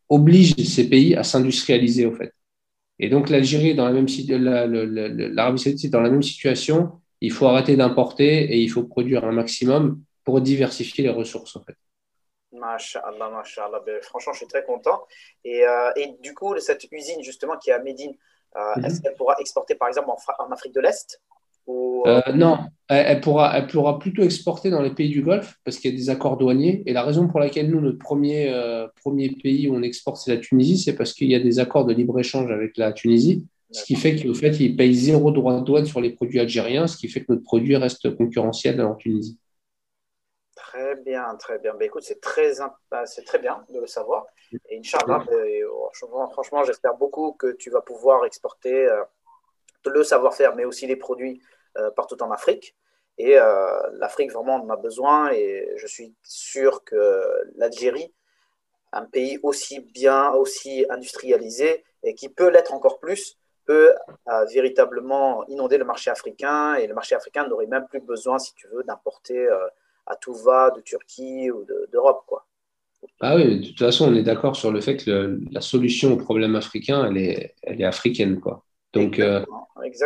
[0.09, 2.33] oblige ces pays à s'industrialiser, au fait.
[2.99, 6.91] Et donc, l'Algérie dans la même l'Arabie Saoudite est dans la même situation.
[7.19, 11.63] Il faut arrêter d'importer et il faut produire un maximum pour diversifier les ressources, en
[11.63, 11.75] fait.
[12.51, 13.81] Masha'Allah, Masha'Allah.
[13.85, 15.03] Ben, franchement, je suis très content.
[15.43, 18.13] Et, euh, et, du coup, cette usine, justement, qui est à Médine,
[18.55, 18.85] euh, mhm.
[18.85, 21.21] est-ce qu'elle pourra exporter, par exemple, en, Afrique de l'Est?
[21.67, 22.59] Euh, Non,
[22.89, 25.97] elle, pourra, elle pourra plutôt exporter dans les pays du Golfe parce qu'il y a
[25.97, 26.83] des accords douaniers.
[26.85, 28.53] Et la raison pour laquelle nous, notre premier,
[29.01, 31.85] premier pays où on exporte, c'est la Tunisie, c'est parce qu'il y a des accords
[31.85, 33.47] de libre-échange avec la Tunisie.
[33.71, 36.87] Ce qui fait qu'au fait, ils payent zéro droit de douane sur les produits algériens,
[36.87, 39.39] ce qui fait que notre produit reste concurrentiel en Tunisie.
[40.55, 41.73] Très bien, très bien.
[41.75, 42.53] Ben, écoute, c'est très,
[42.89, 44.25] bah, c'est très bien de le savoir.
[44.69, 49.03] Et Inch'Allah, ben, franchement, j'espère beaucoup que tu vas pouvoir exporter euh,
[49.85, 51.50] le savoir-faire, mais aussi les produits euh,
[51.95, 52.75] partout en Afrique.
[53.17, 55.31] Et euh, l'Afrique, vraiment, en a besoin.
[55.31, 57.23] Et je suis sûr que
[57.55, 58.11] l'Algérie,
[58.93, 63.93] un pays aussi bien, aussi industrialisé, et qui peut l'être encore plus, peut
[64.51, 66.75] véritablement inonder le marché africain.
[66.75, 69.47] Et le marché africain n'aurait même plus besoin, si tu veux, d'importer
[70.07, 72.23] à tout va de Turquie ou d'Europe.
[72.27, 72.45] quoi.
[73.19, 76.17] Ah oui, de toute façon, on est d'accord sur le fait que la solution au
[76.17, 78.39] problème africain, elle est, elle est africaine.
[78.39, 78.63] Quoi.
[78.93, 79.43] Donc, euh,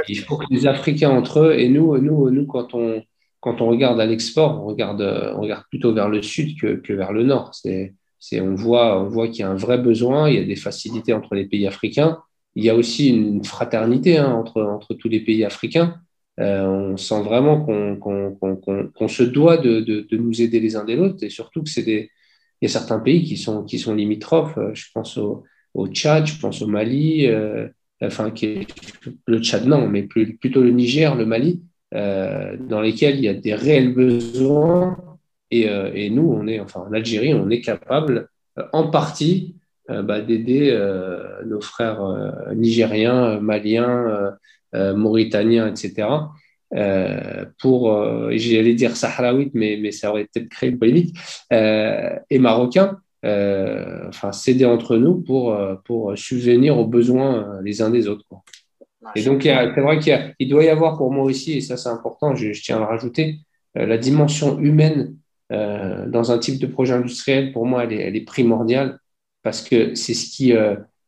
[0.07, 3.03] il faut que les Africains entre eux, et nous, nous, nous quand, on,
[3.39, 5.01] quand on regarde à l'export, on regarde,
[5.35, 7.53] on regarde plutôt vers le sud que, que vers le nord.
[7.55, 10.45] C'est, c'est, on voit, on voit qu'il y a un vrai besoin, il y a
[10.45, 12.19] des facilités entre les pays africains.
[12.55, 15.99] Il y a aussi une fraternité hein, entre, entre tous les pays africains.
[16.39, 21.29] Euh, on sent vraiment qu'on se doit de, nous aider les uns des autres et
[21.29, 22.09] surtout que c'est des
[22.61, 24.57] il y a certains pays qui sont qui sont limitrophes.
[24.57, 25.43] Euh, je pense au,
[25.89, 27.67] Tchad, je pense au Mali, euh,
[28.05, 28.67] enfin qui
[29.27, 31.61] le Tchad non, mais plutôt le Niger, le Mali,
[31.91, 34.97] dans lesquels il y a des réels besoins
[35.51, 38.27] et, nous on est enfin en Algérie on est capable
[38.73, 39.55] en partie
[39.87, 40.77] bah, d'aider
[41.45, 42.01] nos frères
[42.53, 44.35] nigériens, maliens
[44.75, 46.07] euh, mauritaniens, etc.
[46.73, 51.15] Euh, pour, euh, j'allais dire sahraouites, mais, ça aurait peut-être créé une polémique,
[51.51, 52.39] et
[53.25, 58.25] marocains, enfin, s'aider entre nous pour, pour subvenir aux besoins les uns des autres.
[59.15, 61.89] Et donc, c'est vrai qu'il il doit y avoir pour moi aussi, et ça c'est
[61.89, 63.39] important, je, tiens à le rajouter,
[63.75, 65.15] la dimension humaine
[65.49, 68.99] dans un type de projet industriel, pour moi, elle est, elle est primordiale
[69.43, 70.53] parce que c'est ce qui,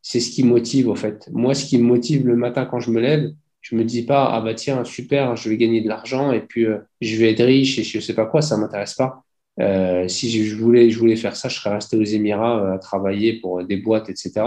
[0.02, 1.28] c'est ce qui motive, au fait.
[1.32, 3.32] Moi, ce qui me motive le matin quand je me lève,
[3.70, 6.66] je me dis pas, ah bah tiens, super, je vais gagner de l'argent et puis
[6.66, 9.26] euh, je vais être riche et je sais pas quoi, ça m'intéresse pas.
[9.60, 12.78] Euh, si je voulais, je voulais faire ça, je serais resté aux Émirats euh, à
[12.80, 14.46] travailler pour des boîtes, etc.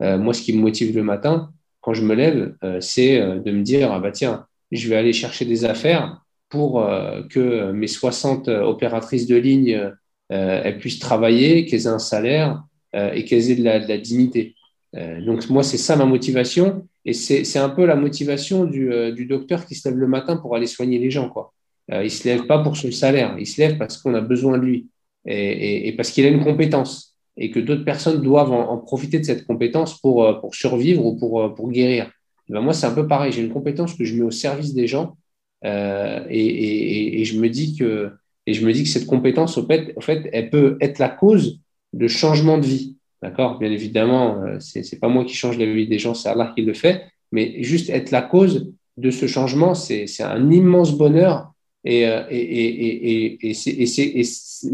[0.00, 3.92] moi, ce qui me motive le matin, quand je me lève, c'est de me dire,
[3.92, 6.82] ah bah tiens, je vais aller chercher des affaires pour
[7.28, 9.92] que mes 60 opératrices de ligne
[10.30, 12.62] elles puissent travailler, qu'elles aient un salaire
[12.94, 14.54] et qu'elles aient de la, de la dignité.
[14.94, 16.88] donc moi, c'est ça ma motivation.
[17.04, 20.36] Et c'est un peu la motivation du, euh, du, docteur qui se lève le matin
[20.36, 21.30] pour aller soigner les gens.
[21.30, 21.52] Quoi.
[21.92, 24.20] Euh, il ne se lève pas pour son salaire, il se lève parce qu'on a
[24.20, 24.88] besoin de lui
[25.26, 29.46] et, parce qu'il a une compétence et que d'autres personnes doivent en, profiter de cette
[29.46, 32.10] compétence pour, euh, pour survivre ou pour, pour guérir.
[32.48, 33.32] Ben moi, c'est un peu pareil.
[33.32, 35.16] J'ai une compétence que je mets au service des gens
[35.64, 38.10] euh, et, et, je me dis que,
[38.46, 41.60] et je me dis que cette compétence, au fait, elle peut être la cause
[41.92, 42.96] de changement de vie.
[43.22, 43.58] D'accord?
[43.58, 46.52] Bien évidemment, euh, c'est n'est pas moi qui change la vie des gens, c'est Allah
[46.54, 47.04] qui le fait.
[47.32, 51.52] Mais juste être la cause de ce changement, c'est un immense bonheur.
[51.84, 54.24] Et, euh, et, et, et, et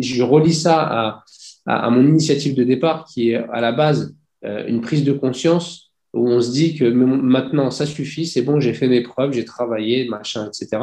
[0.01, 1.25] je relis ça à,
[1.67, 4.15] à, mon initiative de départ, qui est à la base
[4.45, 8.59] euh, une prise de conscience où on se dit que maintenant, ça suffit, c'est bon,
[8.59, 10.83] j'ai fait mes preuves, j'ai travaillé, machin, etc.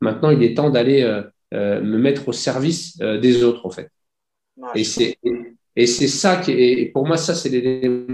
[0.00, 1.22] Maintenant, il est temps d'aller
[1.52, 3.88] me mettre au service des autres, en fait.
[4.74, 5.16] Et c'est
[5.76, 8.06] et c'est ça qui est, pour moi, ça, c'est l'élément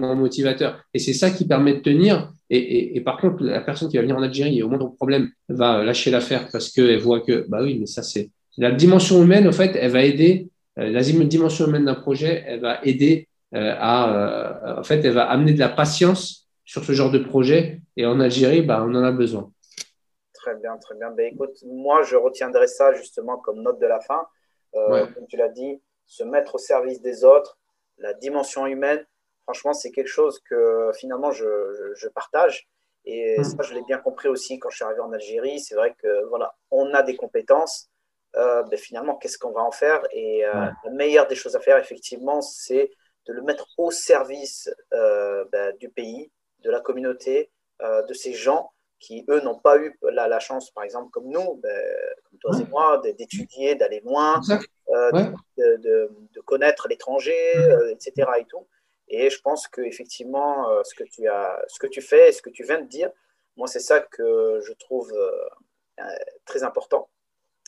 [0.00, 0.82] motivateur.
[0.94, 2.32] Et c'est ça qui permet de tenir.
[2.48, 5.30] Et, et, par contre, la personne qui va venir en Algérie et au moindre problème
[5.48, 9.46] va lâcher l'affaire parce qu'elle voit que, bah oui, mais ça, c'est la dimension humaine,
[9.46, 10.48] en fait, elle va aider,
[10.78, 15.12] euh, la dimension humaine d'un projet, elle va aider euh, à, euh, en fait, elle
[15.12, 17.80] va amener de la patience sur ce genre de projet.
[17.96, 19.50] Et en Algérie, bah, on en a besoin.
[20.34, 21.10] Très bien, très bien.
[21.10, 24.26] Ben, écoute, moi, je retiendrai ça justement comme note de la fin.
[24.74, 27.58] Euh, comme tu l'as dit, se mettre au service des autres,
[27.98, 29.04] la dimension humaine,
[29.50, 32.68] franchement, c'est quelque chose que finalement je, partage.
[33.04, 33.44] Et mm.
[33.44, 35.58] ça, je l'ai bien compris aussi quand je suis arrivé en Algérie.
[35.58, 37.88] C'est vrai que voilà, on a des compétences.
[38.36, 40.02] Euh, ben, finalement, qu'est-ce qu'on va en faire?
[40.12, 40.52] Et euh,
[40.84, 42.90] la meilleure des choses à faire, effectivement, c'est
[43.26, 47.50] de le mettre au service ben, du pays, de la communauté,
[47.80, 48.70] de ces gens
[49.00, 51.82] qui, eux, n'ont pas eu la, la, chance, par exemple, comme nous, ben,
[52.24, 54.40] comme toi et moi, d'étudier, d'aller loin,
[54.90, 55.12] euh,
[55.56, 58.28] de, de, de, connaître l'étranger, euh, etc.
[58.38, 58.66] Et, tout.
[59.10, 62.40] Et je pense qu'effectivement, euh, ce, que tu as, ce que tu fais et ce
[62.40, 63.10] que tu viens de dire,
[63.56, 65.12] moi, c'est ça que je trouve
[66.46, 67.10] très important.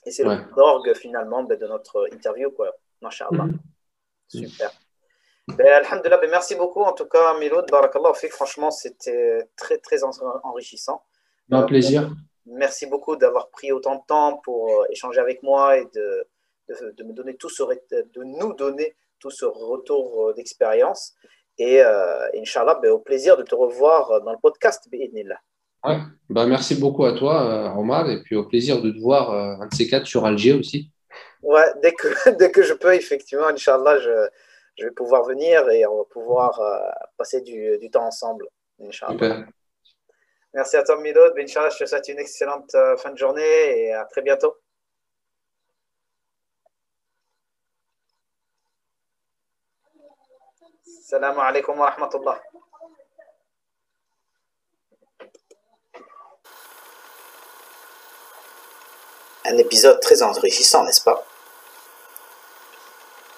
[0.07, 2.75] Et c'est le d'orgue, finalement, ben, de notre interview, quoi.
[3.01, 3.45] Masha'Allah.
[3.45, 3.59] Mm
[4.29, 4.71] Super.
[5.49, 7.69] Ben, alhamdulillah, ben, merci beaucoup en tout cas, Miloud.
[7.71, 11.05] Barakallah, franchement, c'était très, très enrichissant.
[11.51, 12.11] Un plaisir.
[12.47, 16.27] Merci beaucoup d'avoir pris autant de temps pour euh, échanger avec moi et de,
[16.69, 21.15] de, me donner tout ce, de nous donner tout ce retour euh, d'expérience.
[21.59, 24.87] Et euh, Inch'Allah, ben, au plaisir de te revoir dans le podcast.
[24.93, 25.99] Ouais.
[26.29, 29.75] Ben, merci beaucoup à toi, Omar, et puis au plaisir de te voir un de
[29.75, 30.91] ces quatre sur Alger aussi.
[31.43, 34.29] Ouais, dès que, dès que je peux, effectivement, Inch'Allah, je,
[34.79, 36.61] je vais pouvoir venir et on va pouvoir
[37.17, 38.47] passer du, du, temps ensemble.
[38.81, 39.45] Inch'Allah.
[40.55, 41.33] Merci à toi, Milod.
[41.39, 44.55] Inch'Allah, je te souhaite une excellente euh, fin de journée et à très bientôt.
[59.45, 61.25] Un épisode très enrichissant, n'est-ce pas?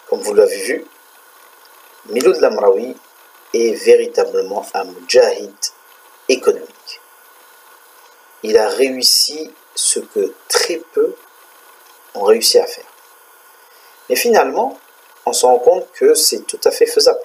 [0.09, 0.87] Comme vous l'avez vu,
[2.07, 2.97] Miloud Lamraoui
[3.55, 5.55] est véritablement un mujahid
[6.29, 7.01] économique
[8.45, 11.17] il a réussi ce que très peu
[12.15, 12.85] ont réussi à faire.
[14.09, 14.79] Mais finalement,
[15.25, 17.21] on se rend compte que c'est tout à fait faisable.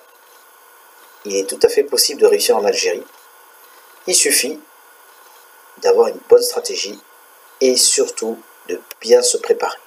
[1.25, 3.03] Il est tout à fait possible de réussir en Algérie.
[4.07, 4.59] Il suffit
[5.77, 6.99] d'avoir une bonne stratégie
[7.61, 9.77] et surtout de bien se préparer.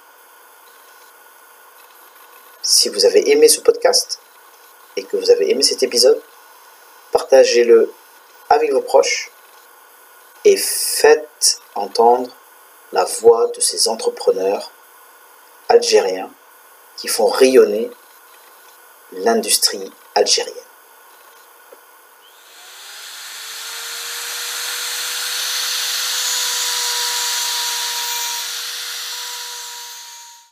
[2.62, 4.20] Si vous avez aimé ce podcast
[4.96, 6.22] et que vous avez aimé cet épisode,
[7.10, 7.92] partagez-le
[8.50, 9.30] avec vos proches
[10.44, 12.30] et faites entendre
[12.92, 14.70] la voix de ces entrepreneurs
[15.68, 16.30] algériens
[16.96, 17.90] qui font rayonner
[19.12, 20.61] l'industrie algérienne.